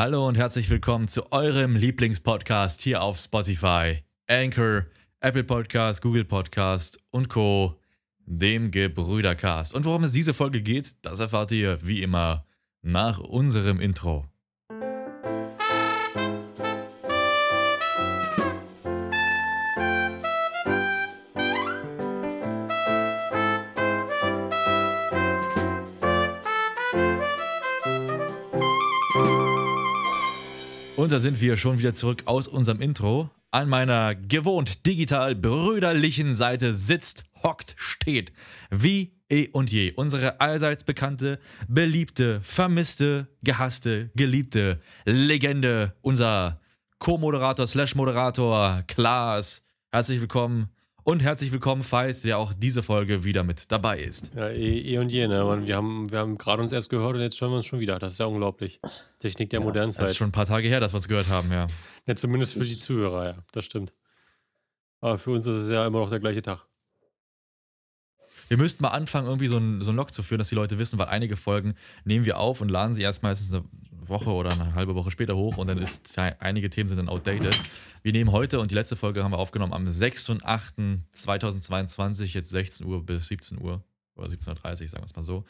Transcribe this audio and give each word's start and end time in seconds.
Hallo 0.00 0.28
und 0.28 0.38
herzlich 0.38 0.70
willkommen 0.70 1.08
zu 1.08 1.32
eurem 1.32 1.74
Lieblingspodcast 1.74 2.82
hier 2.82 3.02
auf 3.02 3.18
Spotify, 3.18 3.98
Anchor, 4.28 4.84
Apple 5.18 5.42
Podcast, 5.42 6.02
Google 6.02 6.24
Podcast 6.24 7.00
und 7.10 7.28
Co., 7.28 7.80
dem 8.24 8.70
Gebrüdercast. 8.70 9.74
Und 9.74 9.84
worum 9.84 10.04
es 10.04 10.12
diese 10.12 10.34
Folge 10.34 10.62
geht, 10.62 11.04
das 11.04 11.18
erfahrt 11.18 11.50
ihr 11.50 11.80
wie 11.82 12.00
immer 12.00 12.46
nach 12.80 13.18
unserem 13.18 13.80
Intro. 13.80 14.24
Und 31.08 31.12
da 31.12 31.20
sind 31.20 31.40
wir 31.40 31.56
schon 31.56 31.78
wieder 31.78 31.94
zurück 31.94 32.24
aus 32.26 32.48
unserem 32.48 32.82
Intro. 32.82 33.30
An 33.50 33.70
meiner 33.70 34.14
gewohnt 34.14 34.84
digital 34.84 35.34
brüderlichen 35.34 36.34
Seite 36.34 36.74
sitzt, 36.74 37.24
hockt, 37.42 37.76
steht, 37.78 38.30
wie 38.68 39.16
eh 39.30 39.48
und 39.52 39.72
je, 39.72 39.94
unsere 39.94 40.38
allseits 40.42 40.84
bekannte, 40.84 41.38
beliebte, 41.66 42.42
vermisste, 42.42 43.26
gehasste, 43.42 44.10
geliebte 44.16 44.82
Legende, 45.06 45.94
unser 46.02 46.60
Co-Moderator 46.98 47.66
slash 47.66 47.94
Moderator 47.94 48.82
Klaas. 48.86 49.64
Herzlich 49.90 50.20
willkommen 50.20 50.68
und 51.08 51.22
herzlich 51.22 51.52
willkommen, 51.52 51.82
Veit, 51.90 52.22
der 52.26 52.36
auch 52.36 52.52
diese 52.52 52.82
Folge 52.82 53.24
wieder 53.24 53.42
mit 53.42 53.72
dabei 53.72 53.98
ist. 53.98 54.30
Ja, 54.36 54.50
eh, 54.50 54.78
eh 54.78 54.98
und 54.98 55.08
je, 55.08 55.26
ne? 55.26 55.42
Man, 55.42 55.66
wir 55.66 55.74
haben, 55.74 56.10
wir 56.10 56.18
haben 56.18 56.36
gerade 56.36 56.60
uns 56.60 56.70
erst 56.70 56.90
gehört 56.90 57.14
und 57.14 57.22
jetzt 57.22 57.40
hören 57.40 57.50
wir 57.50 57.56
uns 57.56 57.64
schon 57.64 57.80
wieder. 57.80 57.98
Das 57.98 58.12
ist 58.12 58.18
ja 58.18 58.26
unglaublich. 58.26 58.78
Technik 59.18 59.48
der 59.48 59.60
modernen 59.60 59.90
Zeit. 59.90 60.02
Das 60.02 60.10
ist 60.10 60.18
schon 60.18 60.28
ein 60.28 60.32
paar 60.32 60.44
Tage 60.44 60.68
her, 60.68 60.80
dass 60.80 60.92
wir 60.92 60.98
es 60.98 61.08
gehört 61.08 61.28
haben, 61.28 61.50
ja. 61.50 61.66
Ja, 62.06 62.14
zumindest 62.14 62.52
für 62.52 62.60
die 62.60 62.76
Zuhörer, 62.76 63.24
ja. 63.24 63.38
Das 63.52 63.64
stimmt. 63.64 63.94
Aber 65.00 65.16
für 65.16 65.30
uns 65.30 65.46
ist 65.46 65.54
es 65.54 65.70
ja 65.70 65.86
immer 65.86 66.00
noch 66.00 66.10
der 66.10 66.20
gleiche 66.20 66.42
Tag. 66.42 66.66
Wir 68.48 68.56
müssten 68.56 68.82
mal 68.82 68.90
anfangen, 68.90 69.26
irgendwie 69.26 69.48
so 69.48 69.58
ein, 69.58 69.82
so 69.82 69.90
ein 69.92 69.96
Log 69.96 70.12
zu 70.12 70.22
führen, 70.22 70.38
dass 70.38 70.48
die 70.48 70.54
Leute 70.54 70.78
wissen, 70.78 70.98
weil 70.98 71.08
einige 71.08 71.36
Folgen 71.36 71.74
nehmen 72.04 72.24
wir 72.24 72.38
auf 72.38 72.60
und 72.60 72.70
laden 72.70 72.94
sie 72.94 73.02
erst 73.02 73.22
meistens 73.22 73.52
eine 73.52 73.64
Woche 74.08 74.30
oder 74.30 74.52
eine 74.52 74.74
halbe 74.74 74.94
Woche 74.94 75.10
später 75.10 75.36
hoch 75.36 75.58
und 75.58 75.66
dann 75.66 75.78
ist 75.78 76.16
ja, 76.16 76.32
einige 76.40 76.70
Themen 76.70 76.86
sind 76.88 76.96
dann 76.96 77.08
outdated. 77.08 77.58
Wir 78.02 78.12
nehmen 78.12 78.32
heute 78.32 78.60
und 78.60 78.70
die 78.70 78.74
letzte 78.74 78.96
Folge 78.96 79.22
haben 79.22 79.32
wir 79.32 79.38
aufgenommen 79.38 79.74
am 79.74 79.86
6.8.2022, 79.86 82.34
jetzt 82.34 82.50
16 82.50 82.86
Uhr 82.86 83.04
bis 83.04 83.28
17 83.28 83.60
Uhr 83.60 83.82
oder 84.16 84.28
17.30 84.28 84.82
Uhr, 84.82 84.88
sagen 84.88 85.02
wir 85.02 85.04
es 85.04 85.16
mal 85.16 85.22
so. 85.22 85.44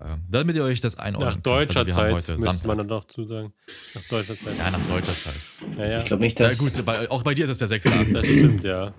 Ähm, 0.00 0.22
damit 0.28 0.54
ihr 0.54 0.62
euch 0.62 0.80
das 0.80 0.96
einordnen 0.96 1.34
Nach 1.34 1.42
deutscher 1.42 1.80
also 1.80 1.92
Zeit, 1.92 2.12
heute 2.12 2.38
müsste 2.38 2.68
man 2.68 2.78
dann 2.78 2.86
doch 2.88 3.04
zu 3.04 3.24
sagen. 3.24 3.52
Nach 3.94 4.02
deutscher 4.02 4.38
Zeit. 4.38 4.56
Ja, 4.56 4.70
nach 4.70 4.86
deutscher 4.88 5.14
Zeit. 5.14 5.34
Ja, 5.76 5.86
ja. 5.86 5.98
Ich 5.98 6.04
glaube 6.04 6.22
nicht, 6.22 6.38
dass. 6.38 6.56
Ja, 6.56 6.64
gut, 6.64 6.84
bei, 6.84 7.10
auch 7.10 7.24
bei 7.24 7.34
dir 7.34 7.46
ist 7.46 7.50
es 7.50 7.58
der 7.58 7.66
6.8. 7.68 8.12
Das 8.12 8.24
stimmt, 8.24 8.62
ja. 8.62 8.94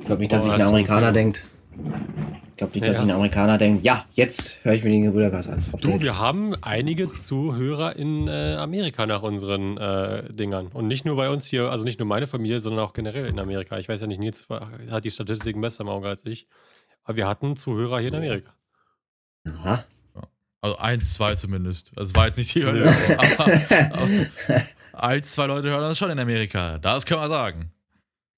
Ich 0.00 0.06
glaube 0.06 0.20
nicht, 0.20 0.32
dass 0.32 0.40
Oh, 0.42 0.44
sich 0.44 0.52
ein 0.54 0.60
hast 0.60 0.66
du 0.66 0.70
Amerikaner 0.70 1.12
denkt. 1.12 1.44
Ich 2.54 2.58
glaube 2.58 2.72
nicht, 2.74 2.86
dass 2.86 2.98
Ja. 2.98 3.02
sich 3.02 3.10
ein 3.10 3.16
Amerikaner 3.16 3.58
denkt, 3.58 3.82
ja, 3.82 4.04
jetzt 4.14 4.64
höre 4.64 4.74
ich 4.74 4.84
mir 4.84 4.90
den 4.90 5.02
Gebrüdergas 5.02 5.48
an. 5.48 5.64
Du, 5.80 5.88
Date. 5.88 6.02
wir 6.02 6.18
haben 6.20 6.54
einige 6.62 7.10
Zuhörer 7.10 7.96
in 7.96 8.28
äh, 8.28 8.54
Amerika 8.54 9.06
nach 9.06 9.22
unseren 9.22 9.76
äh, 9.76 10.32
Dingern. 10.32 10.68
Und 10.68 10.86
nicht 10.86 11.04
nur 11.04 11.16
bei 11.16 11.28
uns 11.30 11.46
hier, 11.46 11.72
also 11.72 11.82
nicht 11.82 11.98
nur 11.98 12.06
meine 12.06 12.28
Familie, 12.28 12.60
sondern 12.60 12.84
auch 12.84 12.92
generell 12.92 13.26
in 13.26 13.40
Amerika. 13.40 13.76
Ich 13.78 13.88
weiß 13.88 14.00
ja 14.02 14.06
nicht, 14.06 14.20
Nils 14.20 14.46
hat 14.48 15.04
die 15.04 15.10
Statistiken 15.10 15.60
besser 15.60 15.80
im 15.82 15.88
Auge 15.88 16.06
als 16.06 16.24
ich. 16.26 16.46
Aber 17.02 17.16
wir 17.16 17.26
hatten 17.26 17.56
Zuhörer 17.56 17.98
hier 17.98 18.10
in 18.10 18.14
Amerika. 18.14 18.54
Aha. 19.48 19.84
Also 20.60 20.78
eins, 20.78 21.12
zwei 21.14 21.34
zumindest. 21.34 21.90
Also 21.96 22.10
es 22.10 22.16
war 22.16 22.28
jetzt 22.28 22.36
nicht 22.38 22.54
die 22.54 22.64
Hölle. 22.64 22.88
aber, 23.18 23.52
aber 23.92 24.08
eins, 24.92 25.32
zwei 25.32 25.46
Leute 25.46 25.70
hören 25.70 25.80
das 25.82 25.98
schon 25.98 26.10
in 26.10 26.20
Amerika. 26.20 26.78
Das 26.78 27.04
können 27.04 27.20
wir 27.20 27.28
sagen. 27.28 27.72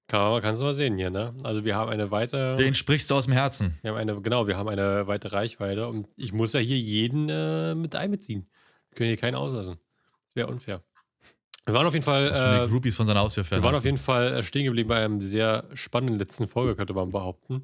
Kann 0.07 0.31
man, 0.31 0.41
kannst 0.41 0.61
du 0.61 0.65
mal 0.65 0.73
sehen 0.73 0.97
hier, 0.97 1.09
ne? 1.09 1.33
Also 1.43 1.65
wir 1.65 1.75
haben 1.75 1.89
eine 1.91 2.11
weite, 2.11 2.55
Den 2.55 2.75
sprichst 2.75 3.11
du 3.11 3.15
aus 3.15 3.25
dem 3.25 3.33
Herzen. 3.33 3.77
wir 3.81 3.91
haben 3.91 3.97
eine, 3.97 4.21
genau, 4.21 4.47
wir 4.47 4.57
haben 4.57 4.69
eine 4.69 5.05
weite 5.07 5.33
Reichweite 5.33 5.87
und 5.89 6.07
ich 6.15 6.31
muss 6.31 6.53
ja 6.53 6.61
hier 6.61 6.77
jeden 6.77 7.27
äh, 7.29 7.75
mit 7.75 7.93
einbeziehen. 7.95 8.47
Wir 8.89 8.95
können 8.95 9.07
hier 9.09 9.17
keinen 9.17 9.35
auslassen. 9.35 9.73
Das 9.73 10.35
wäre 10.35 10.47
unfair. 10.47 10.81
Wir 11.65 11.73
waren 11.73 11.85
auf 11.85 11.93
jeden 11.93 12.05
Fall, 12.05 12.29
Das 12.29 12.41
sind 12.41 12.53
die 12.53 12.63
äh, 12.63 12.67
Groupies 12.67 12.95
von 12.95 13.05
seiner 13.05 13.19
Haustür 13.19 13.43
wir 13.51 13.61
waren 13.61 13.75
auf 13.75 13.83
jeden 13.83 13.97
Fall 13.97 14.35
äh, 14.35 14.43
stehen 14.43 14.63
geblieben 14.63 14.87
bei 14.87 15.03
einem 15.03 15.19
sehr 15.19 15.65
spannenden 15.73 16.17
letzten 16.17 16.47
Folge, 16.47 16.77
könnte 16.77 16.93
man 16.93 17.11
behaupten, 17.11 17.61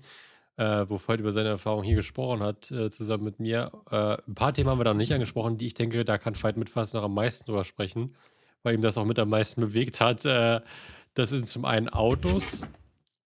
äh, 0.57 0.84
wo 0.90 1.00
Veit 1.00 1.22
über 1.22 1.31
seine 1.31 1.47
Erfahrung 1.47 1.84
hier 1.84 1.96
gesprochen 1.96 2.44
hat, 2.44 2.69
äh, 2.72 2.90
zusammen 2.90 3.23
mit 3.23 3.40
mir. 3.40 3.72
Äh, 3.90 4.17
ein 4.28 4.35
paar 4.35 4.53
Themen 4.53 4.69
haben 4.69 4.79
wir 4.79 4.84
da 4.84 4.91
noch 4.91 4.97
nicht 4.97 5.13
angesprochen, 5.13 5.57
die 5.57 5.67
ich 5.67 5.75
denke, 5.75 6.03
da 6.03 6.17
kann 6.17 6.35
Veit 6.35 6.57
mit 6.57 6.69
fast 6.69 6.94
noch 6.94 7.03
am 7.03 7.13
meisten 7.13 7.46
drüber 7.46 7.63
sprechen, 7.63 8.13
weil 8.63 8.75
ihm 8.75 8.81
das 8.81 8.97
auch 8.97 9.06
mit 9.06 9.17
am 9.17 9.29
meisten 9.29 9.62
bewegt 9.62 10.01
hat. 10.01 10.25
Das 11.16 11.29
sind 11.29 11.47
zum 11.47 11.66
einen 11.66 11.90
Autos, 11.90 12.62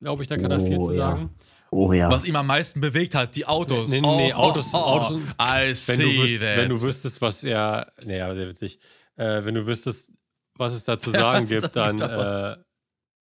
glaube 0.02 0.24
ich, 0.24 0.30
da 0.30 0.38
kann 0.38 0.52
er 0.52 0.60
viel 0.60 0.78
Oh, 0.78 0.88
zu 0.88 0.92
ja. 0.94 0.98
sagen. 1.12 1.30
Oh 1.72 1.92
ja. 1.94 2.12
Was 2.12 2.26
ihm 2.26 2.36
am 2.36 2.48
meisten 2.48 2.80
bewegt 2.82 3.14
hat, 3.16 3.36
die 3.36 3.46
Autos. 3.46 3.90
Nee, 3.90 4.02
nee, 4.02 4.16
nee, 4.28 4.34
Autos- 4.34 4.74
Autos- 4.74 5.22
I 5.42 5.68
Wenn 5.70 5.76
see 5.76 6.02
du, 6.18 6.24
wüsst, 6.24 6.42
that. 6.44 6.58
wenn 6.58 6.70
du 6.70 6.82
wüsstest, 6.82 7.22
was 7.22 7.44
er. 7.44 7.92
Naja, 8.06 8.30
sehr 8.32 8.48
witzig. 8.48 8.80
Äh, 9.16 9.44
wenn 9.44 9.56
du 9.56 9.66
wüsstest, 9.66 10.14
was 10.56 10.74
es 10.74 10.84
da 10.86 10.98
zu 10.98 11.12
sagen 11.12 11.46
gibt, 11.48 11.76
dann 11.76 11.98
äh, 12.00 12.58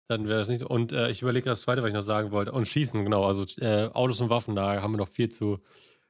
dann 0.09 0.29
wäre 0.29 0.41
das 0.41 0.49
nicht. 0.49 0.61
so. 0.61 0.69
Und 0.69 0.93
äh, 0.93 1.09
ich 1.09 1.23
überlege 1.23 1.49
das 1.49 1.63
zweite, 1.63 1.81
was 1.81 1.89
ich 1.89 1.95
noch 1.95 2.03
sagen 2.03 2.31
wollte. 2.33 2.53
Und 2.53 2.69
Schießen, 2.69 3.03
genau. 3.05 3.25
Also 3.25 3.45
äh, 3.65 3.89
Autos 3.95 4.21
und 4.21 4.29
Waffen, 4.29 4.55
da 4.55 4.83
haben 4.83 4.93
wir 4.93 4.99
noch 4.99 5.09
viel 5.09 5.31
zu, 5.31 5.61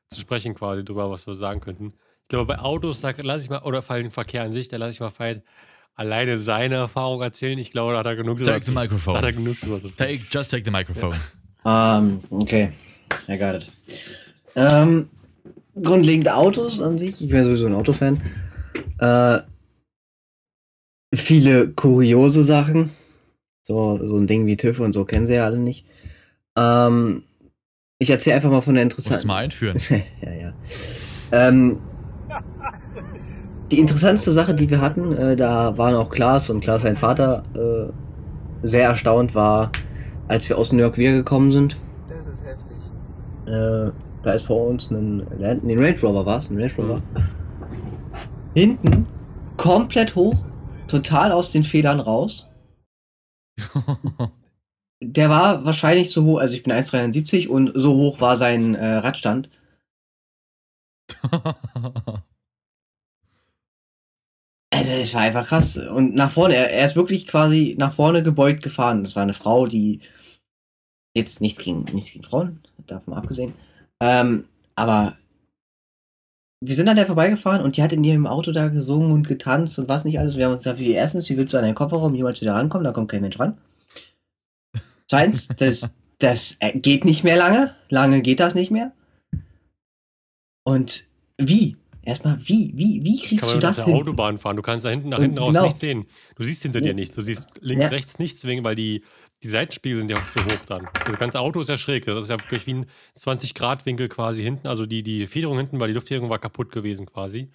zu 0.09 0.21
sprechen 0.21 0.55
quasi 0.55 0.85
drüber, 0.85 1.11
was 1.11 1.27
wir 1.29 1.35
sagen 1.37 1.61
könnten. 1.61 1.95
Ich 2.23 2.29
glaube, 2.29 2.47
bei 2.47 2.59
Autos, 2.59 3.01
da 3.03 3.13
lasse 3.17 3.45
ich 3.45 3.51
mal, 3.51 3.63
oder 3.63 3.83
vor 3.83 3.95
allem 3.95 4.11
Verkehr 4.11 4.43
an 4.43 4.53
sich, 4.53 4.67
da 4.69 4.77
lasse 4.79 4.93
ich 4.95 5.01
mal 5.01 5.13
Veit 5.17 5.45
alleine 5.95 6.39
seine 6.39 6.75
Erfahrung 6.77 7.23
erzählen. 7.23 7.59
Ich 7.59 7.71
glaube, 7.71 7.93
da 7.93 8.01
hat 8.01 8.07
er 8.07 8.17
genug 8.17 8.39
Take 8.43 8.61
the 8.61 8.67
zu- 8.67 8.73
Da 8.75 8.81
hat 8.81 8.89
er 8.89 8.97
microphone. 8.99 9.35
genug 9.35 9.61
drüber 9.61 9.81
Take, 9.97 10.21
just 10.31 10.51
take 10.51 10.65
the 10.65 10.71
microphone. 10.71 11.17
Ähm, 11.65 12.21
okay. 12.31 12.73
I 13.29 13.39
got 13.39 13.55
it. 13.57 13.67
Ähm, 14.57 15.09
grundlegend 15.81 16.29
Autos 16.31 16.81
an 16.83 16.99
sich. 16.99 17.21
Ich 17.21 17.29
bin 17.29 17.37
ja 17.39 17.45
sowieso 17.45 17.67
ein 17.67 17.75
Autofan. 17.75 18.21
Äh, 18.99 19.39
viele 21.15 21.69
kuriose 21.71 22.43
Sachen. 22.45 22.91
So, 23.67 23.99
so 24.05 24.17
ein 24.19 24.27
Ding 24.27 24.47
wie 24.47 24.57
TÜV 24.57 24.81
und 24.81 24.93
so 24.93 25.05
kennen 25.05 25.27
sie 25.27 25.35
ja 25.35 25.45
alle 25.47 25.59
nicht. 25.59 25.87
Ähm, 26.57 27.23
ich 27.99 28.11
erzähle 28.11 28.37
einfach 28.37 28.51
mal 28.51 28.61
von 28.61 28.75
der 28.75 28.83
interessanten. 28.83 29.27
mal 29.27 29.45
einführen. 29.45 29.79
ja, 30.21 30.33
ja. 30.33 30.53
Ähm, 31.33 31.79
die 33.71 33.79
interessanteste 33.79 34.33
Sache, 34.33 34.55
die 34.55 34.71
wir 34.71 34.81
hatten, 34.81 35.13
äh, 35.13 35.37
da 35.37 35.77
waren 35.79 35.95
auch 35.95 36.11
Klaas 36.11 36.51
und 36.51 36.61
Klaas 36.61 36.83
sein 36.83 36.97
Vater 36.97 37.43
äh, 37.55 37.93
sehr 38.67 38.89
erstaunt 38.89 39.35
war, 39.35 39.71
als 40.29 40.49
wir 40.49 40.59
aus 40.59 40.73
New 40.73 40.81
York 40.81 40.99
wiedergekommen 40.99 41.53
sind. 41.53 41.77
Das 42.09 42.19
ist 42.35 42.45
heftig. 42.45 42.77
Äh, 43.47 43.93
da 44.23 44.33
ist 44.33 44.47
vor 44.47 44.67
uns 44.67 44.91
ein, 44.91 45.27
Land, 45.39 45.65
nee, 45.65 45.77
Range 45.77 45.99
Rover 46.03 46.25
war 46.27 46.39
es, 46.39 46.51
ein 46.51 46.59
Range 46.59 46.73
Rover. 46.79 47.03
Hinten 48.55 49.07
komplett 49.57 50.15
hoch, 50.15 50.45
total 50.89 51.33
aus 51.33 51.53
den 51.53 51.63
Federn 51.63 52.01
raus. 52.01 52.51
Der 55.03 55.29
war 55.29 55.65
wahrscheinlich 55.65 56.11
so 56.11 56.25
hoch, 56.25 56.39
also 56.39 56.55
ich 56.55 56.63
bin 56.63 56.73
1,73 56.73 57.49
und 57.49 57.73
so 57.75 57.95
hoch 57.95 58.21
war 58.21 58.37
sein 58.37 58.75
äh, 58.75 58.95
Radstand. 58.97 59.51
Also 64.85 65.01
es 65.01 65.15
war 65.15 65.23
einfach 65.23 65.47
krass. 65.47 65.79
Und 65.79 66.15
nach 66.15 66.31
vorne, 66.31 66.57
er, 66.57 66.71
er 66.71 66.85
ist 66.85 66.95
wirklich 66.95 67.27
quasi 67.27 67.75
nach 67.79 67.95
vorne 67.95 68.23
gebeugt 68.23 68.63
gefahren. 68.63 69.03
Das 69.03 69.17
war 69.17 69.23
eine 69.23 69.33
Frau, 69.33 69.67
die 69.67 70.01
jetzt 71.17 71.41
nichts 71.41 71.65
gegen, 71.65 71.85
nichts 71.95 72.13
gegen 72.13 72.25
Frauen, 72.25 72.61
davon 72.87 73.15
abgesehen. 73.15 73.55
Ähm, 74.03 74.45
aber 74.75 75.17
wir 76.61 76.75
sind 76.75 76.89
an 76.89 76.97
der 76.97 77.07
vorbeigefahren 77.07 77.63
und 77.63 77.79
die 77.79 77.83
hat 77.83 77.95
in 77.95 78.05
ihrem 78.05 78.27
Auto 78.27 78.53
da 78.53 78.69
gesungen 78.69 79.11
und 79.11 79.27
getanzt 79.27 79.79
und 79.79 79.89
was 79.89 80.05
nicht 80.05 80.19
alles. 80.19 80.37
Wir 80.37 80.45
haben 80.45 80.53
uns 80.53 80.65
gesagt, 80.65 80.81
wie 80.81 80.93
erstens, 80.93 81.31
wie 81.31 81.39
willst 81.39 81.55
du 81.55 81.57
an 81.57 81.65
deinen 81.65 81.75
Kofferraum 81.75 82.15
jemals 82.15 82.43
wieder 82.43 82.55
rankommen? 82.55 82.85
Da 82.85 82.93
kommt 82.93 83.11
kein 83.11 83.23
Mensch 83.23 83.39
ran. 83.39 83.57
Zweitens, 85.09 85.49
das, 85.49 85.95
das 86.19 86.59
geht 86.75 87.07
nicht 87.07 87.25
mehr 87.25 87.39
lange. 87.39 87.75
Lange 87.89 88.21
geht 88.21 88.41
das 88.41 88.55
nicht 88.55 88.71
mehr. 88.71 88.93
Und 90.63 91.07
wie? 91.39 91.77
Erstmal, 92.05 92.39
wie, 92.47 92.73
wie, 92.75 93.03
wie 93.05 93.21
kriegst 93.21 93.41
Kann 93.41 93.49
du 93.51 93.55
man 93.55 93.61
das 93.61 93.79
mit 93.79 93.87
der 93.87 93.95
hin? 93.95 94.03
Autobahn 94.03 94.39
fahren. 94.39 94.57
Du 94.57 94.63
kannst 94.63 94.85
da 94.85 94.91
hinten 94.91 95.09
nach 95.09 95.21
hinten 95.21 95.39
raus 95.39 95.49
genau. 95.53 95.63
nichts 95.65 95.81
sehen. 95.81 96.07
Du 96.37 96.43
siehst 96.43 96.63
hinter 96.63 96.81
dir 96.81 96.95
nichts. 96.95 97.15
Du 97.15 97.23
siehst 97.23 97.51
links, 97.61 97.85
Ja. 97.85 97.91
rechts 97.91 98.19
nichts, 98.19 98.45
wegen, 98.45 98.63
weil 98.65 98.75
die, 98.75 99.03
die 99.43 99.49
Seitenspiegel 99.49 99.99
sind 99.99 100.11
ja 100.11 100.17
auch 100.17 100.29
zu 100.29 100.45
hoch 100.45 100.65
dann. 100.67 100.89
Das 101.07 101.19
ganze 101.19 101.41
Auto 101.41 101.61
ist 101.61 101.69
ja 101.69 101.77
schräg. 101.77 102.05
Das 102.05 102.19
ist 102.19 102.31
ja 102.31 102.39
wirklich 102.39 102.67
wie 102.67 102.75
ein 102.75 102.87
20-Grad-Winkel 103.17 104.09
quasi 104.09 104.43
hinten. 104.43 104.67
Also 104.67 104.87
die, 104.87 105.03
die 105.03 105.27
Federung 105.27 105.57
hinten, 105.57 105.81
weil 105.81 105.89
die 105.89 105.95
Luftfederung 105.95 106.31
war 106.31 106.39
kaputt 106.39 106.71
gewesen 106.73 107.07
quasi. 107.07 107.51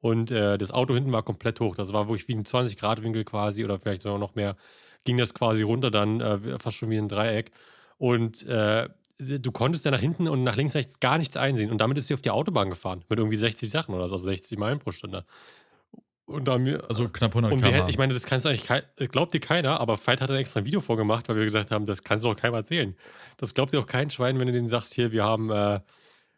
Und 0.00 0.30
äh, 0.30 0.58
das 0.58 0.70
Auto 0.70 0.94
hinten 0.94 1.10
war 1.10 1.24
komplett 1.24 1.58
hoch. 1.60 1.74
Das 1.74 1.92
war 1.92 2.08
wirklich 2.08 2.28
wie 2.28 2.34
ein 2.34 2.44
20-Grad-Winkel 2.44 3.24
quasi 3.24 3.64
oder 3.64 3.80
vielleicht 3.80 4.02
sogar 4.02 4.18
noch 4.18 4.34
mehr. 4.36 4.56
Ging 5.04 5.16
das 5.18 5.34
quasi 5.34 5.62
runter 5.62 5.90
dann, 5.90 6.20
äh, 6.20 6.58
fast 6.58 6.76
schon 6.76 6.90
wie 6.90 6.98
ein 6.98 7.08
Dreieck. 7.08 7.50
Und 7.96 8.46
äh, 8.46 8.88
du 9.18 9.52
konntest 9.52 9.84
ja 9.84 9.90
nach 9.90 10.00
hinten 10.00 10.28
und 10.28 10.44
nach 10.44 10.56
links, 10.56 10.74
rechts 10.74 11.00
gar 11.00 11.18
nichts 11.18 11.36
einsehen. 11.36 11.70
Und 11.70 11.78
damit 11.78 11.98
ist 11.98 12.06
sie 12.08 12.14
auf 12.14 12.22
die 12.22 12.30
Autobahn 12.30 12.70
gefahren. 12.70 13.04
Mit 13.08 13.18
irgendwie 13.18 13.36
60 13.36 13.68
Sachen 13.70 13.94
oder 13.94 14.08
so, 14.08 14.14
also 14.14 14.26
60 14.26 14.58
Meilen 14.58 14.78
pro 14.78 14.92
Stunde. 14.92 15.24
Und 16.26 16.46
da 16.46 16.58
mir, 16.58 16.84
Also 16.88 17.08
knapp 17.08 17.34
100 17.34 17.52
und 17.52 17.64
wir, 17.64 17.88
ich 17.88 17.96
meine, 17.96 18.12
das 18.12 18.24
kannst 18.26 18.44
du 18.44 18.50
eigentlich, 18.50 18.68
äh, 18.70 19.06
glaubt 19.06 19.32
dir 19.32 19.40
keiner, 19.40 19.80
aber 19.80 19.96
Veit 19.96 20.20
hat 20.20 20.28
dann 20.28 20.36
extra 20.36 20.60
ein 20.60 20.66
Video 20.66 20.80
vorgemacht, 20.80 21.26
weil 21.28 21.36
wir 21.36 21.44
gesagt 21.44 21.70
haben, 21.70 21.86
das 21.86 22.04
kannst 22.04 22.24
du 22.24 22.28
auch 22.28 22.36
keinem 22.36 22.54
erzählen. 22.54 22.94
Das 23.38 23.54
glaubt 23.54 23.72
dir 23.72 23.80
auch 23.80 23.86
kein 23.86 24.10
Schwein, 24.10 24.38
wenn 24.38 24.46
du 24.46 24.52
denen 24.52 24.66
sagst, 24.66 24.92
hier, 24.92 25.10
wir 25.10 25.24
haben, 25.24 25.50
äh, 25.50 25.80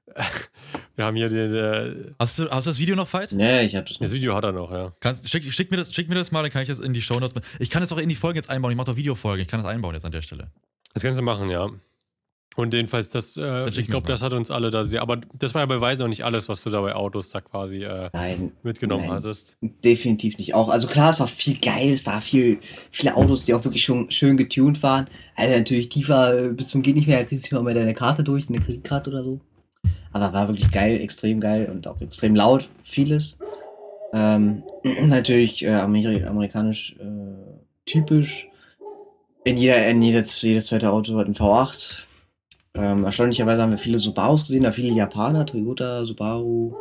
wir 0.94 1.05
haben 1.05 1.17
hier 1.17 1.29
den, 1.29 1.55
äh, 1.55 2.12
hast, 2.21 2.38
du, 2.38 2.49
hast 2.50 2.67
du 2.67 2.71
das 2.71 2.79
Video 2.79 2.94
noch, 2.94 3.09
Fight? 3.09 3.32
Nee, 3.32 3.62
ich 3.65 3.75
hab 3.75 3.85
das 3.87 3.99
das 3.99 4.00
nicht. 4.00 4.12
Video 4.12 4.37
hat 4.37 4.44
er 4.44 4.53
noch, 4.53 4.71
ja. 4.71 4.93
Kannst, 5.00 5.29
schick, 5.29 5.43
schick, 5.53 5.73
mir 5.73 5.77
das, 5.77 5.93
schick 5.93 6.09
mir 6.09 6.15
das 6.15 6.31
mal, 6.31 6.43
dann 6.43 6.53
kann 6.53 6.62
ich 6.62 6.69
das 6.69 6.79
in 6.79 6.94
die 6.94 7.03
Show 7.03 7.19
Notes. 7.19 7.35
Ich 7.59 7.69
kann 7.69 7.81
das 7.81 7.93
auch 7.93 7.99
in 7.99 8.09
die 8.09 8.15
Folge 8.15 8.38
jetzt 8.38 8.49
einbauen. 8.49 8.71
Ich 8.71 8.77
mache 8.77 8.93
doch 8.93 8.97
Videofolgen. 8.97 9.43
Ich 9.43 9.49
kann 9.49 9.61
das 9.61 9.69
einbauen 9.69 9.94
jetzt 9.94 10.05
an 10.05 10.12
der 10.12 10.23
Stelle. 10.23 10.53
Das 10.94 11.03
kannst 11.03 11.19
du 11.19 11.23
machen, 11.23 11.50
ja. 11.50 11.69
Und 12.56 12.75
jedenfalls, 12.75 13.11
das, 13.11 13.37
äh, 13.37 13.67
schick 13.69 13.85
ich 13.85 13.87
glaube, 13.88 14.08
das 14.08 14.23
hat 14.23 14.32
uns 14.32 14.50
alle 14.50 14.70
da 14.70 14.85
sehr, 14.85 15.02
aber 15.02 15.19
das 15.38 15.55
war 15.55 15.62
ja 15.62 15.67
bei 15.67 15.81
weitem 15.81 16.00
noch 16.00 16.08
nicht 16.08 16.25
alles, 16.25 16.49
was 16.49 16.62
du 16.64 16.70
da 16.70 16.81
bei 16.81 16.94
Autos 16.97 17.31
da 17.31 17.41
quasi 17.41 17.85
äh, 17.85 18.11
Nein, 18.12 18.52
mitgenommen 18.64 19.06
Nein. 19.06 19.17
hattest. 19.17 19.56
definitiv 19.61 20.37
nicht. 20.37 20.55
Auch, 20.55 20.69
also 20.69 20.88
klar, 20.88 21.11
es 21.11 21.20
war 21.20 21.29
viel 21.29 21.58
geil, 21.58 21.93
es 21.93 22.06
war 22.06 22.20
viel, 22.20 22.58
viele 22.91 23.14
Autos, 23.14 23.44
die 23.44 23.55
auch 23.55 23.64
wirklich 23.64 23.85
schon 23.85 24.11
schön 24.11 24.37
getuned 24.37 24.82
waren. 24.82 25.06
Also 25.37 25.56
natürlich 25.56 25.91
tiefer 25.91 26.47
äh, 26.47 26.52
bis 26.52 26.69
zum 26.69 26.82
geht 26.82 26.97
nicht 26.97 27.06
mehr, 27.06 27.20
da 27.20 27.25
kriegst 27.25 27.50
du 27.50 27.55
nicht 27.55 27.64
mal 27.64 27.73
deine 27.73 27.94
Karte 27.94 28.25
durch, 28.25 28.49
eine 28.49 28.58
Kreditkarte 28.58 29.11
oder 29.11 29.23
so. 29.23 29.41
Aber 30.12 30.32
war 30.32 30.49
wirklich 30.49 30.73
geil, 30.73 31.00
extrem 31.00 31.41
geil 31.41 31.70
und 31.73 31.87
auch 31.87 32.00
extrem 32.00 32.35
laut, 32.35 32.69
vieles. 32.82 33.38
Ähm, 34.12 34.64
natürlich 35.05 35.64
äh, 35.64 35.70
Ameri 35.70 36.25
amerikanisch 36.25 36.96
äh, 36.99 37.61
typisch. 37.87 38.49
In 39.44 39.56
jeder, 39.56 39.87
in 39.87 40.03
jedes, 40.03 40.43
jedes 40.43 40.67
zweite 40.67 40.91
Auto 40.91 41.17
hat 41.17 41.29
ein 41.29 41.35
V8. 41.35 42.09
Ähm, 42.75 43.05
erstaunlicherweise 43.05 43.62
haben 43.62 43.70
wir 43.70 43.78
viele 43.78 43.99
Subarus 43.99 44.43
gesehen, 44.43 44.62
da 44.62 44.70
viele 44.70 44.93
Japaner, 44.93 45.46
Toyota, 45.46 46.05
Subaru. 46.05 46.75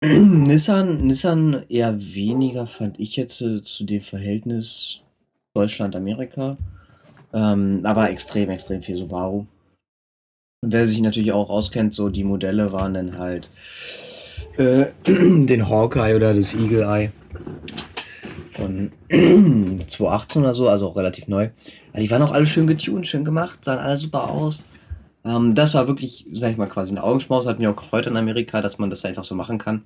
Nissan, 0.04 0.98
Nissan 0.98 1.64
eher 1.68 1.98
weniger, 1.98 2.66
fand 2.66 3.00
ich 3.00 3.16
jetzt 3.16 3.40
äh, 3.40 3.62
zu 3.62 3.84
dem 3.84 4.02
Verhältnis 4.02 5.00
Deutschland-Amerika. 5.54 6.58
Ähm, 7.32 7.80
aber 7.84 8.10
extrem, 8.10 8.50
extrem 8.50 8.82
viel 8.82 8.96
Subaru. 8.96 9.46
Und 10.62 10.72
wer 10.72 10.86
sich 10.86 11.00
natürlich 11.00 11.32
auch 11.32 11.50
auskennt, 11.50 11.94
so 11.94 12.08
die 12.08 12.24
Modelle 12.24 12.72
waren 12.72 12.94
dann 12.94 13.18
halt 13.18 13.50
äh, 14.58 14.86
den 15.06 15.68
Hawkeye 15.68 16.14
oder 16.14 16.34
das 16.34 16.54
Eagle 16.54 16.82
Eye 16.82 17.10
von 18.56 18.90
2018 19.86 20.42
oder 20.42 20.54
so, 20.54 20.68
also 20.68 20.88
auch 20.88 20.96
relativ 20.96 21.28
neu. 21.28 21.50
Aber 21.92 22.00
die 22.00 22.10
waren 22.10 22.22
auch 22.22 22.32
alle 22.32 22.46
schön 22.46 22.66
getuned, 22.66 23.06
schön 23.06 23.24
gemacht, 23.24 23.64
sahen 23.64 23.78
alle 23.78 23.96
super 23.96 24.30
aus. 24.30 24.64
Ähm, 25.24 25.54
das 25.54 25.74
war 25.74 25.86
wirklich, 25.88 26.26
sag 26.32 26.52
ich 26.52 26.56
mal, 26.56 26.66
quasi 26.68 26.94
ein 26.94 26.98
Augenschmaus. 26.98 27.46
Hat 27.46 27.58
mich 27.58 27.68
auch 27.68 27.76
gefreut 27.76 28.06
in 28.06 28.16
Amerika, 28.16 28.60
dass 28.62 28.78
man 28.78 28.90
das 28.90 29.04
einfach 29.04 29.24
so 29.24 29.34
machen 29.34 29.58
kann. 29.58 29.84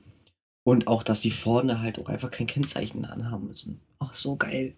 Und 0.63 0.87
auch, 0.89 1.03
dass 1.03 1.21
die 1.23 1.31
vorne 1.31 1.81
halt 1.81 1.99
auch 1.99 2.09
einfach 2.09 2.31
kein 2.31 2.47
Kennzeichen 2.47 3.05
anhaben 3.05 3.47
müssen. 3.47 3.81
Ach, 3.99 4.15
so 4.15 4.37
geil. 4.37 4.75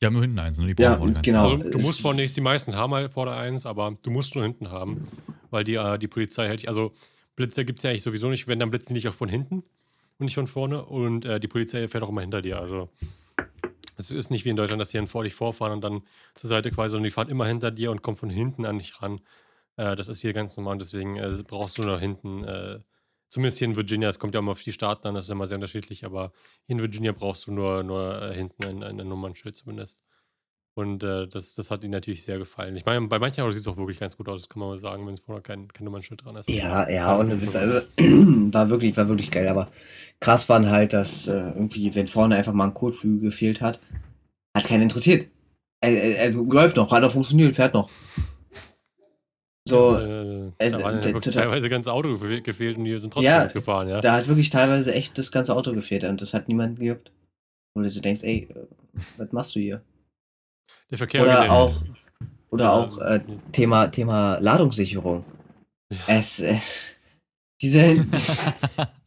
Die 0.00 0.06
haben 0.06 0.12
nur 0.14 0.22
hinten 0.22 0.38
eins, 0.38 0.58
ne? 0.58 0.74
Die 0.74 0.82
Ja, 0.82 0.94
brauchen 0.96 1.14
vorne 1.14 1.22
genau. 1.22 1.50
Also, 1.52 1.70
du 1.70 1.78
es- 1.78 1.82
musst 1.84 2.00
vorne 2.00 2.22
nicht, 2.22 2.36
die 2.36 2.40
meisten 2.40 2.74
haben 2.76 2.94
halt 2.94 3.12
vorne 3.12 3.32
eins, 3.32 3.66
aber 3.66 3.96
du 4.02 4.10
musst 4.10 4.34
nur 4.34 4.44
hinten 4.44 4.70
haben, 4.70 5.06
weil 5.50 5.64
die, 5.64 5.74
äh, 5.74 5.98
die 5.98 6.08
Polizei 6.08 6.48
hält, 6.48 6.66
also 6.68 6.92
Blitzer 7.36 7.64
gibt 7.64 7.78
es 7.78 7.82
ja 7.82 7.90
eigentlich 7.90 8.02
sowieso 8.02 8.28
nicht, 8.28 8.46
wenn, 8.46 8.58
dann 8.58 8.70
blitzen 8.70 8.88
die 8.94 8.98
nicht 8.98 9.08
auch 9.08 9.14
von 9.14 9.28
hinten 9.28 9.62
und 10.20 10.26
nicht 10.26 10.34
von 10.34 10.46
vorne 10.46 10.84
und 10.84 11.24
äh, 11.24 11.40
die 11.40 11.48
Polizei 11.48 11.88
fährt 11.88 12.04
auch 12.04 12.10
immer 12.10 12.20
hinter 12.20 12.42
dir, 12.42 12.60
also 12.60 12.88
es 13.96 14.10
ist 14.10 14.30
nicht 14.30 14.44
wie 14.44 14.50
in 14.50 14.56
Deutschland, 14.56 14.80
dass 14.80 14.90
die 14.90 14.96
dann 14.96 15.06
vor 15.06 15.24
dich 15.24 15.34
vorfahren 15.34 15.72
und 15.72 15.82
dann 15.82 16.02
zur 16.34 16.48
Seite 16.48 16.70
quasi, 16.70 16.92
sondern 16.92 17.04
die 17.04 17.10
fahren 17.10 17.28
immer 17.28 17.46
hinter 17.46 17.70
dir 17.70 17.90
und 17.90 18.02
kommen 18.02 18.16
von 18.16 18.30
hinten 18.30 18.64
an 18.64 18.78
dich 18.78 19.00
ran. 19.02 19.20
Äh, 19.76 19.96
das 19.96 20.08
ist 20.08 20.20
hier 20.20 20.32
ganz 20.32 20.56
normal 20.56 20.78
deswegen 20.78 21.16
äh, 21.16 21.34
brauchst 21.46 21.78
du 21.78 21.82
nur 21.82 21.98
hinten, 21.98 22.44
äh, 22.44 22.80
zumindest 23.28 23.58
hier 23.58 23.68
in 23.68 23.76
Virginia, 23.76 24.08
es 24.08 24.18
kommt 24.18 24.34
ja 24.34 24.40
immer 24.40 24.52
auf 24.52 24.62
die 24.62 24.72
Staaten 24.72 25.08
an, 25.08 25.14
das 25.14 25.24
ist 25.24 25.30
immer 25.30 25.46
sehr 25.46 25.56
unterschiedlich, 25.56 26.04
aber 26.04 26.32
hier 26.66 26.76
in 26.76 26.80
Virginia 26.80 27.12
brauchst 27.12 27.46
du 27.46 27.52
nur, 27.52 27.82
nur 27.82 28.22
äh, 28.22 28.34
hinten 28.34 28.64
ein, 28.64 28.82
ein 28.82 28.96
Nummernschild 28.96 29.56
zumindest. 29.56 30.04
Und 30.80 31.02
äh, 31.02 31.26
das, 31.26 31.54
das 31.54 31.70
hat 31.70 31.82
ihnen 31.84 31.92
natürlich 31.92 32.22
sehr 32.24 32.38
gefallen. 32.38 32.74
Ich 32.74 32.84
meine, 32.86 33.06
bei 33.06 33.18
manchen 33.18 33.42
Autos 33.42 33.54
sieht 33.54 33.62
es 33.62 33.68
auch 33.68 33.76
wirklich 33.76 34.00
ganz 34.00 34.16
gut 34.16 34.28
aus, 34.28 34.40
das 34.42 34.48
kann 34.48 34.60
man 34.60 34.70
mal 34.70 34.78
sagen, 34.78 35.06
wenn 35.06 35.14
es 35.14 35.20
vorne 35.20 35.42
kein, 35.42 35.68
kein 35.68 35.84
Nummernschild 35.84 36.24
dran 36.24 36.36
ist. 36.36 36.48
Ja, 36.48 36.88
ja, 36.88 37.18
ohne 37.18 37.40
Witz. 37.40 37.54
Also, 37.54 37.80
war 38.52 38.70
wirklich, 38.70 38.96
war 38.96 39.08
wirklich 39.08 39.30
geil. 39.30 39.48
Aber 39.48 39.70
krass 40.20 40.48
waren 40.48 40.70
halt, 40.70 40.92
dass 40.92 41.28
äh, 41.28 41.32
irgendwie, 41.50 41.94
wenn 41.94 42.06
vorne 42.06 42.36
einfach 42.36 42.52
mal 42.52 42.64
ein 42.64 42.74
Kotflügel 42.74 43.20
gefehlt 43.30 43.60
hat, 43.60 43.78
hat 44.56 44.64
keinen 44.64 44.82
interessiert. 44.82 45.28
Er, 45.82 45.90
er, 45.92 46.16
er 46.18 46.32
läuft 46.32 46.76
noch, 46.76 46.90
hat 46.92 47.02
noch 47.02 47.12
funktioniert, 47.12 47.54
fährt 47.54 47.74
noch. 47.74 47.88
So, 49.68 49.96
äh, 49.96 50.50
es- 50.58 50.72
da 50.72 50.82
waren 50.82 51.00
ja 51.02 51.20
teilweise 51.20 51.68
ganz 51.68 51.86
Auto 51.86 52.08
gefe- 52.10 52.40
gefehlt 52.40 52.78
und 52.78 52.84
die 52.84 52.98
sind 53.00 53.12
trotzdem 53.12 53.30
Ja, 53.32 53.44
mitgefahren, 53.44 53.88
ja. 53.88 54.00
da 54.00 54.14
hat 54.14 54.26
wirklich 54.26 54.50
teilweise 54.50 54.92
echt 54.94 55.16
das 55.18 55.30
ganze 55.30 55.54
Auto 55.54 55.72
gefehlt 55.74 56.04
und 56.04 56.20
das 56.20 56.34
hat 56.34 56.48
niemanden 56.48 56.76
gejuckt. 56.76 57.12
Wo 57.74 57.82
du 57.82 57.88
denkst, 57.88 58.22
ey, 58.24 58.48
äh, 58.50 58.66
was 59.16 59.30
machst 59.32 59.54
du 59.54 59.60
hier? 59.60 59.82
Der 60.90 60.98
Verkehr 60.98 61.22
Oder 61.22 61.50
auch, 61.50 61.82
oder 62.50 62.64
Ja, 62.64 62.72
auch 62.72 62.98
äh, 62.98 63.20
Thema, 63.52 63.86
Thema 63.88 64.38
Ladungssicherung. 64.40 65.24
Es, 66.06 66.40
es 66.40 66.82
diese, 67.62 67.80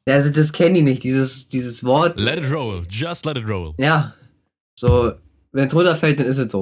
also 0.08 0.30
das 0.30 0.52
kennen 0.54 0.76
die 0.76 0.82
nicht, 0.82 1.04
dieses, 1.04 1.50
dieses 1.50 1.84
Wort. 1.84 2.20
Let 2.20 2.38
it 2.40 2.52
roll. 2.52 2.84
Just 2.90 3.26
let 3.26 3.38
it 3.38 3.48
roll. 3.48 3.74
Ja, 3.78 4.14
so, 4.78 5.14
wenn 5.52 5.68
es 5.68 5.76
runterfällt, 5.76 6.20
dann 6.20 6.28
ist 6.28 6.38
es 6.38 6.52
so. 6.52 6.62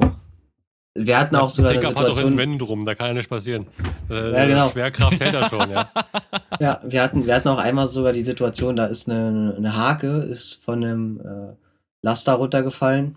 Wir 0.94 1.18
hatten 1.18 1.38
auch 1.38 1.50
sogar 1.50 1.72
eine 1.72 1.80
Pickup 1.80 1.96
hat 1.96 2.04
doch 2.04 2.16
Situation. 2.16 2.38
Wänden 2.38 2.60
drum, 2.60 2.86
da 2.86 2.96
kann 2.96 3.08
ja 3.08 3.14
nichts 3.14 3.30
passieren. 3.30 3.66
Äh, 4.10 4.32
Ja, 4.34 4.46
genau. 4.46 4.70
Schwerkraft 4.70 5.20
hält 5.22 5.34
er 5.34 5.50
schon, 5.50 5.70
ja. 5.70 5.90
Ja, 6.60 6.82
wir 6.84 7.02
hatten, 7.02 7.26
wir 7.26 7.34
hatten 7.34 7.48
auch 7.48 7.58
einmal 7.58 7.88
sogar 7.88 8.12
die 8.12 8.22
Situation, 8.22 8.76
da 8.76 8.86
ist 8.86 9.10
eine, 9.10 9.56
eine 9.58 9.76
Hake, 9.76 10.08
ist 10.08 10.64
von 10.64 10.84
einem 10.84 11.20
äh, 11.22 11.56
Laster 12.04 12.34
runtergefallen, 12.34 13.16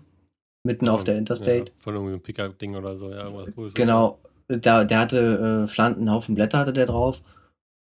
mitten 0.65 0.89
auf 0.89 1.03
der 1.03 1.17
Interstate. 1.17 1.71
Ja, 1.71 1.73
von 1.77 1.93
irgendeinem 1.93 2.21
Pickup-Ding 2.21 2.75
oder 2.75 2.97
so, 2.97 3.09
ja, 3.09 3.23
irgendwas 3.23 3.51
Größeres. 3.51 3.73
Genau, 3.75 4.19
da, 4.47 4.83
der 4.83 4.99
hatte 4.99 5.63
äh, 5.63 5.67
Flanten, 5.67 6.01
einen 6.01 6.11
Haufen 6.11 6.35
Blätter 6.35 6.59
hatte 6.59 6.73
der 6.73 6.85
drauf. 6.85 7.21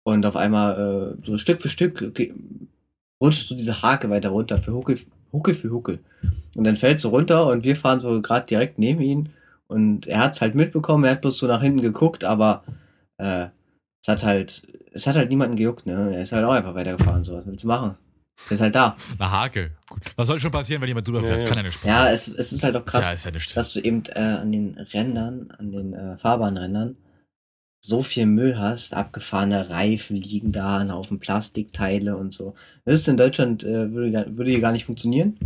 Und 0.05 0.25
auf 0.25 0.35
einmal, 0.35 1.15
äh, 1.21 1.25
so 1.25 1.37
Stück 1.37 1.61
für 1.61 1.69
Stück, 1.69 2.13
rutscht 3.21 3.47
so 3.47 3.55
diese 3.55 3.81
Hake 3.81 4.09
weiter 4.09 4.29
runter, 4.29 4.57
für 4.57 4.73
Huckel, 4.73 4.99
Huckel 5.31 5.53
für 5.53 5.71
Huckel. 5.71 5.99
Und 6.55 6.65
dann 6.65 6.75
fällt 6.75 6.99
so 6.99 7.09
runter 7.09 7.47
und 7.47 7.63
wir 7.63 7.75
fahren 7.75 7.99
so 7.99 8.21
gerade 8.21 8.45
direkt 8.45 8.77
neben 8.77 9.01
ihn. 9.01 9.29
Und 9.67 10.07
er 10.07 10.19
hat's 10.19 10.41
halt 10.41 10.55
mitbekommen, 10.55 11.05
er 11.05 11.11
hat 11.11 11.21
bloß 11.21 11.37
so 11.37 11.47
nach 11.47 11.61
hinten 11.61 11.81
geguckt, 11.81 12.25
aber 12.25 12.63
äh, 13.17 13.47
es 14.01 14.07
hat 14.09 14.23
halt, 14.23 14.61
es 14.91 15.07
hat 15.07 15.15
halt 15.15 15.29
niemanden 15.29 15.55
gejuckt, 15.55 15.85
ne? 15.85 16.13
Er 16.13 16.21
ist 16.21 16.33
halt 16.33 16.45
auch 16.45 16.51
einfach 16.51 16.75
weitergefahren, 16.75 17.23
so, 17.23 17.35
was 17.35 17.47
willst 17.47 17.63
du 17.63 17.69
machen? 17.69 17.95
Der 18.49 18.55
ist 18.55 18.61
halt 18.61 18.75
da. 18.75 18.97
Eine 19.19 19.31
Hake. 19.31 19.71
Gut. 19.87 20.01
Was 20.15 20.27
soll 20.27 20.39
schon 20.39 20.51
passieren, 20.51 20.81
wenn 20.81 20.87
jemand 20.89 21.07
drüber 21.07 21.21
Ja, 21.21 21.27
fährt? 21.27 21.43
ja. 21.43 21.47
Kann 21.47 21.57
ja 21.57 21.63
nicht 21.63 21.83
Ja, 21.83 21.93
passieren. 22.05 22.13
es, 22.13 22.27
es 22.27 22.51
ist 22.53 22.63
halt 22.63 22.75
auch 22.75 22.79
ja, 22.81 22.85
krass. 22.85 23.13
ist 23.13 23.25
ja 23.25 23.31
nicht. 23.31 23.55
dass 23.55 23.73
du 23.73 23.79
eben 23.79 24.03
äh, 24.15 24.19
an 24.19 24.51
den 24.51 24.77
Rändern, 24.93 25.51
an 25.57 25.71
den 25.71 25.93
äh, 25.93 26.17
Fahrbahnrändern 26.17 26.97
so 27.85 28.01
viel 28.01 28.25
Müll 28.25 28.57
hast, 28.57 28.93
abgefahrene 28.93 29.69
Reifen 29.69 30.15
liegen 30.15 30.51
da, 30.53 30.77
ein 30.79 30.91
Haufen 30.93 31.19
Plastikteile 31.19 32.15
und 32.17 32.33
so. 32.33 32.55
Das 32.85 32.95
ist 32.95 33.07
in 33.09 33.17
Deutschland 33.17 33.63
äh, 33.63 33.91
würde, 33.93 34.37
würde 34.37 34.51
hier 34.51 34.61
gar 34.61 34.71
nicht 34.71 34.85
funktionieren, 34.85 35.37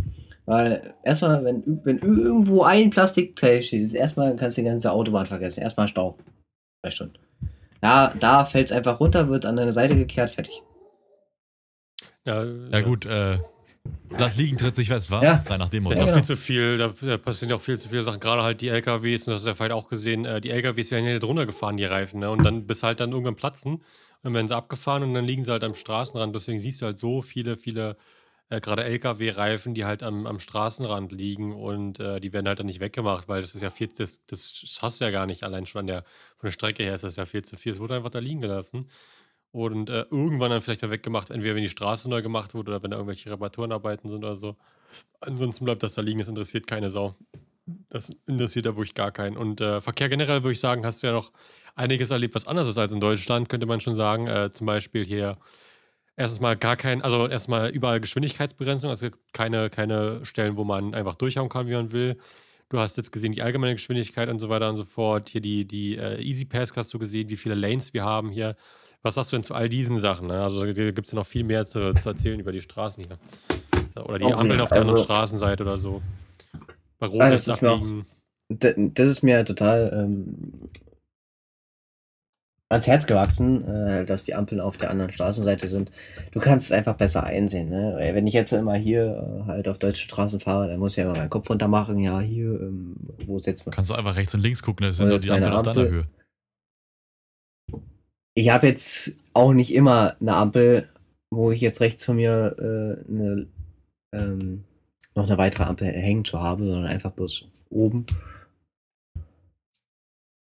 weil 0.46 0.94
erstmal, 1.04 1.44
wenn, 1.44 1.62
wenn 1.84 1.98
irgendwo 1.98 2.62
ein 2.62 2.90
Plastikteil 2.90 3.62
steht, 3.62 3.82
ist 3.82 3.92
erstmal 3.94 4.34
kannst 4.36 4.56
du 4.56 4.62
die 4.62 4.68
ganze 4.68 4.92
Autobahn 4.92 5.26
vergessen. 5.26 5.62
Erstmal 5.62 5.88
Stau. 5.88 6.16
Zwei 6.84 6.90
Stunden. 6.92 7.18
Da, 7.80 8.14
da 8.20 8.44
fällt 8.44 8.68
es 8.68 8.72
einfach 8.72 8.98
runter, 9.00 9.28
wird 9.28 9.44
an 9.44 9.56
der 9.56 9.72
Seite 9.72 9.96
gekehrt, 9.96 10.30
fertig. 10.30 10.62
Ja, 12.28 12.44
Ja, 12.44 12.80
gut, 12.82 13.06
äh, 13.06 13.38
lass 14.10 14.36
liegen, 14.36 14.56
tritt 14.58 14.76
sich 14.76 14.88
fest, 14.88 15.10
wa? 15.10 15.22
Ja. 15.22 15.38
Frei 15.38 15.56
nach 15.56 15.70
dem 15.70 15.84
Da 15.84 15.90
Motto. 15.90 15.94
ist 15.94 16.00
Ja, 16.00 16.04
auch 16.04 16.08
genau. 16.08 16.16
viel 16.18 16.24
zu 16.24 16.36
viel, 16.36 16.78
da, 16.78 16.92
da 17.00 17.16
passieren 17.16 17.52
auch 17.54 17.60
viel 17.60 17.78
zu 17.78 17.88
viele 17.88 18.02
Sachen, 18.02 18.20
gerade 18.20 18.42
halt 18.42 18.60
die 18.60 18.68
LKWs, 18.68 19.26
und 19.26 19.32
das 19.32 19.40
hast 19.40 19.44
du 19.44 19.48
ja 19.50 19.54
vielleicht 19.54 19.72
auch 19.72 19.88
gesehen, 19.88 20.24
äh, 20.26 20.40
die 20.40 20.50
LKWs 20.50 20.90
werden 20.90 21.06
ja 21.06 21.18
drunter 21.18 21.46
gefahren, 21.46 21.76
die 21.78 21.84
Reifen, 21.84 22.20
ne? 22.20 22.30
Und 22.30 22.44
dann 22.44 22.66
bis 22.66 22.82
halt 22.82 23.00
dann 23.00 23.12
irgendwann 23.12 23.36
platzen 23.36 23.74
und 23.76 23.82
dann 24.24 24.34
werden 24.34 24.48
sie 24.48 24.54
abgefahren 24.56 25.02
und 25.02 25.14
dann 25.14 25.24
liegen 25.24 25.42
sie 25.44 25.50
halt 25.52 25.64
am 25.64 25.74
Straßenrand. 25.74 26.34
Deswegen 26.34 26.58
siehst 26.58 26.82
du 26.82 26.86
halt 26.86 26.98
so 26.98 27.22
viele, 27.22 27.56
viele, 27.56 27.96
äh, 28.50 28.60
gerade 28.60 28.84
LKW-Reifen, 28.84 29.74
die 29.74 29.84
halt 29.86 30.02
am, 30.02 30.26
am 30.26 30.38
Straßenrand 30.38 31.12
liegen 31.12 31.54
und 31.54 32.00
äh, 32.00 32.20
die 32.20 32.32
werden 32.34 32.46
halt 32.48 32.58
dann 32.58 32.66
nicht 32.66 32.80
weggemacht, 32.80 33.28
weil 33.28 33.40
das 33.40 33.54
ist 33.54 33.62
ja 33.62 33.70
viel, 33.70 33.88
das, 33.88 34.24
das 34.26 34.78
hast 34.82 35.00
du 35.00 35.04
ja 35.06 35.10
gar 35.10 35.24
nicht, 35.26 35.44
allein 35.44 35.64
schon 35.66 35.80
an 35.80 35.86
der, 35.86 36.02
von 36.36 36.48
der 36.48 36.52
Strecke 36.52 36.82
her 36.82 36.94
ist 36.94 37.04
das 37.04 37.16
ja 37.16 37.24
viel 37.26 37.42
zu 37.42 37.56
viel. 37.56 37.72
Es 37.72 37.78
wurde 37.78 37.94
einfach 37.96 38.10
da 38.10 38.18
liegen 38.18 38.40
gelassen. 38.42 38.88
Und 39.66 39.90
äh, 39.90 40.04
irgendwann 40.10 40.50
dann 40.50 40.60
vielleicht 40.60 40.82
mal 40.82 40.90
weggemacht, 40.90 41.30
entweder 41.30 41.54
wenn 41.54 41.62
die 41.62 41.68
Straße 41.68 42.08
neu 42.08 42.22
gemacht 42.22 42.54
wurde 42.54 42.70
oder 42.70 42.82
wenn 42.82 42.90
da 42.90 42.96
irgendwelche 42.96 43.30
Reparaturenarbeiten 43.30 44.08
sind 44.08 44.24
oder 44.24 44.36
so. 44.36 44.56
Ansonsten 45.20 45.64
bleibt 45.64 45.82
das 45.82 45.94
da 45.94 46.02
liegen, 46.02 46.18
das 46.18 46.28
interessiert 46.28 46.66
keine 46.66 46.90
Sau. 46.90 47.14
Das 47.90 48.10
interessiert 48.26 48.66
da 48.66 48.76
wirklich 48.76 48.94
gar 48.94 49.10
keinen. 49.10 49.36
Und 49.36 49.60
äh, 49.60 49.80
Verkehr 49.80 50.08
generell 50.08 50.42
würde 50.42 50.52
ich 50.52 50.60
sagen, 50.60 50.86
hast 50.86 51.02
du 51.02 51.08
ja 51.08 51.12
noch 51.12 51.32
einiges 51.74 52.10
erlebt, 52.10 52.34
was 52.34 52.46
anders 52.46 52.68
ist 52.68 52.78
als 52.78 52.92
in 52.92 53.00
Deutschland, 53.00 53.48
könnte 53.48 53.66
man 53.66 53.80
schon 53.80 53.94
sagen. 53.94 54.26
Äh, 54.26 54.52
zum 54.52 54.66
Beispiel 54.66 55.04
hier 55.04 55.36
erstens 56.16 56.40
mal 56.40 56.56
gar 56.56 56.76
kein, 56.76 57.02
also 57.02 57.28
erstmal 57.28 57.70
überall 57.70 58.00
Geschwindigkeitsbegrenzung, 58.00 58.90
also 58.90 59.08
keine, 59.32 59.70
keine 59.70 60.24
Stellen, 60.24 60.56
wo 60.56 60.64
man 60.64 60.94
einfach 60.94 61.14
durchhauen 61.14 61.48
kann, 61.48 61.68
wie 61.68 61.74
man 61.74 61.92
will. 61.92 62.18
Du 62.68 62.78
hast 62.78 62.96
jetzt 62.96 63.12
gesehen 63.12 63.32
die 63.32 63.40
allgemeine 63.40 63.74
Geschwindigkeit 63.74 64.28
und 64.28 64.38
so 64.38 64.50
weiter 64.50 64.68
und 64.68 64.76
so 64.76 64.84
fort. 64.84 65.28
Hier 65.30 65.40
die, 65.40 65.64
die 65.64 65.96
äh, 65.96 66.20
Easy 66.20 66.44
Pass 66.44 66.76
hast 66.76 66.92
du 66.92 66.98
gesehen, 66.98 67.30
wie 67.30 67.36
viele 67.36 67.54
Lanes 67.54 67.94
wir 67.94 68.04
haben 68.04 68.30
hier. 68.30 68.56
Was 69.02 69.14
sagst 69.14 69.32
du 69.32 69.36
denn 69.36 69.44
zu 69.44 69.54
all 69.54 69.68
diesen 69.68 69.98
Sachen? 69.98 70.26
Ne? 70.28 70.42
Also 70.42 70.64
da 70.64 70.72
gibt 70.72 71.06
es 71.06 71.12
ja 71.12 71.16
noch 71.16 71.26
viel 71.26 71.44
mehr 71.44 71.64
zu, 71.64 71.94
zu, 71.94 72.08
erzählen 72.08 72.40
über 72.40 72.52
die 72.52 72.60
Straßen 72.60 73.04
hier. 73.04 74.02
Oder 74.04 74.18
die 74.18 74.24
Oh, 74.24 74.34
Ampeln 74.34 74.58
ja, 74.58 74.62
auf 74.64 74.68
der 74.70 74.78
anderen 74.78 74.94
also- 74.96 75.04
Straßenseite 75.04 75.62
oder 75.62 75.78
so. 75.78 76.02
Bei 76.98 77.06
Rot 77.06 77.20
Ah, 77.20 77.30
das 77.30 77.46
ist 77.48 77.62
mir 77.62 77.70
auch- 77.72 77.86
Das 78.48 79.08
ist 79.08 79.22
mir 79.22 79.44
total 79.44 79.90
ähm, 79.94 80.68
ans 82.70 82.86
Herz 82.86 83.06
gewachsen, 83.06 83.66
äh, 83.66 84.04
dass 84.04 84.24
die 84.24 84.34
Ampeln 84.34 84.60
auf 84.60 84.76
der 84.76 84.90
anderen 84.90 85.10
Straßenseite 85.12 85.68
sind. 85.68 85.90
Du 86.32 86.40
kannst 86.40 86.66
es 86.66 86.72
einfach 86.72 86.96
besser 86.96 87.22
einsehen. 87.24 87.70
Ne? 87.70 87.96
Wenn 88.14 88.26
ich 88.26 88.34
jetzt 88.34 88.52
immer 88.52 88.74
hier 88.74 89.42
äh, 89.44 89.46
halt 89.46 89.68
auf 89.68 89.78
deutsche 89.78 90.04
Straßen 90.04 90.40
fahre, 90.40 90.68
dann 90.68 90.78
muss 90.78 90.92
ich 90.92 90.98
ja 90.98 91.04
immer 91.04 91.16
meinen 91.16 91.30
Kopf 91.30 91.48
runter 91.48 91.68
machen. 91.68 91.98
Ja, 91.98 92.20
hier, 92.20 92.60
ähm, 92.60 92.96
wo 93.26 93.38
setzt 93.38 93.64
man? 93.64 93.74
Kannst 93.74 93.90
du 93.90 93.94
einfach 93.94 94.16
rechts 94.16 94.34
und 94.34 94.40
links 94.40 94.62
gucken, 94.62 94.84
das 94.86 94.96
sind 94.96 95.08
die 95.24 95.30
Ampeln 95.30 95.52
auf 95.54 95.62
deiner 95.62 95.80
Ampel- 95.80 95.90
Höhe. 95.92 96.04
Ich 98.38 98.50
habe 98.50 98.68
jetzt 98.68 99.14
auch 99.32 99.52
nicht 99.52 99.74
immer 99.74 100.14
eine 100.20 100.36
Ampel, 100.36 100.88
wo 101.28 101.50
ich 101.50 101.60
jetzt 101.60 101.80
rechts 101.80 102.04
von 102.04 102.14
mir 102.14 102.54
äh, 102.56 103.10
eine, 103.10 103.48
ähm, 104.12 104.62
noch 105.16 105.26
eine 105.26 105.38
weitere 105.38 105.64
Ampel 105.64 105.88
hängen 105.88 106.24
zu 106.24 106.40
habe, 106.40 106.62
sondern 106.62 106.86
einfach 106.86 107.10
bloß 107.10 107.46
oben. 107.68 108.06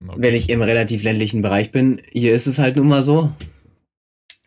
Okay. 0.08 0.16
wenn 0.16 0.36
ich 0.36 0.52
im 0.52 0.62
relativ 0.62 1.02
ländlichen 1.02 1.42
Bereich 1.42 1.72
bin. 1.72 2.00
Hier 2.12 2.36
ist 2.36 2.46
es 2.46 2.60
halt 2.60 2.76
nun 2.76 2.88
mal 2.88 3.02
so. 3.02 3.32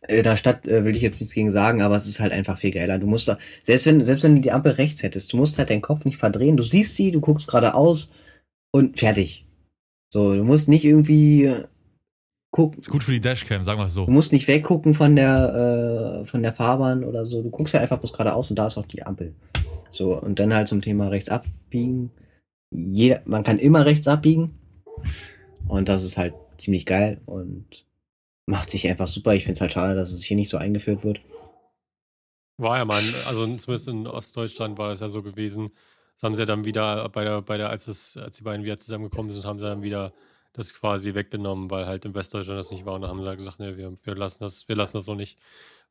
In 0.06 0.22
der 0.22 0.36
Stadt 0.36 0.68
äh, 0.68 0.84
will 0.84 0.94
ich 0.94 1.02
jetzt 1.02 1.20
nichts 1.20 1.34
gegen 1.34 1.50
sagen, 1.50 1.82
aber 1.82 1.96
es 1.96 2.06
ist 2.06 2.20
halt 2.20 2.30
einfach 2.30 2.58
viel 2.58 2.70
geiler. 2.70 3.00
Du 3.00 3.08
musst 3.08 3.26
da, 3.26 3.36
selbst 3.64 3.86
wenn, 3.86 4.04
selbst 4.04 4.22
wenn 4.22 4.36
du 4.36 4.42
die 4.42 4.52
Ampel 4.52 4.72
rechts 4.72 5.02
hättest, 5.02 5.32
du 5.32 5.38
musst 5.38 5.58
halt 5.58 5.70
deinen 5.70 5.82
Kopf 5.82 6.04
nicht 6.04 6.18
verdrehen. 6.18 6.56
Du 6.56 6.62
siehst 6.62 6.94
sie, 6.94 7.10
du 7.10 7.20
guckst 7.20 7.48
geradeaus 7.48 8.12
und 8.70 8.96
fertig. 8.96 9.44
So, 10.08 10.36
du 10.36 10.44
musst 10.44 10.68
nicht 10.68 10.84
irgendwie 10.84 11.52
gucken. 12.54 12.78
Ist 12.78 12.88
gut 12.88 13.02
für 13.02 13.10
die 13.10 13.20
Dashcam, 13.20 13.64
sagen 13.64 13.80
wir 13.80 13.86
es 13.86 13.94
so. 13.94 14.06
Du 14.06 14.12
musst 14.12 14.32
nicht 14.32 14.46
weggucken 14.46 14.94
von 14.94 15.16
der, 15.16 16.20
äh, 16.22 16.24
von 16.24 16.40
der 16.40 16.52
Fahrbahn 16.52 17.02
oder 17.02 17.26
so. 17.26 17.42
Du 17.42 17.50
guckst 17.50 17.74
halt 17.74 17.82
einfach 17.82 17.98
bloß 17.98 18.12
geradeaus 18.12 18.48
und 18.48 18.56
da 18.56 18.68
ist 18.68 18.78
auch 18.78 18.86
die 18.86 19.02
Ampel. 19.02 19.34
So, 19.90 20.16
und 20.16 20.38
dann 20.38 20.54
halt 20.54 20.68
zum 20.68 20.80
Thema 20.80 21.08
rechts 21.08 21.28
abbiegen. 21.28 22.12
Jeder, 22.70 23.22
man 23.24 23.42
kann 23.42 23.58
immer 23.58 23.84
rechts 23.84 24.06
abbiegen. 24.06 24.56
Und 25.66 25.88
das 25.88 26.04
ist 26.04 26.16
halt 26.16 26.34
ziemlich 26.56 26.86
geil 26.86 27.20
und 27.26 27.66
macht 28.46 28.70
sich 28.70 28.86
einfach 28.86 29.08
super. 29.08 29.34
Ich 29.34 29.42
finde 29.42 29.54
es 29.54 29.60
halt 29.60 29.72
schade, 29.72 29.96
dass 29.96 30.12
es 30.12 30.22
hier 30.22 30.36
nicht 30.36 30.48
so 30.48 30.56
eingeführt 30.56 31.02
wird. 31.02 31.20
War 32.56 32.78
ja 32.78 32.84
mal, 32.84 33.02
also 33.26 33.46
zumindest 33.56 33.88
in 33.88 34.06
Ostdeutschland 34.06 34.78
war 34.78 34.90
das 34.90 35.00
ja 35.00 35.08
so 35.08 35.24
gewesen. 35.24 35.70
Das 36.16 36.22
haben 36.22 36.36
sie 36.36 36.42
ja 36.42 36.46
dann 36.46 36.64
wieder 36.64 37.08
bei 37.08 37.24
der, 37.24 37.42
bei 37.42 37.56
der, 37.56 37.70
als 37.70 37.88
es, 37.88 38.16
als 38.16 38.36
die 38.36 38.44
beiden 38.44 38.64
wieder 38.64 38.78
zusammengekommen 38.78 39.32
sind, 39.32 39.44
haben 39.44 39.58
sie 39.58 39.66
dann 39.66 39.82
wieder 39.82 40.12
das 40.54 40.72
quasi 40.72 41.14
weggenommen, 41.14 41.70
weil 41.70 41.86
halt 41.86 42.04
in 42.04 42.14
Westdeutschland 42.14 42.58
das 42.58 42.70
nicht 42.70 42.86
war. 42.86 42.94
Und 42.94 43.02
dann 43.02 43.10
haben 43.10 43.20
sie 43.20 43.28
halt 43.28 43.38
gesagt, 43.38 43.60
ne, 43.60 43.76
wir, 43.76 43.92
wir 44.02 44.14
lassen 44.14 44.44
das, 44.44 44.68
wir 44.68 44.76
lassen 44.76 44.96
das 44.96 45.04
so 45.04 45.14
nicht, 45.14 45.38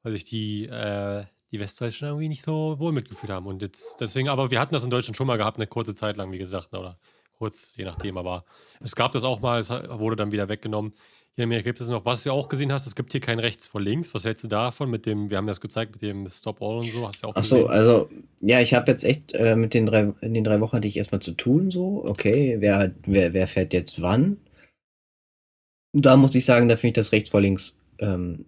weil 0.01 0.13
sich 0.13 0.23
die, 0.23 0.65
äh, 0.65 1.25
die 1.51 1.59
Westdeutschen 1.59 2.07
irgendwie 2.07 2.29
nicht 2.29 2.43
so 2.43 2.79
wohl 2.79 2.93
mitgefühlt 2.93 3.31
haben. 3.31 3.45
Und 3.45 3.61
jetzt 3.61 3.99
deswegen, 4.01 4.29
aber 4.29 4.49
wir 4.51 4.59
hatten 4.59 4.73
das 4.73 4.85
in 4.85 4.89
Deutschland 4.89 5.17
schon 5.17 5.27
mal 5.27 5.37
gehabt, 5.37 5.57
eine 5.57 5.67
kurze 5.67 5.93
Zeit 5.93 6.17
lang, 6.17 6.31
wie 6.31 6.39
gesagt, 6.39 6.73
oder 6.73 6.97
kurz, 7.37 7.75
je 7.75 7.83
nachdem, 7.83 8.17
aber 8.17 8.45
es 8.79 8.95
gab 8.95 9.11
das 9.11 9.25
auch 9.25 9.41
mal, 9.41 9.59
es 9.59 9.69
wurde 9.69 10.15
dann 10.15 10.31
wieder 10.31 10.47
weggenommen. 10.47 10.93
Hier 11.35 11.43
in 11.43 11.49
Amerika 11.49 11.69
gibt 11.69 11.81
es 11.81 11.89
noch, 11.89 12.05
was 12.05 12.23
du 12.23 12.29
ja 12.29 12.33
auch 12.33 12.47
gesehen 12.47 12.71
hast, 12.71 12.85
es 12.85 12.95
gibt 12.95 13.11
hier 13.11 13.19
kein 13.19 13.39
rechts 13.39 13.67
vor 13.67 13.81
links. 13.81 14.13
Was 14.13 14.23
hältst 14.23 14.43
du 14.43 14.47
davon 14.47 14.89
mit 14.89 15.07
dem, 15.07 15.31
wir 15.31 15.37
haben 15.37 15.47
das 15.47 15.59
gezeigt, 15.59 15.93
mit 15.93 16.01
dem 16.03 16.29
Stop 16.29 16.61
All 16.61 16.77
und 16.77 16.91
so, 16.91 17.07
hast 17.07 17.23
du 17.23 17.27
ja 17.27 17.31
auch 17.31 17.35
Ach 17.35 17.43
so, 17.43 17.55
gesehen. 17.55 17.71
also, 17.71 18.09
ja, 18.39 18.61
ich 18.61 18.75
habe 18.75 18.89
jetzt 18.91 19.03
echt 19.03 19.33
äh, 19.33 19.55
mit 19.55 19.73
den 19.73 19.87
drei, 19.87 20.13
in 20.21 20.35
den 20.35 20.43
drei 20.43 20.61
Wochen 20.61 20.77
hatte 20.77 20.87
ich 20.87 20.95
erstmal 20.95 21.21
zu 21.21 21.31
tun, 21.31 21.71
so, 21.71 22.05
okay, 22.05 22.57
wer, 22.59 22.91
wer, 23.07 23.33
wer 23.33 23.47
fährt 23.47 23.73
jetzt 23.73 24.01
wann? 24.01 24.37
Da 25.95 26.17
muss 26.17 26.35
ich 26.35 26.43
sagen, 26.43 26.67
da 26.67 26.75
finde 26.75 26.87
ich 26.99 27.05
das 27.05 27.11
rechts 27.11 27.29
vor 27.29 27.41
links 27.41 27.79
ähm, 27.99 28.45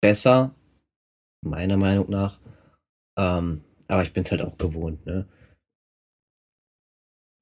besser, 0.00 0.54
meiner 1.44 1.76
Meinung 1.76 2.08
nach. 2.08 2.38
Ähm, 3.18 3.62
aber 3.86 4.02
ich 4.02 4.12
bin 4.12 4.22
es 4.22 4.30
halt 4.30 4.42
auch 4.42 4.56
gewohnt, 4.56 5.04
ne? 5.04 5.28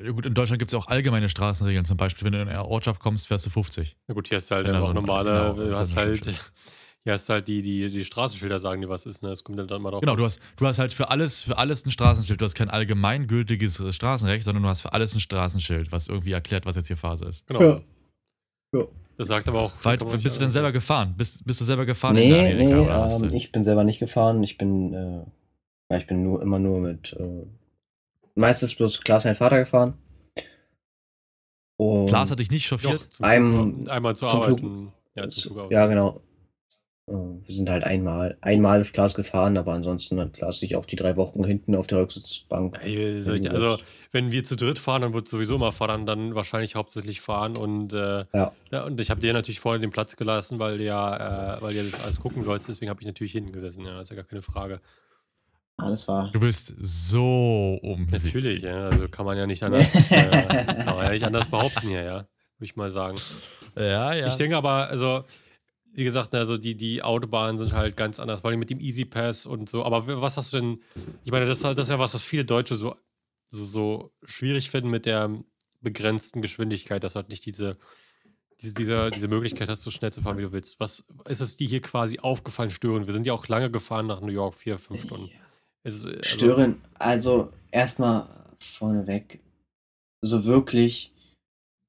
Ja, 0.03 0.13
gut, 0.13 0.27
in 0.27 0.35
Deutschland 0.35 0.61
gibt 0.61 0.71
es 0.71 0.73
ja 0.73 0.79
auch 0.79 0.87
allgemeine 0.87 1.29
Straßenregeln. 1.29 1.85
Zum 1.85 1.97
Beispiel, 1.97 2.25
wenn 2.25 2.33
du 2.33 2.43
in 2.43 2.49
eine 2.49 2.65
Ortschaft 2.65 3.01
kommst, 3.01 3.27
fährst 3.27 3.47
du 3.47 3.51
50. 3.51 3.97
Na 4.07 4.15
gut, 4.15 4.29
hier 4.29 4.37
hast 4.37 4.51
du 4.51 4.55
halt 4.55 4.67
einfach 4.69 4.89
so 4.89 4.93
normale, 4.93 5.31
genau, 5.31 5.55
du 5.55 5.77
hast 5.77 5.97
halt, 5.97 6.25
hier 7.05 7.13
hast 7.13 7.29
du 7.29 7.33
halt 7.33 7.49
die, 7.49 7.63
die, 7.63 7.91
die 7.91 8.05
Straßenschilder 8.05 8.61
sagen 8.61 8.81
dir, 8.81 8.89
was 8.89 9.07
ist, 9.07 9.23
ne? 9.23 9.31
Das 9.31 9.43
kommt 9.43 9.59
dann 9.59 9.83
mal 9.83 9.91
drauf. 9.91 10.01
Genau, 10.01 10.15
du 10.15 10.25
hast, 10.25 10.41
du 10.57 10.67
hast 10.67 10.79
halt 10.79 10.93
für 10.93 11.11
alles, 11.11 11.43
für 11.43 11.59
alles 11.59 11.85
ein 11.85 11.91
Straßenschild. 11.91 12.41
Du 12.41 12.45
hast 12.45 12.55
kein 12.55 12.71
allgemeingültiges 12.71 13.83
Straßenrecht, 13.95 14.45
sondern 14.45 14.63
du 14.63 14.69
hast 14.69 14.83
für 14.83 14.93
alles 14.93 15.15
ein 15.15 15.21
Straßenschild, 15.21 15.91
was 15.91 16.09
irgendwie 16.09 16.33
erklärt, 16.33 16.65
was 16.65 16.77
jetzt 16.77 16.87
hier 16.87 16.97
Phase 16.97 17.27
ist. 17.27 17.47
Genau. 17.49 17.61
Ja. 17.61 17.81
Ja. 18.75 18.85
Das 19.17 19.29
sagt 19.29 19.49
aber 19.49 19.61
auch. 19.63 19.73
Weit, 19.83 20.01
bist 20.23 20.37
du 20.37 20.41
denn 20.41 20.51
selber 20.51 20.71
gefahren? 20.73 21.15
Bist, 21.17 21.45
bist 21.45 21.61
du 21.61 21.65
selber 21.65 21.85
gefahren 21.87 22.15
Nee, 22.15 22.29
in 22.29 22.35
Amerika? 22.35 22.77
nee, 22.77 22.85
oder 22.85 23.03
hast 23.03 23.23
ähm, 23.23 23.29
du- 23.31 23.35
ich 23.35 23.51
bin 23.51 23.63
selber 23.63 23.83
nicht 23.85 23.99
gefahren. 23.99 24.43
Ich 24.45 24.59
bin, 24.59 24.95
äh, 24.95 25.25
ja, 25.91 25.97
ich 25.99 26.07
bin 26.07 26.23
nur 26.23 26.41
immer 26.43 26.59
nur 26.61 26.79
mit, 26.81 27.15
äh, 27.19 27.47
meistens 28.37 28.75
bloß 28.77 29.01
Klaas 29.01 29.25
sein 29.25 29.35
Vater 29.35 29.59
gefahren. 29.59 29.95
Und 31.77 32.07
Klaas 32.09 32.31
hat 32.31 32.39
dich 32.39 32.51
nicht 32.51 32.67
chauffiert? 32.67 32.95
Doch, 33.01 33.11
zum 33.11 33.25
Einem- 33.25 33.75
Flug, 33.77 33.89
einmal 33.91 34.17
zur 34.17 34.29
zum 34.29 34.43
Arbeit. 34.43 34.59
Flug- 34.61 34.93
Ja, 35.15 35.29
zum 35.29 35.53
Flug. 35.55 35.71
Ja, 35.73 35.87
genau. 35.87 36.21
Äh, 37.09 37.47
Wir 37.47 37.55
sind 37.55 37.71
halt 37.71 37.85
einmal, 37.85 38.37
einmal 38.41 38.81
ist 38.81 38.93
Klaas 38.93 39.15
gefahren, 39.15 39.57
aber 39.57 39.73
ansonsten 39.73 40.21
hat 40.21 40.35
Klaas 40.35 40.61
sich 40.61 40.77
auch 40.77 40.85
die 40.85 40.97
drei 40.97 41.17
Wochen 41.17 41.45
hinten 41.45 41.75
auf 41.75 41.87
der 41.87 41.99
Rücksitzbank. 41.99 42.81
Ich, 42.85 43.51
also, 43.51 43.79
wenn 44.13 44.31
wir 44.31 44.45
zu 44.45 44.57
dritt 44.57 44.79
fahren, 44.79 45.03
dann 45.03 45.15
wird 45.15 45.29
sowieso 45.29 45.57
immer 45.57 45.73
fahren, 45.73 46.07
dann 46.07 46.35
wahrscheinlich 46.35 46.75
hauptsächlich 46.75 47.21
fahren 47.21 47.57
und, 47.57 47.93
äh, 47.93 48.25
Ja. 48.33 48.53
ja, 48.71 48.85
und 48.85 49.01
ich 49.01 49.11
habe 49.11 49.21
dir 49.21 49.33
natürlich 49.33 49.61
vorne 49.61 49.81
den 49.81 49.91
Platz 49.91 50.17
gelassen, 50.17 50.59
weil 50.59 50.79
du 50.79 50.85
ja, 50.85 51.57
äh, 51.57 51.63
weil 51.63 51.71
du 51.73 51.77
ja 51.79 51.85
das 51.85 52.05
alles 52.05 52.21
gucken 52.21 52.43
sollst, 52.43 52.69
deswegen 52.69 52.91
habe 52.91 53.01
ich 53.01 53.07
natürlich 53.07 53.33
hinten 53.33 53.53
gesessen, 53.53 53.85
ja, 53.85 54.01
ist 54.01 54.11
ja 54.11 54.17
gar 54.17 54.25
keine 54.25 54.43
Frage. 54.43 54.81
Alles 55.77 56.09
war. 56.09 56.29
Du 56.33 56.41
bist 56.41 56.75
so 56.81 57.79
umsichtig. 57.83 58.35
Natürlich, 58.35 58.63
ja, 58.63 58.89
also 58.89 59.09
kann 59.09 59.25
man 59.25 59.39
ja 59.39 59.47
nicht 59.47 59.63
anders, 59.63 60.11
äh, 60.11 60.27
kann 60.85 60.97
man 60.97 61.05
ja 61.05 61.11
nicht 61.13 61.25
anders 61.25 61.47
behaupten 61.47 61.89
hier, 61.89 62.03
ja, 62.03 62.15
würde 62.17 62.27
ich 62.63 62.75
mal 62.77 62.91
sagen. 62.91 63.17
Ja, 63.77 64.13
ja. 64.13 64.27
Ich 64.27 64.35
denke 64.35 64.57
aber, 64.57 64.89
also, 64.89 65.23
wie 65.99 66.05
gesagt, 66.05 66.33
also 66.33 66.57
die, 66.57 66.77
die 66.77 67.03
Autobahnen 67.03 67.59
sind 67.59 67.73
halt 67.73 67.97
ganz 67.97 68.21
anders, 68.21 68.43
vor 68.43 68.51
allem 68.51 68.61
mit 68.61 68.71
dem 68.71 68.79
Easy 68.79 69.05
Pass 69.05 69.47
und 69.47 69.69
so. 69.69 69.85
Aber 69.85 70.07
was 70.23 70.37
hast 70.37 70.53
du 70.53 70.61
denn? 70.61 70.81
Ich 71.25 71.33
meine, 71.33 71.45
das, 71.45 71.59
ist 71.59 71.65
halt- 71.65 71.77
das 71.77 71.89
ist 71.89 71.91
ja 71.91 71.99
was, 71.99 72.15
was 72.15 72.23
viele 72.23 72.45
Deutsche 72.45 72.77
so, 72.77 72.95
so, 73.51 73.65
so 73.65 74.13
schwierig 74.25 74.71
finden 74.71 74.91
mit 74.91 75.07
der 75.07 75.43
begrenzten 75.81 76.41
Geschwindigkeit, 76.41 77.03
dass 77.03 77.15
du 77.15 77.17
halt 77.17 77.31
nicht 77.31 77.45
diese, 77.47 77.79
diese, 78.61 78.75
diese, 78.75 79.11
diese 79.11 79.27
Möglichkeit 79.27 79.69
hast, 79.69 79.83
so 79.83 79.91
schnell 79.91 80.13
zu 80.13 80.23
fahren, 80.23 80.39
wie 80.39 80.43
du 80.43 80.53
willst. 80.53 80.79
Was 80.79 81.05
ist 81.29 81.41
es 81.41 81.57
dir 81.57 81.67
hier 81.69 81.83
quasi 81.83 82.21
aufgefallen, 82.21 82.71
störend? 82.71 83.09
Wir 83.09 83.15
sind 83.15 83.27
ja 83.27 83.33
auch 83.33 83.49
lange 83.49 83.69
gefahren 83.69 84.07
nach 84.07 84.21
New 84.21 84.33
York, 84.33 84.55
vier, 84.55 84.79
fünf 84.79 85.03
Stunden. 85.03 85.31
Ist, 85.83 86.07
also, 86.07 86.23
Stören, 86.23 86.81
also 87.01 87.53
erstmal 87.73 88.29
vorneweg, 88.61 89.41
so 90.21 90.45
wirklich 90.45 91.13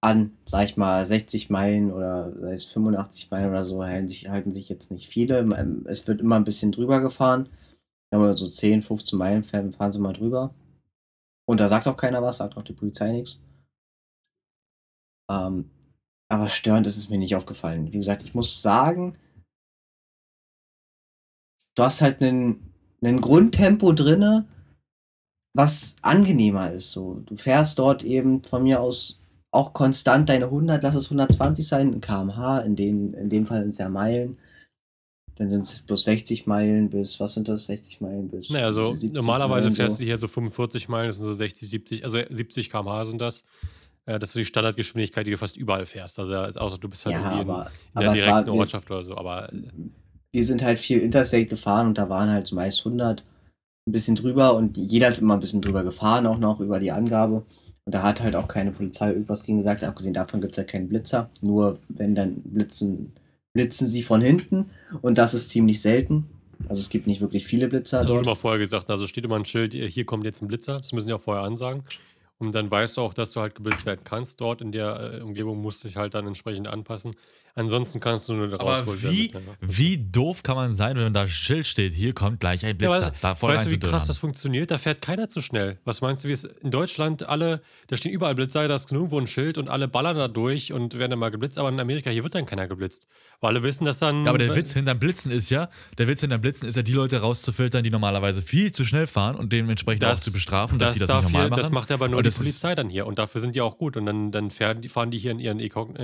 an, 0.01 0.37
sag 0.45 0.65
ich 0.65 0.77
mal, 0.77 1.05
60 1.05 1.49
Meilen 1.49 1.91
oder 1.91 2.31
sei 2.39 2.53
es 2.53 2.65
85 2.65 3.31
Meilen 3.31 3.49
oder 3.49 3.65
so, 3.65 3.83
halten 3.83 4.07
sich, 4.07 4.29
halten 4.29 4.51
sich 4.51 4.69
jetzt 4.69 4.91
nicht 4.91 5.07
viele. 5.09 5.39
Ähm, 5.39 5.85
Es 5.87 6.07
wird 6.07 6.21
immer 6.21 6.37
ein 6.37 6.45
bisschen 6.45 6.71
drüber 6.71 7.01
gefahren. 7.01 7.49
Wenn 8.11 8.21
wir 8.21 8.35
so 8.37 8.47
10, 8.47 8.81
15 8.81 9.19
Meilen 9.19 9.43
fahren, 9.43 9.73
fahren 9.73 9.91
sie 9.91 9.99
mal 9.99 10.13
drüber. 10.13 10.53
Und 11.47 11.59
da 11.59 11.67
sagt 11.67 11.87
auch 11.87 11.97
keiner 11.97 12.23
was, 12.23 12.37
sagt 12.37 12.57
auch 12.57 12.63
die 12.63 12.73
Polizei 12.73 13.11
nichts. 13.11 13.41
Ähm, 15.29 15.69
aber 16.31 16.47
störend 16.47 16.87
ist 16.87 16.97
es 16.97 17.09
mir 17.09 17.17
nicht 17.17 17.35
aufgefallen. 17.35 17.91
Wie 17.91 17.97
gesagt, 17.97 18.23
ich 18.23 18.33
muss 18.33 18.61
sagen, 18.61 19.17
du 21.75 21.83
hast 21.83 22.01
halt 22.01 22.21
einen, 22.21 22.73
einen 23.01 23.19
Grundtempo 23.19 23.93
drinne, 23.93 24.47
was 25.55 25.97
angenehmer 26.01 26.71
ist. 26.71 26.91
So, 26.91 27.21
du 27.21 27.35
fährst 27.35 27.79
dort 27.79 28.03
eben 28.03 28.43
von 28.43 28.63
mir 28.63 28.79
aus 28.79 29.21
auch 29.51 29.73
konstant 29.73 30.29
deine 30.29 30.45
100, 30.45 30.83
lass 30.83 30.95
es 30.95 31.05
120 31.05 31.67
sein, 31.67 31.93
in 31.93 32.01
kmh, 32.01 32.59
in, 32.59 32.75
den, 32.75 33.13
in 33.13 33.29
dem 33.29 33.45
Fall 33.45 33.61
sind 33.61 33.69
es 33.69 33.77
ja 33.77 33.89
Meilen. 33.89 34.37
Dann 35.35 35.49
sind 35.49 35.61
es 35.61 35.81
bloß 35.83 36.03
60 36.03 36.47
Meilen 36.47 36.89
bis, 36.89 37.19
was 37.19 37.33
sind 37.33 37.47
das, 37.47 37.65
60 37.65 38.01
Meilen 38.01 38.27
bis. 38.29 38.49
Naja, 38.49 38.71
so 38.71 38.91
70 38.91 39.13
normalerweise 39.13 39.71
fährst 39.71 39.95
so. 39.95 40.01
du 40.01 40.05
hier 40.05 40.17
so 40.17 40.27
45 40.27 40.89
Meilen, 40.89 41.07
das 41.07 41.15
sind 41.15 41.25
so 41.25 41.33
60, 41.33 41.69
70, 41.69 42.03
also 42.05 42.19
70 42.29 42.69
km/h 42.69 43.05
sind 43.05 43.21
das. 43.21 43.45
Äh, 44.05 44.19
Das 44.19 44.29
ist 44.29 44.33
so 44.33 44.39
die 44.39 44.45
Standardgeschwindigkeit, 44.45 45.25
die 45.25 45.31
du 45.31 45.37
fast 45.37 45.55
überall 45.57 45.85
fährst. 45.85 46.19
Also, 46.19 46.33
außer 46.33 46.77
du 46.77 46.89
bist 46.89 47.05
halt 47.05 47.15
Ja, 47.15 47.21
irgendwie 47.21 47.41
in, 47.41 47.49
aber, 47.49 47.71
in 47.95 48.01
der 48.01 48.09
aber 48.09 48.17
es 48.17 48.25
war, 48.25 48.27
direkten 48.27 48.53
wir, 48.53 48.59
Ortschaft 48.59 48.91
oder 48.91 49.03
so. 49.03 49.15
Aber 49.17 49.51
äh, 49.53 49.57
wir 50.33 50.45
sind 50.45 50.61
halt 50.61 50.79
viel 50.79 50.99
Interstate 50.99 51.45
gefahren 51.45 51.87
und 51.87 51.97
da 51.97 52.09
waren 52.09 52.29
halt 52.29 52.51
meist 52.51 52.79
100, 52.79 53.23
ein 53.87 53.91
bisschen 53.91 54.15
drüber 54.15 54.55
und 54.55 54.77
jeder 54.77 55.07
ist 55.07 55.19
immer 55.19 55.35
ein 55.35 55.39
bisschen 55.39 55.61
drüber 55.61 55.83
gefahren, 55.83 56.27
auch 56.27 56.37
noch 56.37 56.59
über 56.59 56.79
die 56.79 56.91
Angabe. 56.91 57.45
Und 57.89 57.93
da 57.93 58.03
hat 58.03 58.21
halt 58.21 58.35
auch 58.35 58.47
keine 58.47 58.71
Polizei 58.71 59.07
irgendwas 59.07 59.43
gegen 59.43 59.57
gesagt. 59.57 59.83
Abgesehen 59.83 60.13
davon 60.13 60.41
gibt 60.41 60.53
es 60.53 60.57
ja 60.57 60.63
keinen 60.63 60.89
Blitzer. 60.89 61.31
Nur 61.41 61.79
wenn 61.87 62.13
dann 62.13 62.35
blitzen, 62.43 63.13
blitzen 63.51 63.87
sie 63.87 64.03
von 64.03 64.21
hinten 64.21 64.69
und 65.01 65.17
das 65.17 65.33
ist 65.33 65.49
ziemlich 65.49 65.81
selten. 65.81 66.29
Also 66.67 66.83
es 66.83 66.91
gibt 66.91 67.07
nicht 67.07 67.19
wirklich 67.19 67.47
viele 67.47 67.67
Blitzer 67.67 68.01
das 68.01 68.07
wurde 68.09 68.17
dort. 68.17 68.27
immer 68.27 68.35
vorher 68.35 68.59
gesagt, 68.59 68.91
also 68.91 69.07
steht 69.07 69.25
immer 69.25 69.37
ein 69.37 69.45
Schild, 69.45 69.73
hier 69.73 70.05
kommt 70.05 70.23
jetzt 70.23 70.43
ein 70.43 70.47
Blitzer. 70.47 70.77
Das 70.77 70.93
müssen 70.93 71.07
die 71.07 71.13
auch 71.13 71.19
vorher 71.19 71.43
ansagen. 71.43 71.81
Und 72.37 72.53
dann 72.53 72.69
weißt 72.69 72.97
du 72.97 73.01
auch, 73.01 73.15
dass 73.15 73.31
du 73.31 73.41
halt 73.41 73.55
geblitzt 73.55 73.87
werden 73.87 74.01
kannst 74.03 74.39
dort 74.39 74.61
in 74.61 74.71
der 74.71 75.15
äh, 75.15 75.21
Umgebung, 75.21 75.59
musst 75.59 75.83
dich 75.83 75.97
halt 75.97 76.13
dann 76.13 76.27
entsprechend 76.27 76.67
anpassen. 76.67 77.15
Ansonsten 77.55 77.99
kannst 77.99 78.29
du 78.29 78.33
nur 78.33 78.53
Aber 78.53 78.79
rausholen. 78.79 79.11
wie, 79.11 79.27
damit, 79.29 79.47
ja. 79.47 79.55
wie 79.61 79.97
doof 79.97 80.43
kann 80.43 80.55
man 80.55 80.73
sein, 80.73 80.97
wenn 80.97 81.13
da 81.13 81.21
ein 81.21 81.27
Schild 81.27 81.67
steht, 81.67 81.93
hier 81.93 82.13
kommt 82.13 82.39
gleich 82.39 82.63
ein 82.65 82.79
Ja, 82.79 82.89
Blitzer, 82.89 83.07
aber 83.07 83.15
da 83.21 83.35
voll 83.35 83.53
weißt 83.53 83.65
du, 83.65 83.71
wie 83.71 83.79
krass 83.79 84.07
das 84.07 84.17
funktioniert? 84.17 84.71
Da 84.71 84.77
fährt 84.77 85.01
keiner 85.01 85.27
zu 85.29 85.41
schnell. 85.41 85.77
Was 85.85 86.01
meinst 86.01 86.23
du, 86.23 86.27
wie 86.27 86.33
es 86.33 86.43
in 86.43 86.71
Deutschland 86.71 87.27
alle, 87.27 87.61
da 87.87 87.97
stehen 87.97 88.11
überall 88.11 88.35
Blitzer, 88.35 88.67
da 88.67 88.75
ist 88.75 88.91
nirgendwo 88.91 89.19
ein 89.19 89.27
Schild 89.27 89.57
und 89.57 89.67
alle 89.67 89.87
ballern 89.87 90.17
da 90.17 90.27
durch 90.27 90.73
und 90.73 90.93
werden 90.97 91.11
dann 91.11 91.19
mal 91.19 91.31
geblitzt, 91.31 91.57
aber 91.57 91.69
in 91.69 91.79
Amerika, 91.79 92.09
hier 92.09 92.23
wird 92.23 92.35
dann 92.35 92.45
keiner 92.45 92.67
geblitzt. 92.67 93.07
Weil 93.41 93.49
alle 93.51 93.63
wissen, 93.63 93.85
dass 93.85 93.99
dann. 93.99 94.23
Ja, 94.23 94.29
aber 94.29 94.37
der 94.37 94.55
Witz 94.55 94.73
hinterm 94.73 94.99
Blitzen 94.99 95.31
ist 95.31 95.49
ja, 95.49 95.69
der 95.97 96.07
Witz 96.07 96.21
hinterm 96.21 96.41
Blitzen 96.41 96.67
ist 96.69 96.75
ja, 96.75 96.81
die 96.83 96.93
Leute 96.93 97.19
rauszufiltern, 97.21 97.83
die 97.83 97.89
normalerweise 97.89 98.41
viel 98.41 98.71
zu 98.71 98.85
schnell 98.85 99.07
fahren 99.07 99.35
und 99.35 99.51
dementsprechend 99.51 100.05
auch 100.05 100.13
zu 100.15 100.31
bestrafen, 100.31 100.79
dass 100.79 100.93
sie 100.93 100.99
das 100.99 101.09
nicht 101.09 101.23
normal 101.23 101.41
hier, 101.41 101.49
machen. 101.49 101.61
Das 101.61 101.71
macht 101.71 101.91
aber 101.91 102.07
nur 102.07 102.21
die 102.21 102.27
das 102.27 102.37
Polizei 102.37 102.75
dann 102.75 102.89
hier 102.89 103.07
und 103.07 103.19
dafür 103.19 103.41
sind 103.41 103.55
die 103.55 103.61
auch 103.61 103.77
gut. 103.77 103.97
Und 103.97 104.05
dann, 104.05 104.31
dann 104.31 104.51
fahren, 104.51 104.81
die, 104.81 104.89
fahren 104.89 105.11
die 105.11 105.17
hier 105.17 105.31
in 105.31 105.39
ihren 105.39 105.59
Incog- 105.59 105.97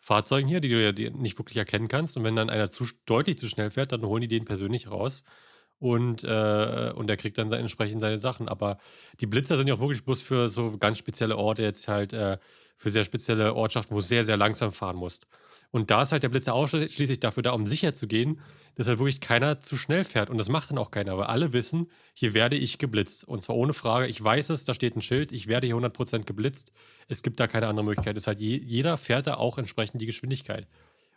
Inkognito-Fahrzeugen 0.00 0.48
hier, 0.48 0.60
die 0.60 0.68
du 0.68 0.82
ja 0.82 1.10
nicht 1.10 1.38
wirklich 1.38 1.56
erkennen 1.56 1.88
kannst. 1.88 2.16
Und 2.16 2.24
wenn 2.24 2.36
dann 2.36 2.50
einer 2.50 2.70
zu, 2.70 2.86
deutlich 3.06 3.38
zu 3.38 3.46
schnell 3.46 3.70
fährt, 3.70 3.92
dann 3.92 4.04
holen 4.04 4.22
die 4.22 4.28
den 4.28 4.44
persönlich 4.44 4.90
raus. 4.90 5.24
Und, 5.78 6.24
äh, 6.24 6.92
und 6.94 7.06
der 7.06 7.16
kriegt 7.16 7.38
dann 7.38 7.50
entsprechend 7.52 8.00
seine 8.00 8.18
Sachen. 8.18 8.48
Aber 8.48 8.78
die 9.20 9.26
Blitzer 9.26 9.56
sind 9.56 9.68
ja 9.68 9.74
auch 9.74 9.80
wirklich 9.80 10.04
bloß 10.04 10.22
für 10.22 10.50
so 10.50 10.76
ganz 10.78 10.98
spezielle 10.98 11.36
Orte, 11.36 11.62
jetzt 11.62 11.88
halt 11.88 12.12
äh, 12.12 12.38
für 12.76 12.90
sehr 12.90 13.04
spezielle 13.04 13.54
Ortschaften, 13.54 13.94
wo 13.94 14.00
du 14.00 14.04
sehr, 14.04 14.24
sehr 14.24 14.36
langsam 14.36 14.72
fahren 14.72 14.96
musst. 14.96 15.26
Und 15.72 15.90
da 15.90 16.02
ist 16.02 16.12
halt 16.12 16.22
der 16.24 16.28
Blitzer 16.28 16.54
ausschließlich 16.54 17.20
dafür 17.20 17.44
da, 17.44 17.52
um 17.52 17.66
sicher 17.66 17.94
zu 17.94 18.08
gehen, 18.08 18.40
dass 18.74 18.88
halt 18.88 18.98
wirklich 18.98 19.20
keiner 19.20 19.60
zu 19.60 19.76
schnell 19.76 20.04
fährt. 20.04 20.28
Und 20.28 20.38
das 20.38 20.48
macht 20.48 20.70
dann 20.70 20.78
auch 20.78 20.90
keiner, 20.90 21.16
weil 21.16 21.26
alle 21.26 21.52
wissen, 21.52 21.90
hier 22.12 22.34
werde 22.34 22.56
ich 22.56 22.78
geblitzt. 22.78 23.24
Und 23.24 23.42
zwar 23.42 23.56
ohne 23.56 23.72
Frage. 23.72 24.08
Ich 24.08 24.22
weiß 24.22 24.50
es, 24.50 24.64
da 24.64 24.74
steht 24.74 24.96
ein 24.96 25.02
Schild, 25.02 25.30
ich 25.30 25.46
werde 25.46 25.68
hier 25.68 25.76
100% 25.76 26.24
geblitzt. 26.24 26.72
Es 27.06 27.22
gibt 27.22 27.38
da 27.38 27.46
keine 27.46 27.68
andere 27.68 27.84
Möglichkeit. 27.84 28.16
Ist 28.16 28.26
halt 28.26 28.40
je, 28.40 28.56
jeder 28.56 28.96
fährt 28.96 29.28
da 29.28 29.34
auch 29.34 29.58
entsprechend 29.58 30.00
die 30.00 30.06
Geschwindigkeit. 30.06 30.66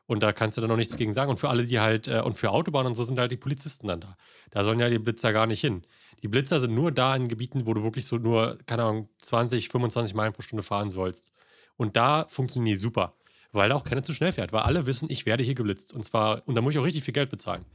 Und 0.05 0.21
da 0.21 0.33
kannst 0.33 0.57
du 0.57 0.61
dann 0.61 0.69
noch 0.69 0.77
nichts 0.77 0.97
gegen 0.97 1.13
sagen. 1.13 1.31
Und 1.31 1.37
für 1.37 1.49
alle, 1.49 1.65
die 1.65 1.79
halt, 1.79 2.07
äh, 2.07 2.21
und 2.21 2.33
für 2.33 2.51
Autobahnen 2.51 2.87
und 2.87 2.95
so 2.95 3.05
sind 3.05 3.17
halt 3.19 3.31
die 3.31 3.37
Polizisten 3.37 3.87
dann 3.87 4.01
da. 4.01 4.17
Da 4.51 4.63
sollen 4.63 4.79
ja 4.79 4.89
die 4.89 4.99
Blitzer 4.99 5.33
gar 5.33 5.47
nicht 5.47 5.61
hin. 5.61 5.83
Die 6.21 6.27
Blitzer 6.27 6.59
sind 6.59 6.75
nur 6.75 6.91
da 6.91 7.15
in 7.15 7.27
Gebieten, 7.27 7.65
wo 7.65 7.73
du 7.73 7.83
wirklich 7.83 8.05
so 8.05 8.17
nur, 8.17 8.57
keine 8.65 8.83
Ahnung, 8.83 9.09
20, 9.17 9.69
25 9.69 10.13
Meilen 10.13 10.33
pro 10.33 10.41
Stunde 10.41 10.63
fahren 10.63 10.89
sollst. 10.89 11.33
Und 11.77 11.95
da 11.95 12.25
funktionieren 12.27 12.75
die 12.75 12.79
super, 12.79 13.15
weil 13.53 13.69
da 13.69 13.75
auch 13.75 13.83
keiner 13.83 14.03
zu 14.03 14.13
schnell 14.13 14.33
fährt, 14.33 14.51
weil 14.51 14.63
alle 14.63 14.85
wissen, 14.85 15.09
ich 15.09 15.25
werde 15.25 15.43
hier 15.43 15.55
geblitzt. 15.55 15.93
Und 15.93 16.03
zwar, 16.03 16.41
und 16.47 16.55
da 16.55 16.61
muss 16.61 16.73
ich 16.73 16.79
auch 16.79 16.85
richtig 16.85 17.03
viel 17.03 17.13
Geld 17.13 17.29
bezahlen. 17.29 17.65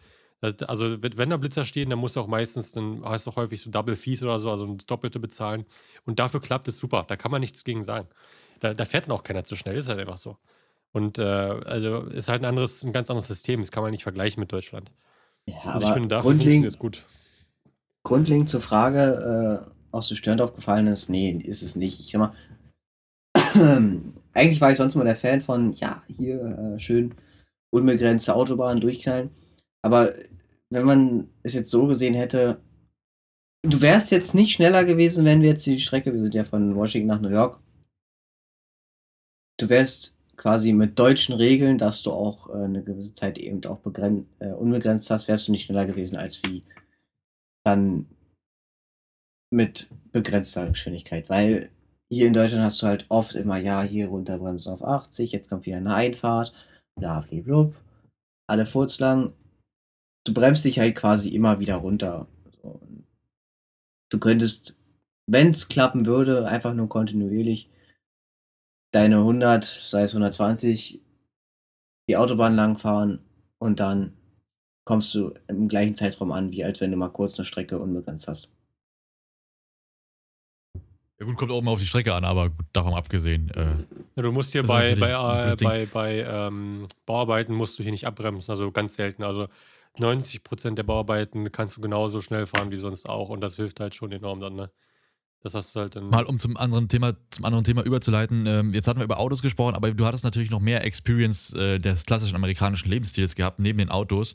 Also, 0.40 1.02
wenn 1.02 1.30
da 1.30 1.37
Blitzer 1.37 1.64
stehen, 1.64 1.90
dann 1.90 1.99
musst 1.99 2.14
du 2.14 2.20
auch 2.20 2.28
meistens, 2.28 2.70
dann 2.70 3.04
heißt 3.04 3.26
es 3.26 3.32
auch 3.32 3.37
häufig 3.37 3.61
so 3.61 3.70
Double 3.70 3.97
Fees 3.97 4.23
oder 4.23 4.38
so, 4.38 4.50
also 4.52 4.73
das 4.75 4.87
Doppelte 4.87 5.18
bezahlen. 5.18 5.64
Und 6.04 6.20
dafür 6.20 6.40
klappt 6.40 6.68
es 6.68 6.78
super. 6.78 7.04
Da 7.08 7.16
kann 7.16 7.32
man 7.32 7.40
nichts 7.40 7.64
gegen 7.64 7.82
sagen. 7.82 8.06
Da, 8.61 8.73
da 8.73 8.85
fährt 8.85 9.06
dann 9.06 9.12
auch 9.12 9.25
keiner 9.25 9.42
zu 9.42 9.56
schnell, 9.56 9.76
ist 9.76 9.88
halt 9.88 9.99
einfach 9.99 10.16
so. 10.16 10.37
Und 10.92 11.18
äh, 11.18 11.23
also 11.23 12.02
ist 12.02 12.28
halt 12.28 12.42
ein 12.42 12.44
anderes, 12.44 12.85
ein 12.85 12.92
ganz 12.92 13.11
anderes 13.11 13.26
System. 13.26 13.61
Das 13.61 13.73
kann 13.73 13.82
man 13.82 13.90
nicht 13.90 14.04
vergleichen 14.04 14.40
mit 14.40 14.52
Deutschland. 14.52 14.92
Ja, 15.47 15.56
Und 15.62 15.68
aber 15.70 15.85
ich 15.85 15.90
finde, 15.90 16.08
dafür 16.08 16.30
funktioniert 16.30 16.62
grundlegend, 16.62 16.66
es 16.66 16.78
gut. 16.78 17.04
grundlegend 18.04 18.49
zur 18.49 18.61
Frage, 18.61 19.66
äh, 19.66 19.70
aus 19.90 20.08
dem 20.08 20.16
Störend 20.16 20.40
aufgefallen 20.40 20.87
ist, 20.87 21.08
nee, 21.08 21.30
ist 21.30 21.62
es 21.62 21.75
nicht. 21.75 22.00
Ich 22.00 22.12
sag 22.12 22.20
mal, 22.20 22.32
eigentlich 24.32 24.61
war 24.61 24.70
ich 24.70 24.78
sonst 24.78 24.94
mal 24.94 25.04
der 25.04 25.16
Fan 25.16 25.40
von, 25.40 25.73
ja, 25.73 26.02
hier 26.08 26.75
äh, 26.76 26.80
schön 26.80 27.14
unbegrenzte 27.70 28.35
Autobahnen 28.35 28.80
durchknallen. 28.80 29.30
Aber 29.82 30.14
wenn 30.70 30.85
man 30.85 31.28
es 31.42 31.54
jetzt 31.54 31.70
so 31.70 31.87
gesehen 31.87 32.14
hätte, 32.14 32.61
du 33.62 33.80
wärst 33.80 34.11
jetzt 34.11 34.35
nicht 34.35 34.52
schneller 34.52 34.85
gewesen, 34.85 35.25
wenn 35.25 35.42
wir 35.42 35.50
jetzt 35.50 35.66
die 35.66 35.80
Strecke, 35.80 36.12
wir 36.12 36.20
sind 36.20 36.35
ja 36.35 36.44
von 36.44 36.75
Washington 36.76 37.08
nach 37.08 37.20
New 37.20 37.30
York, 37.30 37.61
du 39.58 39.68
wärst 39.68 40.16
quasi 40.37 40.73
mit 40.73 40.99
deutschen 40.99 41.35
Regeln, 41.35 41.78
dass 41.78 42.02
du 42.02 42.12
auch 42.12 42.49
äh, 42.49 42.64
eine 42.64 42.82
gewisse 42.82 43.14
Zeit 43.14 43.38
eben 43.38 43.64
auch 43.64 43.80
begrenzt, 43.80 44.28
äh, 44.38 44.52
unbegrenzt 44.52 45.11
hast, 45.11 45.28
wärst 45.28 45.49
du 45.49 45.52
nicht 45.52 45.64
schneller 45.64 45.87
gewesen 45.87 46.16
als 46.16 46.42
wie 46.44 46.62
dann 47.64 48.06
mit 49.50 49.90
begrenzter 50.12 50.68
Geschwindigkeit, 50.68 51.28
weil 51.28 51.70
hier 52.11 52.27
in 52.27 52.33
Deutschland 52.33 52.64
hast 52.64 52.83
du 52.83 52.87
halt 52.87 53.07
oft 53.09 53.35
immer, 53.35 53.59
ja, 53.59 53.83
hier 53.83 54.09
runterbremsen 54.09 54.73
auf 54.73 54.83
80, 54.83 55.33
jetzt 55.33 55.51
kommt 55.51 55.66
wieder 55.66 55.77
eine 55.77 55.94
Einfahrt, 55.94 56.53
bla 56.97 57.21
bla 57.21 57.40
blub, 57.42 57.75
alle 58.49 58.66
furzlang. 58.66 59.35
Du 60.25 60.35
bremst 60.35 60.64
dich 60.64 60.79
halt 60.79 60.97
quasi 60.97 61.35
immer 61.35 61.61
wieder 61.61 61.77
runter. 61.77 62.27
Du 64.11 64.18
könntest, 64.18 64.79
wenn 65.27 65.51
es 65.51 65.68
klappen 65.68 66.07
würde, 66.07 66.47
einfach 66.49 66.75
nur 66.75 66.88
kontinuierlich 66.88 67.71
deine 68.92 69.18
100, 69.18 69.64
sei 69.64 70.03
es 70.03 70.12
120, 70.12 71.03
die 72.09 72.16
Autobahn 72.16 72.57
langfahren 72.57 73.21
und 73.59 73.81
dann 73.81 74.16
kommst 74.87 75.14
du 75.14 75.35
im 75.49 75.68
gleichen 75.68 75.94
Zeitraum 75.94 76.33
an, 76.33 76.51
wie 76.53 76.64
als 76.64 76.81
wenn 76.81 76.90
du 76.90 76.97
mal 76.97 77.11
kurz 77.11 77.38
eine 77.38 77.44
Strecke 77.44 77.79
unbegrenzt 77.79 78.29
hast. 78.29 78.51
Ja, 81.20 81.26
gut, 81.26 81.37
kommt 81.37 81.50
auch 81.50 81.61
mal 81.62 81.72
auf 81.72 81.81
die 81.81 81.87
Strecke 81.87 82.14
an, 82.14 82.24
aber 82.24 82.50
gut, 82.50 82.66
davon 82.72 82.94
abgesehen. 82.94 83.50
Äh, 83.50 83.76
Ja, 84.16 84.22
du 84.22 84.33
musst 84.33 84.52
hier 84.52 84.62
bei, 84.62 84.94
bei, 84.94 85.11
äh, 85.11 85.57
bei, 85.61 85.87
bei 85.87 86.20
ähm, 86.22 86.87
Bauarbeiten 87.07 87.54
musst 87.54 87.78
du 87.78 87.83
hier 87.83 87.92
nicht 87.92 88.07
abbremsen, 88.07 88.52
also 88.52 88.70
ganz 88.70 88.94
selten. 88.94 89.24
Also 89.24 89.48
90% 89.98 90.74
der 90.74 90.85
Bauarbeiten 90.85 91.50
kannst 91.50 91.76
du 91.76 91.81
genauso 91.81 92.20
schnell 92.20 92.46
fahren 92.46 92.70
wie 92.70 92.76
sonst 92.76 93.09
auch 93.09 93.31
und 93.31 93.40
das 93.40 93.57
hilft 93.57 93.81
halt 93.81 93.94
schon 93.94 94.12
enorm 94.12 94.40
dann, 94.40 94.54
ne? 94.54 94.70
Das 95.40 95.54
hast 95.54 95.74
du 95.74 95.81
halt 95.81 95.94
dann. 95.94 96.09
mal 96.11 96.24
um 96.24 96.38
zum 96.40 96.57
anderen 96.57 96.88
Thema, 96.88 97.14
zum 97.31 97.44
anderen 97.44 97.62
Thema 97.62 97.85
überzuleiten. 97.85 98.44
Ähm, 98.46 98.74
jetzt 98.74 98.88
hatten 98.88 98.98
wir 98.98 99.04
über 99.04 99.20
Autos 99.20 99.40
gesprochen, 99.40 99.76
aber 99.76 99.92
du 99.92 100.04
hattest 100.04 100.24
natürlich 100.24 100.50
noch 100.50 100.59
mehr 100.61 100.85
Experience 100.85 101.54
äh, 101.54 101.78
des 101.78 102.07
klassischen 102.07 102.35
amerikanischen 102.35 102.90
Lebensstils 102.90 103.37
gehabt, 103.37 103.61
neben 103.61 103.78
den 103.78 103.88
Autos. 103.88 104.35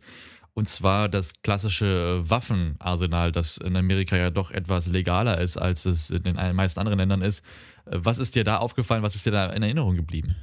Und 0.56 0.70
zwar 0.70 1.10
das 1.10 1.42
klassische 1.42 2.30
Waffenarsenal, 2.30 3.32
das 3.32 3.58
in 3.58 3.76
Amerika 3.76 4.16
ja 4.16 4.30
doch 4.30 4.52
etwas 4.52 4.88
legaler 4.88 5.40
ist, 5.40 5.58
als 5.58 5.86
es 5.86 6.12
in 6.12 6.24
den 6.24 6.36
meisten 6.56 6.80
anderen 6.80 7.00
Ländern 7.00 7.22
ist. 7.22 7.44
Was 7.86 8.20
ist 8.20 8.36
dir 8.36 8.44
da 8.44 8.58
aufgefallen? 8.58 9.02
Was 9.02 9.16
ist 9.16 9.26
dir 9.26 9.32
da 9.32 9.48
in 9.48 9.64
Erinnerung 9.64 9.96
geblieben? 9.96 10.36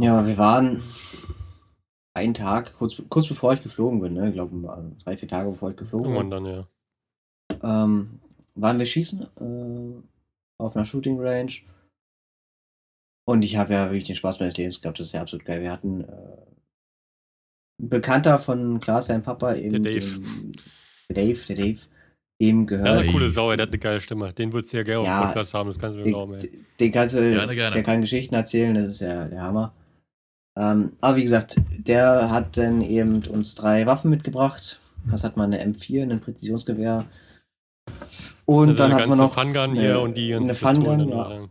Ja, 0.00 0.26
wir 0.26 0.38
waren 0.38 0.82
einen 2.14 2.34
Tag, 2.34 2.72
kurz, 2.74 3.02
kurz 3.08 3.28
bevor 3.28 3.52
ich 3.52 3.62
geflogen 3.62 4.00
bin, 4.00 4.14
ne? 4.14 4.28
ich 4.28 4.34
glaube 4.34 4.96
drei, 5.04 5.16
vier 5.16 5.28
Tage 5.28 5.50
bevor 5.50 5.70
ich 5.70 5.76
geflogen 5.76 6.14
bin, 6.14 6.30
dann, 6.30 6.44
ja. 6.44 6.68
ähm, 7.62 8.20
waren 8.54 8.78
wir 8.78 8.86
schießen 8.86 9.22
äh, 9.22 10.02
auf 10.58 10.74
einer 10.74 10.86
Shooting 10.86 11.20
Range. 11.20 11.52
Und 13.24 13.42
ich 13.42 13.56
habe 13.56 13.74
ja 13.74 13.84
wirklich 13.86 14.04
den 14.04 14.16
Spaß 14.16 14.40
meines 14.40 14.56
Lebens 14.56 14.80
gehabt, 14.80 14.98
das 14.98 15.08
ist 15.08 15.12
ja 15.12 15.20
absolut 15.20 15.44
geil. 15.44 15.60
Wir 15.60 15.70
hatten 15.70 16.02
äh, 16.02 16.36
Bekannter 17.80 18.38
von 18.38 18.80
Klaas, 18.80 19.06
sein 19.06 19.22
Papa, 19.22 19.54
eben 19.54 19.82
Der 19.82 19.92
Dave. 19.94 20.04
Dem, 20.06 20.52
der 21.10 21.16
Dave, 21.24 21.38
der 21.48 21.56
Dave, 21.56 21.78
dem 22.40 22.66
Der 22.66 22.76
ist 22.78 22.82
gehört. 22.84 22.98
eine 23.02 23.12
coole 23.12 23.28
Sau, 23.28 23.50
ey, 23.50 23.56
der 23.56 23.66
hat 23.66 23.70
eine 23.72 23.78
geile 23.78 24.00
Stimme. 24.00 24.32
Den 24.32 24.52
würdest 24.52 24.72
du 24.72 24.76
ja 24.78 24.82
gerne 24.82 25.00
auf 25.00 25.06
Ja, 25.06 25.26
Podcast 25.26 25.54
haben, 25.54 25.68
das 25.68 25.78
kannst 25.78 25.96
du 25.98 26.02
mir 26.02 26.08
glauben, 26.10 26.34
ey. 26.34 26.40
Den, 26.40 26.66
den 26.80 26.92
kannst 26.92 27.14
du, 27.14 27.18
Gerne, 27.20 27.54
gerne. 27.54 27.74
der 27.74 27.82
kann 27.82 28.00
Geschichten 28.00 28.34
erzählen, 28.34 28.74
das 28.74 28.86
ist 28.86 29.00
ja 29.00 29.26
der 29.28 29.42
Hammer. 29.42 29.74
Ähm, 30.58 30.92
aber 31.00 31.16
wie 31.16 31.22
gesagt, 31.22 31.56
der 31.78 32.30
hat 32.30 32.56
dann 32.56 32.82
eben 32.82 33.22
uns 33.28 33.54
drei 33.54 33.86
Waffen 33.86 34.10
mitgebracht. 34.10 34.80
Was 35.04 35.22
hat 35.22 35.36
man? 35.36 35.54
Eine 35.54 35.64
M4, 35.72 36.02
ein 36.10 36.20
Präzisionsgewehr. 36.20 37.04
Und 38.44 38.68
Also 38.70 38.82
dann 38.82 38.92
eine 38.92 39.02
hat 39.02 39.08
man 39.08 39.18
noch 39.18 39.32
Fungun 39.32 39.56
eine- 39.56 39.80
hier 39.80 40.00
und 40.00 40.16
die 40.16 40.30
ganze 40.30 40.50
eine 40.50 40.54
Fungun, 40.76 41.08
ja. 41.08 41.48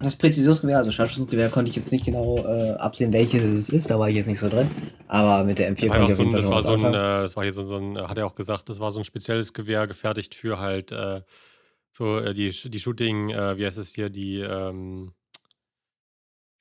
Das 0.00 0.16
Präzisionsgewehr, 0.16 0.78
also 0.78 0.90
Scharfschützengewehr, 0.90 1.50
konnte 1.50 1.70
ich 1.70 1.76
jetzt 1.76 1.92
nicht 1.92 2.06
genau 2.06 2.38
äh, 2.38 2.72
absehen, 2.72 3.12
welches 3.12 3.42
es 3.42 3.68
ist. 3.68 3.90
Da 3.90 3.98
war 3.98 4.08
ich 4.08 4.16
jetzt 4.16 4.26
nicht 4.26 4.40
so 4.40 4.48
drin. 4.48 4.70
Aber 5.08 5.44
mit 5.44 5.58
der 5.58 5.70
M4 5.70 5.88
Das 5.88 5.90
war, 5.90 5.96
konnte 5.98 6.10
ich 6.10 6.16
so 6.16 6.22
ein, 6.22 6.32
das 6.32 6.46
war 6.48 6.56
was 6.56 6.64
so 6.64 6.72
ein, 6.72 6.84
äh, 6.86 6.92
das 6.92 7.36
war 7.36 7.42
hier 7.42 7.52
so, 7.52 7.64
so 7.64 7.76
ein, 7.76 7.98
hat 7.98 8.16
er 8.16 8.26
auch 8.26 8.34
gesagt, 8.34 8.68
das 8.70 8.80
war 8.80 8.90
so 8.92 9.00
ein 9.00 9.04
spezielles 9.04 9.52
Gewehr 9.52 9.86
gefertigt 9.86 10.34
für 10.34 10.58
halt 10.58 10.90
äh, 10.90 11.20
so 11.90 12.18
äh, 12.18 12.32
die, 12.32 12.50
die 12.50 12.80
Shooting, 12.80 13.30
äh, 13.30 13.58
wie 13.58 13.66
heißt 13.66 13.78
es 13.78 13.94
hier, 13.94 14.08
die, 14.08 14.40
ähm, 14.40 15.12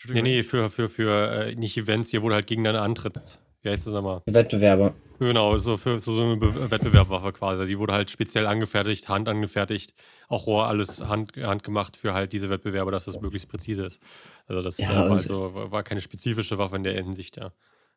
nee, 0.09 0.21
nee, 0.21 0.43
für, 0.43 0.69
für, 0.69 0.89
für 0.89 1.31
äh, 1.31 1.55
nicht 1.55 1.77
Events 1.77 2.09
hier, 2.09 2.21
wo 2.21 2.29
du 2.29 2.35
halt 2.35 2.47
gegeneinander 2.47 2.81
antrittst. 2.81 3.39
Wie 3.61 3.69
heißt 3.69 3.87
das 3.87 3.93
nochmal? 3.93 4.21
Wettbewerbe. 4.25 4.93
Genau, 5.19 5.57
so 5.57 5.75
für 5.75 5.99
so, 5.99 6.15
so 6.15 6.23
eine 6.23 6.37
Be 6.37 6.71
Wettbewerbwaffe 6.71 7.33
quasi. 7.33 7.65
Die 7.65 7.77
wurde 7.77 7.93
halt 7.93 8.09
speziell 8.09 8.47
angefertigt, 8.47 9.09
Hand 9.09 9.27
angefertigt, 9.27 9.93
auch 10.29 10.47
Rohr, 10.47 10.67
alles 10.67 11.03
hand, 11.05 11.33
handgemacht 11.35 11.97
für 11.97 12.13
halt 12.13 12.31
diese 12.31 12.49
Wettbewerbe, 12.49 12.91
dass 12.91 13.05
das 13.05 13.19
möglichst 13.19 13.49
präzise 13.49 13.85
ist. 13.85 14.01
Also 14.47 14.61
das 14.61 14.77
Ja, 14.77 14.91
äh, 14.91 14.95
war, 14.95 15.11
also, 15.11 15.51
war 15.53 15.83
keine 15.83 15.99
spezifische 15.99 16.57
Waffe 16.57 16.77
in 16.77 16.83
der 16.83 16.93
Hinsicht, 16.93 17.37
ja. 17.37 17.51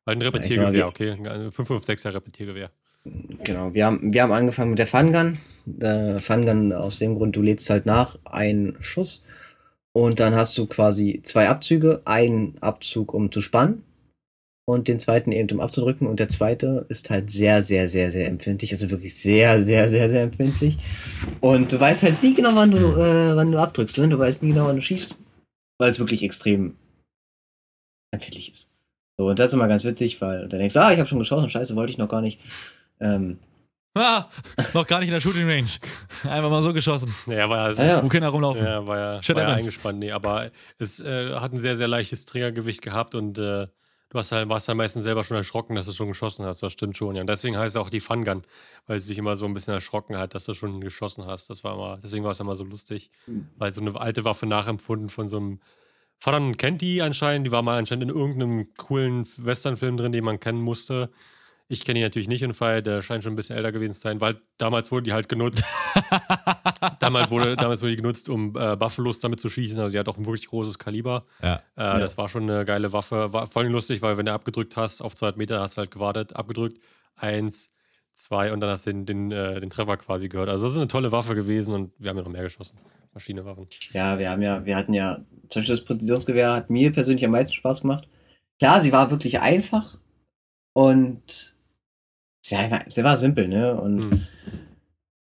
War 0.05 0.13
ein 0.13 0.19
mal, 0.19 0.25
Repetiergewehr, 0.25 0.89
okay. 0.89 1.13
Ein 1.13 1.51
556er 1.51 2.13
Repetiergewehr. 2.13 2.71
Genau, 3.05 3.75
wir 3.75 3.87
haben, 3.87 4.13
wir 4.13 4.23
haben 4.23 4.33
angefangen 4.33 4.71
mit 4.71 4.79
der 4.79 4.87
Fungun. 4.87 5.39
Der 5.65 6.21
Fungun 6.21 6.73
aus 6.73 6.99
dem 6.99 7.15
Grund, 7.15 7.37
du 7.37 7.43
lädst 7.43 7.69
halt 7.71 7.87
nach, 7.87 8.19
einen 8.25 8.77
Schuss. 8.81 9.25
Und 9.93 10.21
dann 10.21 10.35
hast 10.35 10.57
du 10.57 10.67
quasi 10.67 11.21
zwei 11.23 11.49
Abzüge. 11.49 12.03
Einen 12.05 12.57
Abzug, 12.61 13.13
um 13.13 13.31
zu 13.31 13.41
spannen. 13.41 13.85
Und 14.73 14.89
den 14.89 14.99
zweiten 14.99 15.33
eben, 15.33 15.51
um 15.53 15.61
abzudrücken. 15.61 16.07
Und 16.07 16.19
der 16.19 16.29
zweite 16.29 16.87
ist 16.89 17.11
halt 17.11 17.31
sehr, 17.31 17.63
sehr, 17.63 17.89
sehr, 17.89 18.11
sehr 18.11 18.29
empfindlich. 18.29 18.73
Also 18.73 18.91
wirklich 18.91 19.15
sehr, 19.15 19.63
sehr, 19.63 19.89
sehr, 19.89 20.09
sehr 20.09 20.23
empfindlich. 20.23 20.77
Und 21.41 21.71
du 21.73 21.79
weißt 21.79 22.03
halt 22.05 22.23
nie 22.23 22.35
genau, 22.35 22.55
wann 22.55 22.71
du, 22.71 22.79
äh, 22.79 23.37
wann 23.37 23.53
du 23.53 23.59
abdrückst. 23.59 23.99
Ne? 23.99 24.09
Du 24.09 24.19
weißt 24.19 24.43
nie 24.43 24.51
genau, 24.51 24.67
wann 24.67 24.77
du 24.77 24.83
schießt. 24.83 25.15
Weil 25.79 25.91
es 25.91 25.99
wirklich 25.99 26.23
extrem 26.23 26.77
empfindlich 28.13 28.53
ist. 28.53 28.71
So, 29.19 29.27
und 29.29 29.39
das 29.39 29.51
ist 29.51 29.55
immer 29.55 29.69
ganz 29.69 29.85
witzig, 29.85 30.21
weil 30.21 30.49
dann 30.49 30.59
denkst 30.59 30.75
du, 30.75 30.81
ah, 30.81 30.93
ich 30.93 30.99
habe 30.99 31.09
schon 31.09 31.19
geschossen, 31.19 31.51
scheiße, 31.51 31.77
wollte 31.77 31.93
ich 31.93 31.99
noch 31.99 32.09
gar 32.09 32.21
nicht. 32.21 32.41
Ähm, 33.01 33.39
Ah, 33.95 34.25
noch 34.73 34.87
gar 34.87 35.01
nicht 35.01 35.09
in 35.09 35.13
der 35.13 35.21
Shooting 35.21 35.47
Range. 35.47 35.69
Einfach 36.25 36.49
mal 36.49 36.63
so 36.63 36.73
geschossen. 36.73 37.15
Naja, 37.27 37.51
war 37.51 37.71
ja, 37.73 37.79
Ah, 37.79 37.87
ja. 37.87 38.03
Wo 38.03 38.09
Kinder 38.09 38.29
rumlaufen. 38.31 38.65
ja, 38.65 38.87
war 38.87 38.99
ja, 38.99 39.23
Shit 39.23 39.37
war 39.37 39.43
ja 39.43 39.55
eingespannt. 39.55 39.99
Nee, 39.99 40.13
aber 40.13 40.51
es 40.79 41.01
äh, 41.01 41.35
hat 41.35 41.53
ein 41.53 41.59
sehr, 41.59 41.77
sehr 41.77 41.89
leichtes 41.89 42.25
Triggergewicht 42.25 42.81
gehabt 42.81 43.15
und 43.15 43.37
äh, 43.39 43.67
du 44.13 44.19
hast 44.19 44.31
halt, 44.31 44.49
warst 44.51 44.69
ja 44.69 44.75
meistens 44.75 45.05
selber 45.05 45.25
schon 45.25 45.39
erschrocken, 45.39 45.75
dass 45.75 45.87
du 45.87 45.93
schon 45.93 46.09
geschossen 46.09 46.45
hast. 46.45 46.63
Das 46.63 46.73
stimmt 46.73 46.97
schon, 46.99 47.15
ja. 47.17 47.23
Und 47.23 47.29
deswegen 47.29 47.57
heißt 47.57 47.75
es 47.75 47.81
auch 47.81 47.89
die 47.89 48.01
Fun 48.01 48.25
Gun, 48.25 48.43
weil 48.87 48.99
sie 48.99 49.07
sich 49.07 49.17
immer 49.19 49.37
so 49.37 49.47
ein 49.47 49.55
bisschen 49.55 49.73
erschrocken 49.73 50.19
hat, 50.19 50.35
dass 50.35 50.45
du 50.45 50.53
schon 50.53 50.81
geschossen 50.83 51.25
hast. 51.27 51.49
Das 51.49 51.65
war 51.65 51.75
immer, 51.75 51.99
deswegen 52.03 52.23
war 52.23 52.33
es 52.33 52.41
immer 52.41 52.55
so 52.55 52.65
lustig, 52.65 53.09
Mhm. 53.27 53.49
weil 53.57 53.73
so 53.73 53.81
eine 53.81 53.99
alte 53.99 54.25
Waffe 54.25 54.45
nachempfunden 54.45 55.09
von 55.09 55.29
so 55.29 55.39
einem 55.39 55.61
Vater 56.19 56.41
kennt 56.57 56.83
die 56.83 57.03
anscheinend, 57.03 57.47
die 57.47 57.51
war 57.53 57.63
mal 57.63 57.79
anscheinend 57.79 58.05
in 58.11 58.17
irgendeinem 58.17 58.69
coolen 58.77 59.27
Westernfilm 59.39 59.97
drin, 59.97 60.13
den 60.13 60.25
man 60.25 60.39
kennen 60.39 60.61
musste. 60.61 61.11
Ich 61.73 61.87
kenne 61.87 62.01
die 62.01 62.05
natürlich 62.05 62.29
nicht 62.29 62.43
in 62.43 62.53
Fall, 62.53 62.83
der 62.83 63.01
scheint 63.01 63.25
schon 63.25 63.33
ein 63.33 63.37
bisschen 63.37 63.57
älter 63.57 63.73
gewesen 63.73 63.95
zu 63.95 64.01
sein, 64.01 64.21
weil 64.21 64.37
damals 64.59 64.93
wurde 64.93 65.05
die 65.05 65.15
halt 65.15 65.31
genutzt. 65.31 65.65
damals, 67.01 67.31
wurde, 67.31 67.57
damals 67.57 67.81
wurde 67.81 67.93
die 67.93 67.97
genutzt, 67.97 68.29
um 68.29 68.55
äh, 68.55 68.77
Buffalos 68.77 69.21
damit 69.21 69.41
zu 69.41 69.49
schießen. 69.49 69.79
Also 69.79 69.91
die 69.91 69.99
hat 69.99 70.07
auch 70.07 70.19
ein 70.19 70.27
wirklich 70.27 70.49
großes 70.49 70.79
Kaliber. 70.79 71.25
Ja. 71.41 71.63
Äh, 71.77 71.99
Das 71.99 72.19
war 72.19 72.29
schon 72.29 72.43
eine 72.43 72.67
geile 72.67 72.93
Waffe. 72.93 73.33
War 73.33 73.47
vor 73.47 73.63
allem 73.63 73.73
lustig, 73.73 74.03
weil 74.03 74.19
wenn 74.19 74.27
du 74.27 74.35
abgedrückt 74.35 74.77
hast, 74.77 75.01
auf 75.01 75.15
200 75.15 75.39
Meter 75.39 75.61
hast 75.63 75.79
du 75.79 75.79
halt 75.79 75.91
gewartet, 75.91 76.37
abgedrückt, 76.37 76.79
eins, 77.17 77.71
zwei 78.13 78.53
und 78.53 78.61
dann 78.61 78.69
hast 78.69 78.85
du 78.87 78.91
den, 78.91 79.07
den, 79.07 79.33
äh, 79.33 79.59
den 79.59 79.71
Treffer 79.71 79.97
quasi 79.97 80.29
gehört. 80.29 80.51
Also 80.51 80.67
das 80.67 80.75
ist 80.75 80.79
eine 80.79 80.89
tolle 80.89 81.11
Waffe 81.11 81.35
gewesen 81.35 81.73
und 81.73 81.93
wir 81.99 82.11
haben 82.11 82.19
ja 82.19 82.23
noch 82.23 82.31
mehr 82.31 82.43
geschossen. 82.43 82.77
Verschiedene 83.13 83.47
Waffen. 83.47 83.67
Ja, 83.93 84.19
wir 84.19 84.31
haben 84.31 84.43
ja, 84.43 84.63
wir 84.67 84.77
hatten 84.77 84.93
ja, 84.93 85.25
zum 85.49 85.61
Beispiel 85.61 85.77
das 85.77 85.85
Präzisionsgewehr 85.87 86.53
hat 86.53 86.69
mir 86.69 86.93
persönlich 86.93 87.25
am 87.25 87.31
meisten 87.31 87.55
Spaß 87.55 87.81
gemacht. 87.81 88.07
Klar, 88.59 88.83
sie 88.83 88.93
war 88.93 89.11
wirklich 89.11 89.41
einfach 89.41 89.97
und 90.75 91.52
sie, 92.43 92.57
einfach, 92.57 92.85
sie 92.89 93.05
war 93.05 93.17
simpel, 93.17 93.49
ne? 93.49 93.81
Und 93.81 94.03
Hm. 94.03 94.27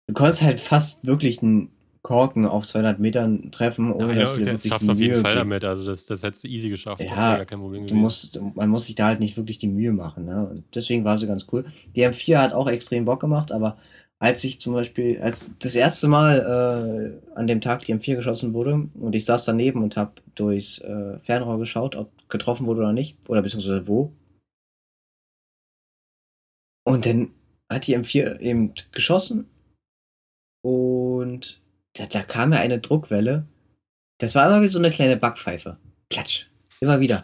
du 0.07 0.15
konntest 0.15 0.43
halt 0.43 0.61
fast 0.61 1.07
wirklich 1.07 1.43
einen 1.43 1.71
Korken 2.03 2.47
auf 2.47 2.67
200 2.67 2.99
Metern 3.01 3.51
treffen, 3.53 3.93
ohne 3.93 4.15
Ja, 4.15 4.21
dass 4.21 4.35
du 4.35 4.41
dir 4.43 4.53
das 4.53 4.67
schaffst 4.67 4.89
du 4.89 4.93
auf 4.93 5.01
jeden 5.01 5.15
Mühe 5.15 5.15
Fall 5.15 5.35
gibst. 5.35 5.37
damit. 5.37 5.65
Also 5.65 5.85
das, 5.85 6.07
das 6.07 6.23
hättest 6.23 6.45
du 6.45 6.49
easy 6.49 6.69
geschafft. 6.71 7.11
das 7.11 7.11
Ja, 7.17 7.29
wäre 7.29 7.41
ja 7.41 7.45
kein 7.45 7.61
Problem 7.61 7.85
Du 7.89 7.95
gewesen. 7.95 7.97
musst, 7.97 8.41
man 8.55 8.69
muss 8.71 8.87
sich 8.87 8.97
da 8.97 9.07
halt 9.07 9.21
nicht 9.21 9.37
wirklich 9.37 9.59
die 9.59 9.69
Mühe 9.69 9.93
machen, 9.93 10.27
ne? 10.27 10.49
Und 10.49 10.65
deswegen 10.75 11.05
war 11.05 11.19
sie 11.19 11.27
ganz 11.27 11.47
cool. 11.53 11.65
Die 11.97 12.03
M4 12.03 12.41
hat 12.43 12.53
auch 12.53 12.69
extrem 12.69 13.05
Bock 13.07 13.21
gemacht, 13.21 13.53
aber 13.53 13.79
als 14.19 14.45
ich 14.45 14.61
zum 14.61 14.75
Beispiel, 14.75 15.21
als 15.23 15.57
das 15.59 15.75
erste 15.77 16.09
Mal 16.09 17.21
äh, 17.35 17.37
an 17.39 17.47
dem 17.47 17.61
Tag 17.63 17.85
die 17.85 17.93
M4 17.95 18.17
geschossen 18.17 18.55
wurde 18.55 18.89
und 19.01 19.15
ich 19.15 19.25
saß 19.25 19.45
daneben 19.45 19.83
und 19.83 19.97
habe 19.97 20.13
durchs 20.35 20.79
äh, 20.81 21.19
Fernrohr 21.21 21.59
geschaut, 21.59 21.97
ob 21.97 22.11
getroffen 22.29 22.67
wurde 22.67 22.81
oder 22.81 22.93
nicht, 22.93 23.17
oder 23.29 23.43
beziehungsweise 23.43 23.89
wo. 23.89 24.13
Und 26.89 27.05
dann 27.05 27.33
hat 27.71 27.87
die 27.87 27.99
M4 27.99 28.41
eben 28.41 28.73
geschossen 28.93 29.47
und 30.65 31.61
da, 31.93 32.07
da 32.07 32.23
kam 32.23 32.55
ja 32.55 32.61
eine 32.61 32.79
Druckwelle. 32.79 33.45
Das 34.17 34.35
war 34.35 34.47
immer 34.47 34.63
wie 34.63 34.69
so 34.69 34.79
eine 34.79 34.89
kleine 34.89 35.19
Backpfeife. 35.19 35.77
Klatsch. 36.09 36.47
Immer 36.81 36.99
wieder. 36.99 37.23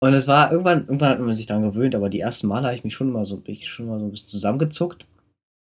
Und 0.00 0.12
es 0.12 0.28
war 0.28 0.52
irgendwann, 0.52 0.80
irgendwann 0.80 1.08
hat 1.08 1.20
man 1.20 1.34
sich 1.34 1.46
daran 1.46 1.62
gewöhnt, 1.62 1.94
aber 1.94 2.10
die 2.10 2.20
ersten 2.20 2.46
Male 2.46 2.66
habe 2.66 2.76
ich 2.76 2.84
mich 2.84 2.94
schon 2.94 3.10
mal 3.10 3.24
so, 3.24 3.42
ich 3.46 3.70
schon 3.70 3.86
mal 3.86 3.98
so 3.98 4.04
ein 4.04 4.10
bisschen 4.10 4.28
zusammengezuckt, 4.28 5.06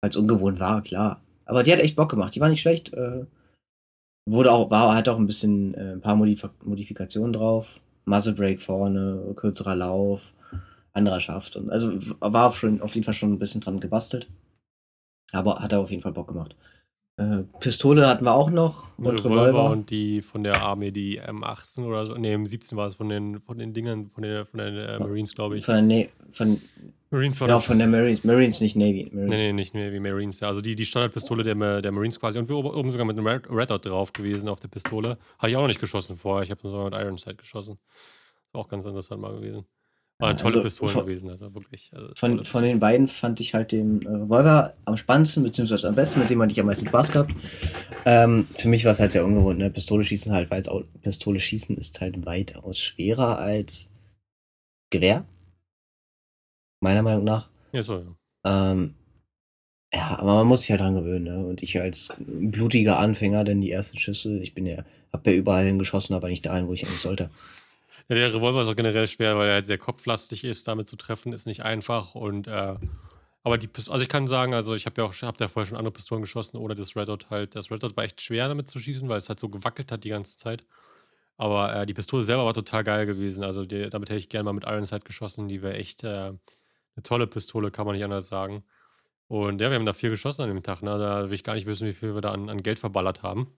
weil 0.02 0.10
es 0.10 0.18
ungewohnt 0.18 0.60
war, 0.60 0.84
klar. 0.84 1.22
Aber 1.46 1.64
die 1.64 1.72
hat 1.72 1.80
echt 1.80 1.96
Bock 1.96 2.10
gemacht, 2.10 2.36
die 2.36 2.42
war 2.42 2.50
nicht 2.50 2.60
schlecht. 2.60 2.92
Äh, 2.92 3.26
wurde 4.30 4.52
auch, 4.52 4.70
war, 4.70 4.96
hat 4.96 5.08
auch 5.08 5.18
ein 5.18 5.28
bisschen, 5.28 5.76
äh, 5.76 5.94
ein 5.94 6.02
paar 6.02 6.18
Modif 6.18 6.50
Modifikationen 6.62 7.32
drauf. 7.32 7.80
Muzzle 8.04 8.34
Break 8.34 8.62
vorne, 8.62 9.34
kürzerer 9.38 9.78
Lauf, 9.78 10.34
anderer 10.94 11.20
Schaft. 11.20 11.56
Und 11.56 11.70
also 11.70 11.92
war 12.20 12.48
auf, 12.48 12.58
schon, 12.58 12.82
auf 12.82 12.96
jeden 12.96 13.04
Fall 13.04 13.14
schon 13.14 13.34
ein 13.34 13.40
bisschen 13.40 13.62
dran 13.62 13.80
gebastelt. 13.80 14.28
Aber 15.32 15.60
hat 15.60 15.72
er 15.72 15.80
auf 15.80 15.90
jeden 15.90 16.02
Fall 16.02 16.14
Bock 16.14 16.28
gemacht. 16.28 16.56
Äh, 17.18 17.44
Pistole 17.60 18.08
hatten 18.08 18.26
wir 18.26 18.34
auch 18.34 18.50
noch 18.50 18.98
und 18.98 19.24
Revolver 19.24 19.48
Revolver. 19.48 19.70
und 19.70 19.90
die 19.92 20.22
von 20.22 20.44
der 20.44 20.62
Armee, 20.62 20.90
die 20.90 21.22
M18 21.22 21.86
oder 21.86 22.06
so, 22.06 22.16
nee, 22.16 22.36
M17 22.36 22.76
war 22.76 22.88
es 22.88 22.96
von 22.96 23.08
den, 23.08 23.40
von 23.40 23.60
den 23.60 23.74
Dingern, 23.74 24.10
von, 24.10 24.24
der, 24.24 24.46
von 24.46 24.60
den 24.60 24.76
äh, 24.76 24.98
Marines, 24.98 25.36
glaube 25.36 25.58
ich. 25.58 25.66
Von 25.66 25.76
der, 25.76 25.84
ne 25.84 26.10
von, 26.32 26.60
Marines 27.14 27.40
war 27.40 27.48
ja, 27.48 27.54
das. 27.54 27.68
von 27.68 27.78
der 27.78 27.88
Marines. 27.88 28.24
Marines, 28.24 28.60
nicht 28.62 28.76
Navy. 28.76 29.12
Marines. 29.14 29.44
Nee, 29.44 29.52
nee, 29.52 29.54
nicht 29.54 29.76
wie 29.76 30.00
Marines. 30.00 30.40
Ja. 30.40 30.48
Also 30.48 30.62
die, 30.62 30.76
die 30.76 30.86
Standardpistole 30.86 31.44
der, 31.44 31.82
der 31.82 31.92
Marines 31.92 32.20
quasi. 32.20 32.40
Und 32.40 32.50
wir 32.50 32.56
oben 32.56 32.90
sogar 32.90 33.06
mit 33.06 33.16
einem 33.16 33.28
Red, 33.28 33.48
Red 33.52 33.70
Dot 33.70 33.86
drauf 33.86 34.12
gewesen 34.14 34.50
auf 34.50 34.60
der 34.60 34.70
Pistole. 34.70 35.20
Hatte 35.38 35.52
ich 35.52 35.56
auch 35.56 35.62
noch 35.62 35.68
nicht 35.68 35.80
geschossen 35.80 36.16
vorher. 36.16 36.44
Ich 36.44 36.50
habe 36.50 36.68
sogar 36.68 36.86
mit 36.86 36.96
Iron 36.96 37.18
Sight 37.18 37.38
geschossen. 37.38 37.78
War 38.52 38.62
auch 38.62 38.68
ganz 38.68 38.86
interessant 38.86 39.22
mal 39.22 39.36
gewesen. 39.36 39.66
War 40.24 40.30
eine 40.30 40.40
tolle 40.40 40.54
also 40.54 40.64
Pistole 40.64 40.92
von- 40.92 41.06
gewesen, 41.06 41.30
also 41.30 41.54
wirklich. 41.54 41.92
Also 41.94 42.14
Von, 42.16 42.46
von 42.46 42.64
den 42.64 42.80
beiden 42.80 43.10
fand 43.10 43.42
ich 43.42 43.54
halt 43.54 43.74
den 43.74 44.02
äh, 44.04 44.08
Revolver 44.10 44.74
am 44.86 44.96
spannendsten, 44.96 45.44
beziehungsweise 45.44 45.90
am 45.90 45.96
besten, 45.96 46.22
mit 46.22 46.30
dem 46.30 46.42
hatte 46.42 46.54
ich 46.54 46.60
am 46.62 46.66
meisten 46.66 46.88
Spaß 46.88 47.12
gehabt. 47.12 47.36
Ähm, 48.06 48.48
für 48.50 48.70
mich 48.70 48.86
war 48.86 48.94
es 48.94 49.02
halt 49.02 49.12
sehr 49.12 49.26
ungewohnt, 49.26 49.60
ne? 49.60 49.70
Pistole 49.70 50.06
schießen 50.06 50.32
halt, 50.32 50.50
weil 50.50 50.62
es 50.62 50.70
auch, 50.70 50.84
Pistole 51.02 51.42
schießen 51.42 51.76
ist 51.78 52.00
halt 52.00 52.26
weitaus 52.26 52.80
schwerer 52.80 53.38
als 53.38 53.94
Gewehr. 54.92 55.26
Meiner 56.80 57.02
Meinung 57.02 57.26
nach. 57.26 57.50
Ja, 57.74 57.84
so, 57.84 57.98
ja. 58.46 58.72
Ähm, 58.72 58.94
ja, 59.94 60.18
aber 60.20 60.36
man 60.36 60.48
muss 60.48 60.62
sich 60.62 60.72
halt 60.72 60.80
dran 60.80 60.96
gewöhnen, 60.96 61.26
ne? 61.26 61.46
Und 61.46 61.62
ich 61.64 61.80
als 61.82 62.14
blutiger 62.18 62.98
Anfänger, 62.98 63.44
denn 63.44 63.60
die 63.60 63.72
ersten 63.72 63.98
Schüsse, 63.98 64.40
ich 64.40 64.54
bin 64.54 64.66
ja, 64.66 64.86
hab 65.12 65.28
ja 65.28 65.34
überall 65.34 65.66
hingeschossen, 65.66 66.16
aber 66.16 66.30
nicht 66.30 66.46
dahin, 66.46 66.68
wo 66.68 66.74
ich 66.74 66.86
eigentlich 66.86 67.02
sollte. 67.02 67.30
Ja, 68.10 68.16
der 68.16 68.34
Revolver 68.34 68.62
ist 68.62 68.68
auch 68.68 68.76
generell 68.76 69.08
schwer, 69.08 69.38
weil 69.38 69.48
er 69.48 69.54
halt 69.56 69.66
sehr 69.66 69.78
kopflastig 69.78 70.44
ist. 70.44 70.68
Damit 70.68 70.88
zu 70.88 70.98
treffen 70.98 71.34
ist 71.34 71.46
nicht 71.46 71.64
einfach. 71.64 72.16
Und 72.16 72.48
äh, 72.48 72.76
aber 73.44 73.58
die 73.58 73.68
Pist 73.68 73.90
also 73.90 74.02
ich 74.02 74.10
kann 74.10 74.28
sagen, 74.28 74.54
also 74.54 74.74
ich 74.74 74.86
habe 74.86 75.02
ja 75.02 75.08
auch, 75.08 75.14
habe 75.14 75.38
ja 75.40 75.48
vorher 75.48 75.68
schon 75.68 75.78
andere 75.78 75.94
Pistolen 75.94 76.22
geschossen 76.22 76.58
oder 76.58 76.76
das 76.76 76.96
Red 76.96 77.10
Dot 77.10 77.30
halt. 77.30 77.56
Das 77.56 77.72
Red 77.72 77.84
Dot 77.84 77.96
war 77.98 78.04
echt 78.04 78.22
schwer 78.22 78.48
damit 78.48 78.70
zu 78.70 78.80
schießen, 78.80 79.08
weil 79.10 79.18
es 79.18 79.30
halt 79.30 79.40
so 79.40 79.50
gewackelt 79.50 79.92
hat 79.92 80.04
die 80.04 80.10
ganze 80.10 80.38
Zeit. 80.38 80.66
Aber 81.38 81.76
äh, 81.76 81.86
die 81.86 81.94
Pistole 81.94 82.24
selber 82.24 82.46
war 82.46 82.54
total 82.54 82.84
geil 82.84 83.06
gewesen. 83.06 83.44
Also 83.44 83.66
die, 83.66 83.90
damit 83.90 84.10
hätte 84.10 84.20
ich 84.20 84.30
gerne 84.30 84.46
mal 84.46 84.54
mit 84.54 84.66
Iron 84.66 84.86
Sight 84.86 85.06
geschossen. 85.06 85.48
Die 85.48 85.62
wäre 85.62 85.76
echt 85.76 86.04
äh, 86.04 86.34
eine 86.96 87.04
tolle 87.04 87.28
Pistole, 87.28 87.72
kann 87.72 87.86
man 87.86 87.96
nicht 87.96 88.04
anders 88.04 88.28
sagen. 88.28 88.64
Und 89.28 89.62
ja, 89.62 89.70
wir 89.70 89.76
haben 89.76 89.86
da 89.86 89.94
viel 89.94 90.10
geschossen 90.10 90.44
an 90.44 90.50
dem 90.50 90.64
Tag. 90.64 90.82
Ne? 90.84 90.98
Da 90.98 91.26
will 91.26 91.34
ich 91.34 91.44
gar 91.44 91.56
nicht 91.56 91.66
wissen, 91.66 91.88
wie 91.88 91.94
viel 91.94 92.14
wir 92.14 92.22
da 92.22 92.32
an, 92.32 92.50
an 92.50 92.62
Geld 92.64 92.80
verballert 92.80 93.24
haben. 93.24 93.52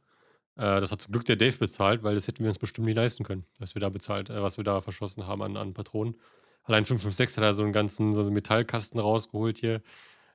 Äh, 0.57 0.79
das 0.79 0.91
hat 0.91 1.01
zum 1.01 1.11
Glück 1.11 1.25
der 1.25 1.35
Dave 1.35 1.57
bezahlt, 1.57 2.03
weil 2.03 2.15
das 2.15 2.27
hätten 2.27 2.39
wir 2.43 2.47
uns 2.49 2.59
bestimmt 2.59 2.87
nie 2.87 2.93
leisten 2.93 3.23
können, 3.23 3.45
was 3.59 3.75
wir 3.75 3.79
da 3.79 3.89
bezahlt, 3.89 4.29
äh, 4.29 4.41
was 4.41 4.57
wir 4.57 4.63
da 4.63 4.81
verschossen 4.81 5.27
haben 5.27 5.41
an, 5.41 5.57
an 5.57 5.73
Patronen. 5.73 6.15
Allein 6.63 6.85
556 6.85 7.37
hat 7.37 7.43
er 7.43 7.53
so 7.53 7.63
einen 7.63 7.73
ganzen 7.73 8.13
so 8.13 8.21
einen 8.21 8.33
Metallkasten 8.33 8.99
rausgeholt 8.99 9.57
hier, 9.57 9.81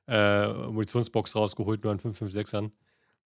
äh, 0.07 0.47
Munitionsbox 0.47 1.35
rausgeholt, 1.35 1.83
nur 1.83 1.91
an 1.91 1.99
556ern. 1.99 2.71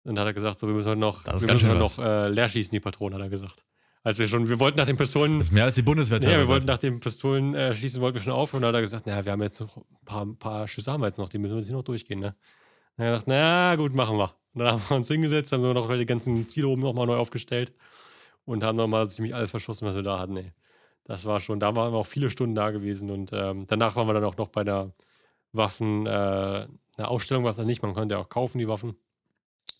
Und 0.03 0.15
da 0.15 0.21
hat 0.21 0.27
er 0.27 0.33
gesagt, 0.33 0.59
so, 0.59 0.67
wir 0.67 0.73
müssen 0.73 0.89
heute 0.89 0.99
noch, 0.99 1.23
Das 1.23 1.41
wir 1.45 1.53
müssen 1.53 1.69
heute 1.69 1.79
noch 1.79 1.97
äh, 1.99 2.27
leer 2.29 2.47
schießen, 2.47 2.71
die 2.71 2.79
Patronen, 2.79 3.15
hat 3.15 3.21
er 3.21 3.29
gesagt. 3.29 3.63
Als 4.03 4.17
wir 4.17 4.27
schon, 4.27 4.49
wir 4.49 4.59
wollten 4.59 4.79
nach 4.79 4.87
den 4.87 4.97
Pistolen, 4.97 5.37
Das 5.37 5.47
ist 5.47 5.53
mehr 5.53 5.65
als 5.65 5.75
die 5.75 5.83
Bundeswehr 5.83 6.19
ja, 6.19 6.39
wir 6.39 6.47
wollten 6.47 6.65
nach 6.65 6.79
den 6.79 6.99
Pistolen 6.99 7.53
äh, 7.53 7.73
schießen, 7.73 8.01
wollten 8.01 8.15
wir 8.15 8.21
schon 8.21 8.33
aufhören. 8.33 8.63
Da 8.63 8.69
hat 8.69 8.75
er 8.75 8.81
gesagt, 8.81 9.05
naja, 9.05 9.23
wir 9.23 9.31
haben 9.31 9.41
jetzt 9.43 9.59
noch 9.59 9.77
ein 9.77 10.05
paar, 10.05 10.25
ein 10.25 10.37
paar 10.37 10.67
Schüsse 10.67 10.91
haben 10.91 11.01
wir 11.01 11.07
jetzt 11.07 11.19
noch, 11.19 11.29
die 11.29 11.37
müssen 11.37 11.53
wir 11.53 11.59
jetzt 11.59 11.67
hier 11.67 11.75
noch 11.75 11.83
durchgehen, 11.83 12.19
ne? 12.19 12.35
Dann 12.97 13.05
hat 13.05 13.11
er 13.11 13.11
gesagt, 13.11 13.27
na 13.27 13.75
gut, 13.75 13.93
machen 13.93 14.17
wir. 14.17 14.35
Und 14.53 14.59
dann 14.59 14.67
haben 14.71 14.81
wir 14.87 14.97
uns 14.97 15.07
hingesetzt, 15.07 15.51
haben 15.51 15.63
wir 15.63 15.73
noch 15.73 15.89
die 15.89 16.05
ganzen 16.05 16.35
Ziele 16.47 16.67
oben 16.67 16.81
nochmal 16.81 17.07
neu 17.07 17.17
aufgestellt 17.17 17.73
und 18.45 18.63
haben 18.63 18.77
nochmal 18.77 19.09
ziemlich 19.09 19.35
alles 19.35 19.51
verschossen, 19.51 19.87
was 19.87 19.95
wir 19.95 20.03
da 20.03 20.19
hatten, 20.19 20.37
ey. 20.37 20.53
Das 21.03 21.25
war 21.25 21.39
schon, 21.39 21.59
da 21.59 21.75
waren 21.75 21.93
wir 21.93 21.97
auch 21.97 22.05
viele 22.05 22.29
Stunden 22.29 22.55
da 22.55 22.69
gewesen 22.69 23.09
und 23.09 23.31
ähm, 23.33 23.65
danach 23.67 23.95
waren 23.95 24.07
wir 24.07 24.13
dann 24.13 24.23
auch 24.23 24.37
noch 24.37 24.49
bei 24.49 24.63
der 24.63 24.93
Waffen, 25.51 26.05
äh, 26.05 26.67
eine 26.97 27.07
Ausstellung 27.07 27.43
war 27.43 27.51
es 27.51 27.57
dann 27.57 27.65
nicht, 27.65 27.81
man 27.81 27.93
konnte 27.93 28.15
ja 28.15 28.21
auch 28.21 28.29
kaufen, 28.29 28.59
die 28.59 28.67
Waffen. 28.67 28.95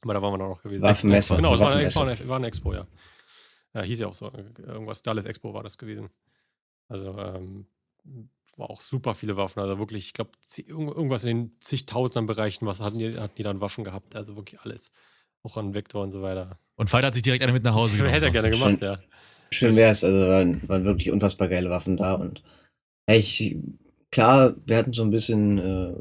Aber 0.02 0.14
da 0.16 0.22
waren 0.22 0.34
wir 0.34 0.40
dann 0.40 0.50
noch 0.50 0.64
gewesen. 0.64 0.82
Waffenmesse. 0.82 1.36
Genau, 1.36 1.54
es 1.54 1.60
war 1.60 2.08
war, 2.08 2.28
war 2.28 2.36
eine 2.38 2.48
Expo, 2.48 2.74
ja. 2.74 2.88
ja. 3.74 3.82
Hieß 3.82 4.00
ja 4.00 4.08
auch 4.08 4.16
so, 4.16 4.32
irgendwas, 4.58 5.04
Dallas 5.04 5.26
Expo 5.26 5.54
war 5.54 5.62
das 5.62 5.78
gewesen. 5.78 6.10
Also, 6.88 7.18
ähm, 7.20 7.68
war 8.58 8.70
auch 8.70 8.82
super 8.82 9.16
viele 9.16 9.38
Waffen. 9.38 9.60
Also 9.60 9.80
wirklich, 9.80 10.08
ich 10.08 10.14
glaube, 10.14 10.32
irgendwas 10.58 11.24
in 11.24 11.38
den 11.38 11.58
zigtausendern 11.60 12.26
Bereichen, 12.26 12.66
was 12.66 12.82
hatten 12.82 13.00
die, 13.00 13.18
hatten 13.18 13.36
die 13.36 13.44
dann 13.44 13.62
Waffen 13.62 13.84
gehabt. 13.84 14.16
Also 14.16 14.36
wirklich 14.36 14.60
alles. 14.62 14.92
Auch 15.44 15.58
an 15.58 15.74
Vektor 15.74 16.04
und 16.04 16.12
so 16.12 16.22
weiter. 16.22 16.60
Und 16.76 16.90
Fight 16.90 17.04
hat 17.04 17.14
sich 17.14 17.24
direkt 17.24 17.44
eine 17.44 17.54
mit 17.54 17.64
nach 17.64 17.74
Hause 17.74 17.98
genommen. 17.98 18.12
Hätte 18.14 18.28
er 18.28 18.32
gerne 18.32 18.52
gemacht, 18.52 18.82
ja. 18.82 19.00
Schön 19.54 19.76
wär's, 19.76 20.04
also 20.04 20.18
waren, 20.28 20.68
waren 20.70 20.86
wirklich 20.86 21.12
unfassbar 21.12 21.50
geile 21.50 21.70
Waffen 21.70 21.98
da 21.98 22.14
und 22.14 22.42
ich, 23.08 23.58
klar, 24.10 24.56
wir 24.66 24.78
hatten 24.78 24.94
so 24.94 25.04
ein 25.04 25.12
bisschen 25.12 25.58
äh, 25.58 25.94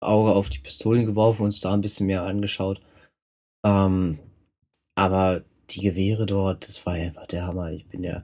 Auge 0.00 0.32
auf 0.32 0.48
die 0.48 0.60
Pistolen 0.60 1.04
geworfen, 1.04 1.42
uns 1.42 1.60
da 1.60 1.72
ein 1.72 1.80
bisschen 1.80 2.06
mehr 2.06 2.22
angeschaut. 2.22 2.80
Ähm, 3.64 4.18
aber 4.94 5.44
die 5.70 5.80
Gewehre 5.80 6.26
dort, 6.26 6.68
das 6.68 6.84
war 6.86 6.94
einfach 6.94 7.26
der 7.26 7.46
Hammer. 7.46 7.72
Ich 7.72 7.88
bin 7.88 8.04
ja. 8.04 8.22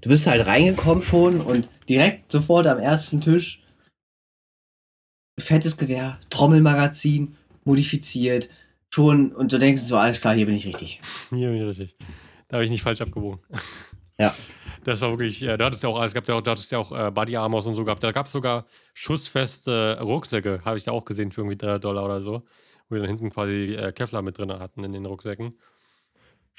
Du 0.00 0.08
bist 0.08 0.26
halt 0.26 0.46
reingekommen 0.46 1.02
schon 1.02 1.40
und 1.40 1.68
direkt 1.88 2.32
sofort 2.32 2.66
am 2.66 2.78
ersten 2.78 3.20
Tisch 3.20 3.62
fettes 5.38 5.76
Gewehr, 5.76 6.18
Trommelmagazin, 6.30 7.36
modifiziert, 7.64 8.48
schon 8.90 9.32
und 9.32 9.52
du 9.52 9.58
denkst 9.58 9.82
so, 9.82 9.96
alles 9.96 10.20
klar, 10.20 10.34
hier 10.34 10.46
bin 10.46 10.56
ich 10.56 10.66
richtig. 10.66 11.00
Hier 11.30 11.50
bin 11.50 11.58
ich 11.58 11.66
richtig. 11.66 11.96
Da 12.48 12.56
habe 12.56 12.64
ich 12.64 12.70
nicht 12.70 12.82
falsch 12.82 13.00
abgewogen. 13.00 13.40
Ja. 14.18 14.34
Das 14.84 15.02
war 15.02 15.10
wirklich, 15.10 15.40
ja, 15.40 15.56
da 15.58 15.66
hattest 15.66 15.82
ja 15.82 15.90
auch 15.90 15.98
alles 15.98 16.14
gehabt, 16.14 16.28
da 16.28 16.36
hattest 16.36 16.72
ja 16.72 16.78
auch 16.78 16.92
äh, 16.92 17.10
Body 17.10 17.36
Armors 17.36 17.66
und 17.66 17.74
so 17.74 17.84
gehabt. 17.84 18.02
Da 18.02 18.12
gab 18.12 18.24
es 18.24 18.32
sogar 18.32 18.64
schussfeste 18.94 19.98
Rucksäcke, 20.00 20.62
habe 20.64 20.78
ich 20.78 20.84
da 20.84 20.92
auch 20.92 21.04
gesehen 21.04 21.30
für 21.30 21.42
irgendwie 21.42 21.58
3 21.58 21.78
Dollar 21.78 22.04
oder 22.04 22.20
so. 22.22 22.44
Wo 22.88 22.94
wir 22.94 23.00
dann 23.00 23.08
hinten 23.08 23.28
quasi 23.28 23.74
äh, 23.74 23.92
Kevlar 23.92 24.22
mit 24.22 24.38
drin 24.38 24.50
hatten 24.50 24.84
in 24.84 24.92
den 24.92 25.04
Rucksäcken. 25.04 25.58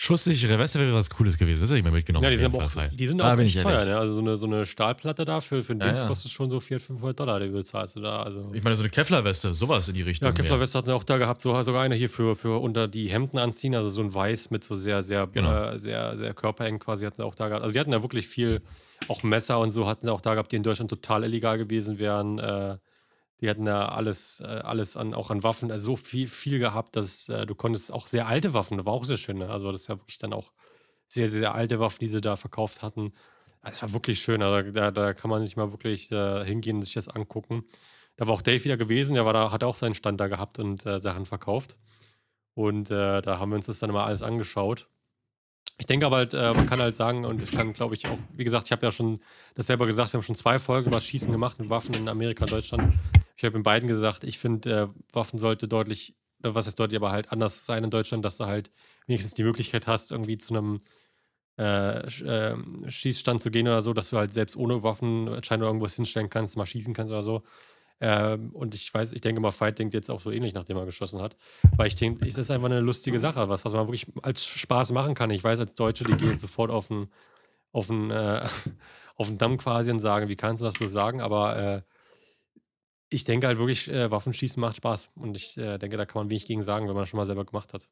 Schusssichere 0.01 0.57
Weste 0.57 0.79
wäre 0.79 0.93
was 0.93 1.09
Cooles 1.09 1.37
gewesen. 1.37 1.59
Das 1.59 1.69
hätte 1.69 1.79
ich 1.79 1.83
mir 1.83 1.91
mitgenommen. 1.91 2.23
Ja, 2.23 2.29
die 2.29 2.37
sind 2.37 2.55
auch, 2.55 2.71
die 2.93 3.05
sind 3.05 3.17
Da 3.17 3.33
auch 3.33 3.37
ich 3.37 3.53
teuer, 3.61 3.83
ne? 3.83 3.97
Also 3.97 4.13
so 4.15 4.21
eine, 4.21 4.37
so 4.37 4.45
eine 4.45 4.65
Stahlplatte 4.65 5.25
da 5.25 5.41
für, 5.41 5.57
ein 5.57 5.79
Ja, 5.79 5.87
Dings 5.87 5.99
ja. 5.99 6.07
kostet 6.07 6.31
schon 6.31 6.49
so 6.49 6.61
400, 6.61 6.87
500 6.87 7.19
Dollar, 7.19 7.41
die 7.41 7.49
bezahlst 7.49 7.97
du 7.97 7.99
da. 7.99 8.21
Also. 8.21 8.49
Ich 8.53 8.63
meine, 8.63 8.77
so 8.77 8.83
eine 8.83 8.91
Kevlar-Weste, 8.91 9.53
sowas 9.53 9.89
in 9.89 9.95
die 9.95 10.03
Richtung. 10.03 10.27
Ja, 10.27 10.31
mehr. 10.31 10.41
Kevlar 10.41 10.61
West 10.61 10.73
hatten 10.73 10.87
sie 10.87 10.93
auch 10.95 11.03
da 11.03 11.17
gehabt, 11.17 11.41
so, 11.41 11.61
sogar 11.63 11.81
eine 11.81 11.95
hier 11.95 12.09
für, 12.09 12.37
für 12.37 12.61
unter 12.61 12.87
die 12.87 13.09
Hemden 13.09 13.39
anziehen, 13.39 13.75
also 13.75 13.89
so 13.89 14.01
ein 14.01 14.13
Weiß 14.13 14.51
mit 14.51 14.63
so 14.63 14.73
sehr, 14.73 15.03
sehr, 15.03 15.27
Genau. 15.27 15.71
äh, 15.71 15.77
sehr, 15.77 16.15
sehr 16.17 16.33
körpereng 16.33 16.79
quasi 16.79 17.03
hatten 17.03 17.17
sie 17.17 17.25
auch 17.25 17.35
da 17.35 17.49
gehabt. 17.49 17.63
Also 17.63 17.73
die 17.73 17.79
hatten 17.81 17.91
da 17.91 18.01
wirklich 18.01 18.25
viel, 18.25 18.61
auch 19.09 19.21
Messer 19.23 19.59
und 19.59 19.71
so 19.71 19.85
hatten 19.85 20.05
sie 20.05 20.13
auch 20.13 20.21
da 20.21 20.33
gehabt, 20.35 20.53
die 20.53 20.55
in 20.55 20.63
Deutschland 20.63 20.89
total 20.89 21.25
illegal 21.25 21.57
gewesen 21.57 21.99
wären. 21.99 22.39
Äh, 22.39 22.77
die 23.41 23.49
hatten 23.49 23.65
da 23.65 23.87
alles, 23.87 24.41
äh, 24.41 24.45
alles 24.45 24.97
an, 24.97 25.13
auch 25.13 25.31
an 25.31 25.43
Waffen, 25.43 25.71
also 25.71 25.91
so 25.91 25.95
viel, 25.95 26.27
viel 26.27 26.59
gehabt, 26.59 26.95
dass 26.95 27.29
äh, 27.29 27.45
du 27.45 27.55
konntest 27.55 27.91
auch 27.91 28.07
sehr 28.07 28.27
alte 28.27 28.53
Waffen, 28.53 28.77
das 28.77 28.85
war 28.85 28.93
auch 28.93 29.05
sehr 29.05 29.17
schön. 29.17 29.37
Ne? 29.37 29.49
Also 29.49 29.71
das 29.71 29.81
ist 29.81 29.87
ja 29.87 29.97
wirklich 29.97 30.17
dann 30.17 30.33
auch 30.33 30.51
sehr, 31.07 31.29
sehr 31.29 31.55
alte 31.55 31.79
Waffen, 31.79 31.99
die 31.99 32.07
sie 32.07 32.21
da 32.21 32.35
verkauft 32.35 32.81
hatten. 32.81 33.13
Es 33.63 33.81
war 33.81 33.93
wirklich 33.93 34.19
schön, 34.19 34.41
also 34.41 34.71
da, 34.71 34.91
da 34.91 35.13
kann 35.13 35.29
man 35.29 35.45
sich 35.45 35.57
mal 35.57 35.71
wirklich 35.71 36.11
äh, 36.11 36.45
hingehen 36.45 36.77
und 36.77 36.81
sich 36.83 36.93
das 36.93 37.07
angucken. 37.07 37.65
Da 38.17 38.27
war 38.27 38.33
auch 38.33 38.41
Dave 38.41 38.63
wieder 38.63 38.77
gewesen, 38.77 39.13
der 39.13 39.25
war 39.25 39.33
da, 39.33 39.51
hat 39.51 39.63
auch 39.63 39.75
seinen 39.75 39.93
Stand 39.95 40.19
da 40.19 40.27
gehabt 40.27 40.59
und 40.59 40.85
äh, 40.85 40.99
Sachen 40.99 41.25
verkauft. 41.25 41.77
Und 42.53 42.91
äh, 42.91 43.21
da 43.21 43.39
haben 43.39 43.51
wir 43.51 43.55
uns 43.55 43.67
das 43.67 43.79
dann 43.79 43.91
mal 43.91 44.03
alles 44.03 44.21
angeschaut. 44.21 44.87
Ich 45.77 45.85
denke 45.85 46.05
aber 46.05 46.17
halt, 46.17 46.33
äh, 46.33 46.53
man 46.53 46.65
kann 46.65 46.79
halt 46.79 46.97
sagen, 46.97 47.23
und 47.23 47.41
das 47.41 47.51
kann, 47.51 47.71
glaube 47.71 47.95
ich, 47.95 48.05
auch, 48.07 48.17
wie 48.35 48.43
gesagt, 48.43 48.67
ich 48.67 48.73
habe 48.73 48.85
ja 48.85 48.91
schon 48.91 49.21
das 49.55 49.67
selber 49.67 49.85
gesagt, 49.85 50.11
wir 50.11 50.17
haben 50.17 50.25
schon 50.25 50.35
zwei 50.35 50.59
Folgen 50.59 50.89
über 50.89 50.99
Schießen 50.99 51.31
gemacht 51.31 51.59
mit 51.59 51.69
Waffen 51.69 51.95
in 51.95 52.09
Amerika 52.09 52.43
und 52.43 52.51
Deutschland. 52.51 52.93
Ich 53.39 53.45
habe 53.45 53.55
in 53.55 53.63
beiden 53.63 53.87
gesagt, 53.87 54.25
ich 54.25 54.37
finde, 54.37 54.69
äh, 54.69 54.87
Waffen 55.13 55.39
sollte 55.39 55.69
deutlich, 55.69 56.13
oder 56.43 56.55
was 56.55 56.67
heißt 56.67 56.77
deutlich, 56.77 56.97
aber 56.97 57.11
halt 57.11 57.31
anders 57.31 57.65
sein 57.65 57.85
in 57.85 57.89
Deutschland, 57.89 58.25
dass 58.25 58.35
du 58.35 58.47
halt 58.47 58.69
wenigstens 59.07 59.33
die 59.33 59.43
Möglichkeit 59.43 59.87
hast, 59.87 60.11
irgendwie 60.11 60.37
zu 60.37 60.53
einem 60.53 60.81
äh, 61.57 62.05
ähm, 62.25 62.83
Schießstand 62.89 63.41
zu 63.41 63.49
gehen 63.49 63.65
oder 63.69 63.81
so, 63.81 63.93
dass 63.93 64.09
du 64.09 64.17
halt 64.17 64.33
selbst 64.33 64.57
ohne 64.57 64.83
Waffenschein 64.83 65.61
oder 65.61 65.69
irgendwas 65.69 65.95
hinstellen 65.95 66.29
kannst, 66.29 66.57
mal 66.57 66.65
schießen 66.65 66.93
kannst 66.93 67.13
oder 67.13 67.23
so. 67.23 67.43
Ähm, 68.01 68.49
und 68.51 68.75
ich 68.75 68.93
weiß, 68.93 69.13
ich 69.13 69.21
denke 69.21 69.39
mal, 69.39 69.51
Fight 69.51 69.79
denkt 69.79 69.93
jetzt 69.93 70.11
auch 70.11 70.19
so 70.19 70.31
ähnlich, 70.31 70.53
nachdem 70.53 70.75
er 70.75 70.85
geschossen 70.85 71.21
hat. 71.21 71.37
Weil 71.77 71.87
ich 71.87 71.95
denke, 71.95 72.25
das 72.25 72.37
ist 72.37 72.51
einfach 72.51 72.65
eine 72.65 72.81
lustige 72.81 73.21
Sache, 73.21 73.47
was, 73.47 73.63
was 73.63 73.71
man 73.71 73.87
wirklich 73.87 74.05
als 74.21 74.43
Spaß 74.43 74.91
machen 74.91 75.15
kann. 75.15 75.29
Ich 75.31 75.45
weiß, 75.45 75.61
als 75.61 75.75
Deutsche, 75.75 76.03
die 76.03 76.17
gehen 76.17 76.37
sofort 76.37 76.71
auf 76.71 76.89
den, 76.89 77.07
auf 77.71 77.87
den, 77.87 78.11
äh, 78.11 78.45
auf 79.15 79.27
den 79.29 79.37
Damm 79.37 79.57
quasi 79.57 79.91
und 79.91 79.99
sagen, 79.99 80.27
wie 80.27 80.35
kannst 80.35 80.61
du 80.61 80.65
das 80.65 80.73
bloß 80.73 80.91
sagen? 80.91 81.21
Aber 81.21 81.57
äh, 81.57 81.81
ich 83.11 83.23
denke 83.23 83.47
halt 83.47 83.57
wirklich, 83.57 83.89
äh, 83.89 84.11
Waffenschießen 84.11 84.59
macht 84.61 84.77
Spaß. 84.77 85.09
Und 85.15 85.35
ich 85.35 85.57
äh, 85.57 85.77
denke, 85.77 85.97
da 85.97 86.05
kann 86.05 86.21
man 86.23 86.29
wenig 86.29 86.45
gegen 86.45 86.63
sagen, 86.63 86.87
wenn 86.87 86.93
man 86.93 87.03
das 87.03 87.09
schon 87.09 87.17
mal 87.17 87.25
selber 87.25 87.45
gemacht 87.45 87.73
hat. 87.73 87.89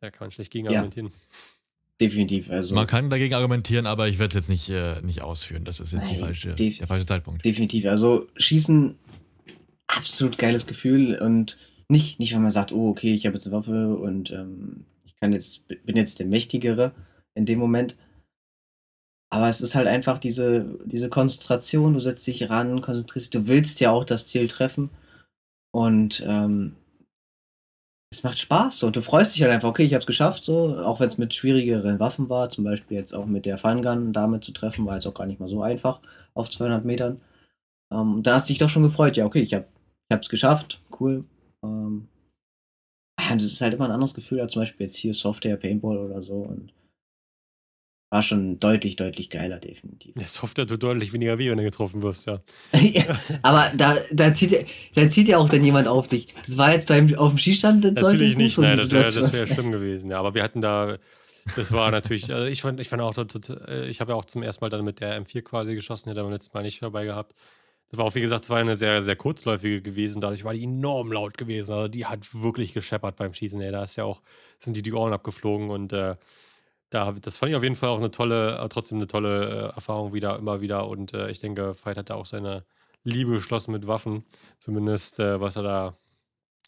Da 0.00 0.10
kann 0.10 0.26
man 0.26 0.30
schlecht 0.30 0.50
gegen 0.52 0.66
Ja. 0.66 0.72
argumentieren. 0.72 1.12
Definitiv. 2.00 2.50
Also 2.50 2.74
Man 2.74 2.86
kann 2.86 3.08
dagegen 3.08 3.34
argumentieren, 3.34 3.86
aber 3.86 4.06
ich 4.08 4.18
werde 4.18 4.28
es 4.28 4.34
jetzt 4.34 4.48
nicht, 4.50 4.68
äh, 4.68 5.00
nicht 5.02 5.22
ausführen. 5.22 5.64
Das 5.64 5.80
ist 5.80 5.92
jetzt 5.92 6.10
Nein, 6.10 6.20
falsche, 6.20 6.54
der 6.54 6.86
falsche 6.86 7.06
Zeitpunkt. 7.06 7.44
definitiv. 7.44 7.86
Also 7.86 8.26
Schießen, 8.36 8.98
absolut 9.86 10.36
geiles 10.36 10.66
Gefühl 10.66 11.18
und 11.18 11.56
nicht, 11.88 12.18
nicht, 12.18 12.34
wenn 12.34 12.42
man 12.42 12.50
sagt, 12.50 12.72
oh, 12.72 12.90
okay, 12.90 13.14
ich 13.14 13.24
habe 13.26 13.36
jetzt 13.36 13.46
eine 13.46 13.56
Waffe 13.56 13.96
und 13.96 14.30
ähm, 14.30 14.84
ich 15.04 15.14
kann 15.16 15.32
jetzt, 15.32 15.68
bin 15.68 15.96
jetzt 15.96 16.18
der 16.18 16.26
Mächtigere 16.26 16.92
in 17.34 17.46
dem 17.46 17.58
Moment. 17.58 17.96
Aber 19.30 19.48
es 19.48 19.60
ist 19.60 19.74
halt 19.74 19.88
einfach 19.88 20.18
diese, 20.18 20.78
diese 20.84 21.08
Konzentration, 21.10 21.94
du 21.94 22.00
setzt 22.00 22.26
dich 22.26 22.48
ran, 22.48 22.80
konzentrierst, 22.80 23.34
du 23.34 23.48
willst 23.48 23.80
ja 23.80 23.90
auch 23.90 24.04
das 24.04 24.26
Ziel 24.26 24.48
treffen. 24.48 24.90
Und 25.72 26.22
ähm, 26.26 26.76
es 28.12 28.22
macht 28.22 28.38
Spaß 28.38 28.84
und 28.84 28.96
du 28.96 29.02
freust 29.02 29.34
dich 29.34 29.42
halt 29.42 29.52
einfach, 29.52 29.68
okay, 29.68 29.82
ich 29.82 29.92
habe 29.92 30.00
es 30.00 30.06
geschafft, 30.06 30.44
so, 30.44 30.78
auch 30.78 31.00
wenn 31.00 31.08
es 31.08 31.18
mit 31.18 31.34
schwierigeren 31.34 31.98
Waffen 32.00 32.28
war, 32.28 32.50
zum 32.50 32.64
Beispiel 32.64 32.96
jetzt 32.96 33.14
auch 33.14 33.26
mit 33.26 33.46
der 33.46 33.58
Fun 33.58 33.82
Gun 33.82 34.12
damit 34.12 34.44
zu 34.44 34.52
treffen, 34.52 34.86
war 34.86 34.94
jetzt 34.94 35.06
auch 35.06 35.14
gar 35.14 35.26
nicht 35.26 35.40
mal 35.40 35.48
so 35.48 35.62
einfach 35.62 36.00
auf 36.34 36.48
200 36.48 36.84
Metern. 36.84 37.20
Ähm, 37.92 38.22
da 38.22 38.34
hast 38.34 38.48
du 38.48 38.52
dich 38.52 38.58
doch 38.58 38.68
schon 38.68 38.84
gefreut, 38.84 39.16
ja, 39.16 39.26
okay, 39.26 39.40
ich 39.40 39.54
habe 39.54 39.66
es 40.08 40.28
geschafft, 40.28 40.80
cool. 41.00 41.24
Ähm, 41.64 42.08
ja, 43.20 43.34
das 43.34 43.44
ist 43.44 43.60
halt 43.60 43.74
immer 43.74 43.86
ein 43.86 43.90
anderes 43.92 44.14
Gefühl 44.14 44.40
als 44.40 44.52
zum 44.52 44.62
Beispiel 44.62 44.86
jetzt 44.86 44.96
hier 44.96 45.14
Software, 45.14 45.56
Paintball 45.56 45.98
oder 45.98 46.22
so. 46.22 46.34
Und 46.34 46.72
war 48.10 48.22
schon 48.22 48.58
deutlich, 48.60 48.96
deutlich 48.96 49.30
geiler, 49.30 49.58
definitiv. 49.58 50.14
Der 50.14 50.28
Software 50.28 50.66
tut 50.66 50.82
deutlich 50.82 51.12
weniger 51.12 51.38
weh, 51.38 51.50
wenn 51.50 51.58
du 51.58 51.64
getroffen 51.64 52.02
wirst, 52.02 52.26
ja. 52.26 52.40
ja, 52.72 53.04
aber 53.42 53.70
da, 53.76 53.96
da, 54.12 54.32
zieht, 54.32 54.52
ja- 54.52 54.60
da 54.94 55.08
zieht 55.08 55.28
ja 55.28 55.38
auch 55.38 55.48
dann 55.48 55.64
jemand 55.64 55.88
auf 55.88 56.06
dich. 56.06 56.28
Das 56.46 56.56
war 56.56 56.72
jetzt 56.72 56.88
beim, 56.88 57.12
auf 57.16 57.30
dem 57.30 57.38
Schießstand, 57.38 57.84
das 57.84 57.94
Natürlich 57.94 58.36
nicht 58.36 58.54
so 58.54 58.62
nein, 58.62 58.76
das 58.76 58.92
wäre 58.92 59.32
wär 59.32 59.46
schlimm 59.46 59.72
gewesen, 59.72 60.10
ja. 60.10 60.18
Aber 60.18 60.34
wir 60.34 60.42
hatten 60.42 60.60
da, 60.60 60.98
das 61.56 61.72
war 61.72 61.90
natürlich, 61.90 62.32
also 62.32 62.46
ich 62.46 62.62
fand, 62.62 62.78
ich 62.78 62.88
fand 62.88 63.02
auch, 63.02 63.16
äh, 63.66 63.88
ich 63.88 64.00
habe 64.00 64.12
ja 64.12 64.16
auch 64.16 64.24
zum 64.24 64.42
ersten 64.42 64.64
Mal 64.64 64.68
dann 64.68 64.84
mit 64.84 65.00
der 65.00 65.20
M4 65.20 65.42
quasi 65.42 65.74
geschossen, 65.74 66.08
hätte 66.08 66.22
beim 66.22 66.32
letzten 66.32 66.56
Mal 66.56 66.62
nicht 66.62 66.80
dabei 66.82 67.04
gehabt. 67.04 67.34
Das 67.90 67.98
war 67.98 68.06
auch, 68.06 68.14
wie 68.16 68.20
gesagt, 68.20 68.44
es 68.44 68.50
war 68.50 68.58
eine 68.58 68.74
sehr, 68.74 69.02
sehr 69.02 69.14
kurzläufige 69.14 69.80
gewesen, 69.80 70.20
dadurch 70.20 70.42
war 70.44 70.52
die 70.54 70.64
enorm 70.64 71.12
laut 71.12 71.38
gewesen. 71.38 71.72
Also 71.72 71.88
die 71.88 72.06
hat 72.06 72.20
wirklich 72.34 72.72
gescheppert 72.72 73.16
beim 73.16 73.32
Schießen, 73.32 73.60
ey. 73.60 73.70
Da 73.70 73.84
ist 73.84 73.96
ja 73.96 74.04
auch, 74.04 74.22
sind 74.58 74.76
die 74.76 74.82
die 74.82 74.92
Ohren 74.92 75.12
abgeflogen 75.12 75.70
und 75.70 75.92
äh, 75.92 76.16
da, 76.90 77.12
das 77.12 77.38
fand 77.38 77.50
ich 77.50 77.56
auf 77.56 77.62
jeden 77.62 77.74
Fall 77.74 77.88
auch 77.88 77.98
eine 77.98 78.10
tolle, 78.10 78.58
äh, 78.58 78.68
trotzdem 78.68 78.98
eine 78.98 79.06
tolle 79.06 79.70
äh, 79.70 79.74
Erfahrung 79.74 80.12
wieder, 80.12 80.38
immer 80.38 80.60
wieder. 80.60 80.88
Und 80.88 81.14
äh, 81.14 81.30
ich 81.30 81.40
denke, 81.40 81.74
Veit 81.74 81.96
hat 81.96 82.10
da 82.10 82.14
auch 82.14 82.26
seine 82.26 82.64
Liebe 83.02 83.32
geschlossen 83.32 83.72
mit 83.72 83.86
Waffen, 83.86 84.24
zumindest 84.58 85.20
äh, 85.20 85.40
was 85.40 85.56
er 85.56 85.62
da 85.62 85.98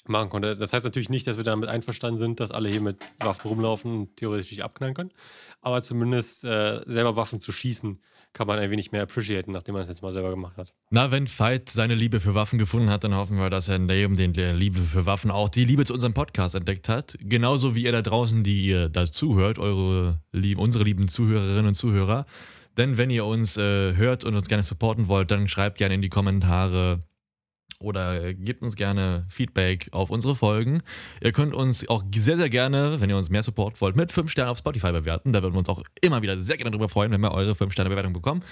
machen 0.06 0.30
konnte. 0.30 0.54
Das 0.56 0.72
heißt 0.72 0.84
natürlich 0.84 1.10
nicht, 1.10 1.26
dass 1.26 1.36
wir 1.36 1.44
damit 1.44 1.68
einverstanden 1.68 2.18
sind, 2.18 2.40
dass 2.40 2.50
alle 2.50 2.68
hier 2.68 2.80
mit 2.80 2.98
Waffen 3.20 3.48
rumlaufen 3.48 3.92
und 3.92 4.16
theoretisch 4.16 4.60
abknallen 4.60 4.94
können. 4.94 5.12
Aber 5.60 5.82
zumindest 5.82 6.44
äh, 6.44 6.80
selber 6.86 7.16
Waffen 7.16 7.40
zu 7.40 7.52
schießen, 7.52 8.00
kann 8.38 8.46
man 8.46 8.60
ein 8.60 8.70
wenig 8.70 8.92
mehr 8.92 9.02
appreciaten, 9.02 9.50
nachdem 9.50 9.72
man 9.72 9.82
es 9.82 9.88
jetzt 9.88 10.00
mal 10.00 10.12
selber 10.12 10.30
gemacht 10.30 10.56
hat. 10.56 10.72
Na, 10.90 11.10
wenn 11.10 11.26
Veit 11.26 11.68
seine 11.68 11.96
Liebe 11.96 12.20
für 12.20 12.36
Waffen 12.36 12.56
gefunden 12.56 12.88
hat, 12.88 13.02
dann 13.02 13.12
hoffen 13.12 13.36
wir, 13.36 13.50
dass 13.50 13.68
er 13.68 13.80
neben 13.80 14.16
den 14.16 14.32
Liebe 14.56 14.78
für 14.78 15.06
Waffen 15.06 15.32
auch 15.32 15.48
die 15.48 15.64
Liebe 15.64 15.84
zu 15.84 15.92
unserem 15.92 16.14
Podcast 16.14 16.54
entdeckt 16.54 16.88
hat. 16.88 17.16
Genauso 17.20 17.74
wie 17.74 17.82
ihr 17.82 17.90
da 17.90 18.00
draußen, 18.00 18.44
die 18.44 18.66
ihr 18.66 18.88
da 18.90 19.06
zuhört, 19.06 19.58
eure, 19.58 20.20
lieb, 20.30 20.58
unsere 20.58 20.84
lieben 20.84 21.08
Zuhörerinnen 21.08 21.66
und 21.66 21.74
Zuhörer. 21.74 22.26
Denn 22.76 22.96
wenn 22.96 23.10
ihr 23.10 23.24
uns 23.24 23.56
äh, 23.56 23.96
hört 23.96 24.22
und 24.22 24.36
uns 24.36 24.48
gerne 24.48 24.62
supporten 24.62 25.08
wollt, 25.08 25.32
dann 25.32 25.48
schreibt 25.48 25.78
gerne 25.78 25.94
in 25.94 26.02
die 26.02 26.08
Kommentare 26.08 27.00
oder 27.80 28.34
gebt 28.34 28.62
uns 28.62 28.76
gerne 28.76 29.24
Feedback 29.28 29.88
auf 29.92 30.10
unsere 30.10 30.34
Folgen. 30.34 30.82
Ihr 31.22 31.32
könnt 31.32 31.54
uns 31.54 31.88
auch 31.88 32.02
sehr, 32.14 32.36
sehr 32.36 32.48
gerne, 32.48 33.00
wenn 33.00 33.08
ihr 33.08 33.16
uns 33.16 33.30
mehr 33.30 33.42
Support 33.42 33.80
wollt, 33.80 33.94
mit 33.94 34.10
5 34.10 34.30
Sternen 34.30 34.50
auf 34.50 34.58
Spotify 34.58 34.92
bewerten. 34.92 35.32
Da 35.32 35.42
würden 35.42 35.54
wir 35.54 35.60
uns 35.60 35.68
auch 35.68 35.82
immer 36.00 36.22
wieder 36.22 36.36
sehr 36.38 36.56
gerne 36.56 36.70
darüber 36.70 36.88
freuen, 36.88 37.12
wenn 37.12 37.20
wir 37.20 37.32
eure 37.32 37.54
5 37.54 37.72
Sterne 37.72 37.90
Bewertung 37.90 38.12
bekommen. 38.12 38.42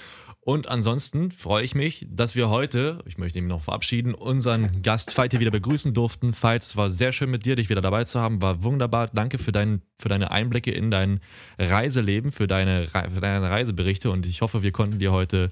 Und 0.41 0.69
ansonsten 0.69 1.33
freue 1.33 1.65
ich 1.65 1.75
mich, 1.75 2.07
dass 2.09 2.37
wir 2.37 2.49
heute, 2.49 2.99
ich 3.05 3.19
möchte 3.19 3.41
ihn 3.41 3.49
noch 3.49 3.63
verabschieden, 3.63 4.15
unseren 4.15 4.71
Gast 4.83 5.17
Veit 5.19 5.33
hier 5.33 5.41
wieder 5.41 5.51
begrüßen 5.51 5.93
durften. 5.93 6.33
Veit, 6.41 6.63
es 6.63 6.77
war 6.77 6.89
sehr 6.89 7.11
schön 7.11 7.31
mit 7.31 7.45
dir, 7.45 7.57
dich 7.57 7.69
wieder 7.69 7.81
dabei 7.81 8.05
zu 8.05 8.21
haben. 8.21 8.41
War 8.41 8.63
wunderbar. 8.63 9.09
Danke 9.13 9.39
für, 9.39 9.51
dein, 9.51 9.83
für 9.99 10.09
deine 10.09 10.31
Einblicke 10.31 10.71
in 10.71 10.93
dein 10.93 11.19
Reiseleben, 11.59 12.31
für 12.31 12.47
deine, 12.47 12.87
für 12.87 13.21
deine 13.21 13.51
Reiseberichte. 13.51 14.09
Und 14.09 14.25
ich 14.25 14.41
hoffe, 14.41 14.63
wir 14.63 14.71
konnten 14.71 15.01
dir 15.01 15.11
heute 15.11 15.51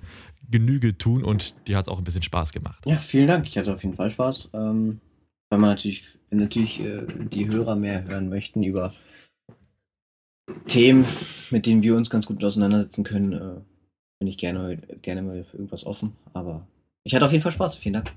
Genüge 0.51 0.97
tun 0.99 1.25
und 1.25 1.55
dir 1.67 1.77
hat 1.77 1.87
es 1.87 1.89
auch 1.89 1.99
ein 1.99 2.05
bisschen 2.05 2.23
Spaß 2.23 2.53
gemacht. 2.53 2.85
Ja, 2.87 2.99
vielen 2.99 3.27
Dank. 3.27 3.47
Ich 3.47 3.57
hatte 3.65 3.75
auf 3.75 3.83
jeden 3.83 3.97
Fall 3.97 4.11
Spaß. 4.11 4.51
Ähm, 4.55 5.01
wenn 5.51 5.61
man 5.61 5.71
natürlich, 5.71 6.19
wenn 6.31 6.41
natürlich 6.41 6.81
äh, 6.81 7.07
die 7.09 7.49
Hörer 7.49 7.77
mehr 7.77 8.05
hören 8.05 8.29
möchten 8.29 8.63
über 8.63 8.93
Themen, 10.67 11.07
mit 11.51 11.67
denen 11.67 11.83
wir 11.83 11.97
uns 11.97 12.11
ganz 12.11 12.27
gut 12.27 12.43
auseinandersetzen 12.45 13.05
können, 13.05 13.33
äh, 13.33 13.61
bin 14.19 14.29
ich 14.29 14.39
gerne, 14.39 14.77
gerne 15.03 15.23
mal 15.23 15.45
für 15.45 15.57
irgendwas 15.57 15.87
offen. 15.87 16.17
Aber 16.33 16.67
ich 17.05 17.15
hatte 17.15 17.25
auf 17.25 17.33
jeden 17.33 17.43
Fall 17.43 17.53
Spaß. 17.53 17.77
Vielen 17.77 17.95
Dank. 17.95 18.13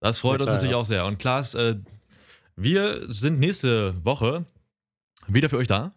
Das 0.00 0.18
freut 0.18 0.40
Ja, 0.40 0.44
uns 0.44 0.52
natürlich 0.54 0.72
ja. 0.72 0.78
auch 0.78 0.84
sehr. 0.84 1.06
Und 1.06 1.18
Klaas, 1.18 1.54
äh, 1.54 1.76
wir 2.56 3.12
sind 3.12 3.38
nächste 3.38 3.94
Woche 4.04 4.44
wieder 5.28 5.48
für 5.48 5.58
euch 5.58 5.68
da. 5.68 5.92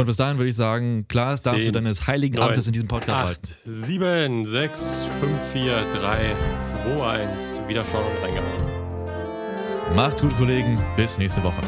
Und 0.00 0.06
bis 0.06 0.16
dahin 0.16 0.38
würde 0.38 0.48
ich 0.48 0.56
sagen, 0.56 1.04
Klaas, 1.08 1.42
darfst 1.42 1.68
du 1.68 1.72
deines 1.72 2.06
heiligen 2.06 2.36
neun, 2.36 2.48
Amtes 2.48 2.66
in 2.66 2.72
diesem 2.72 2.88
Podcast 2.88 3.20
8, 3.20 3.28
halten. 3.28 3.48
7, 3.66 4.44
6, 4.46 5.08
5, 5.20 5.52
4, 5.52 5.84
3, 5.92 6.18
2, 6.52 7.10
1. 7.10 7.60
Wiederschauen 7.68 8.04
und 8.06 8.24
reingehauen. 8.24 9.94
Macht's 9.94 10.22
gut, 10.22 10.34
Kollegen. 10.38 10.78
Bis 10.96 11.18
nächste 11.18 11.44
Woche. 11.44 11.60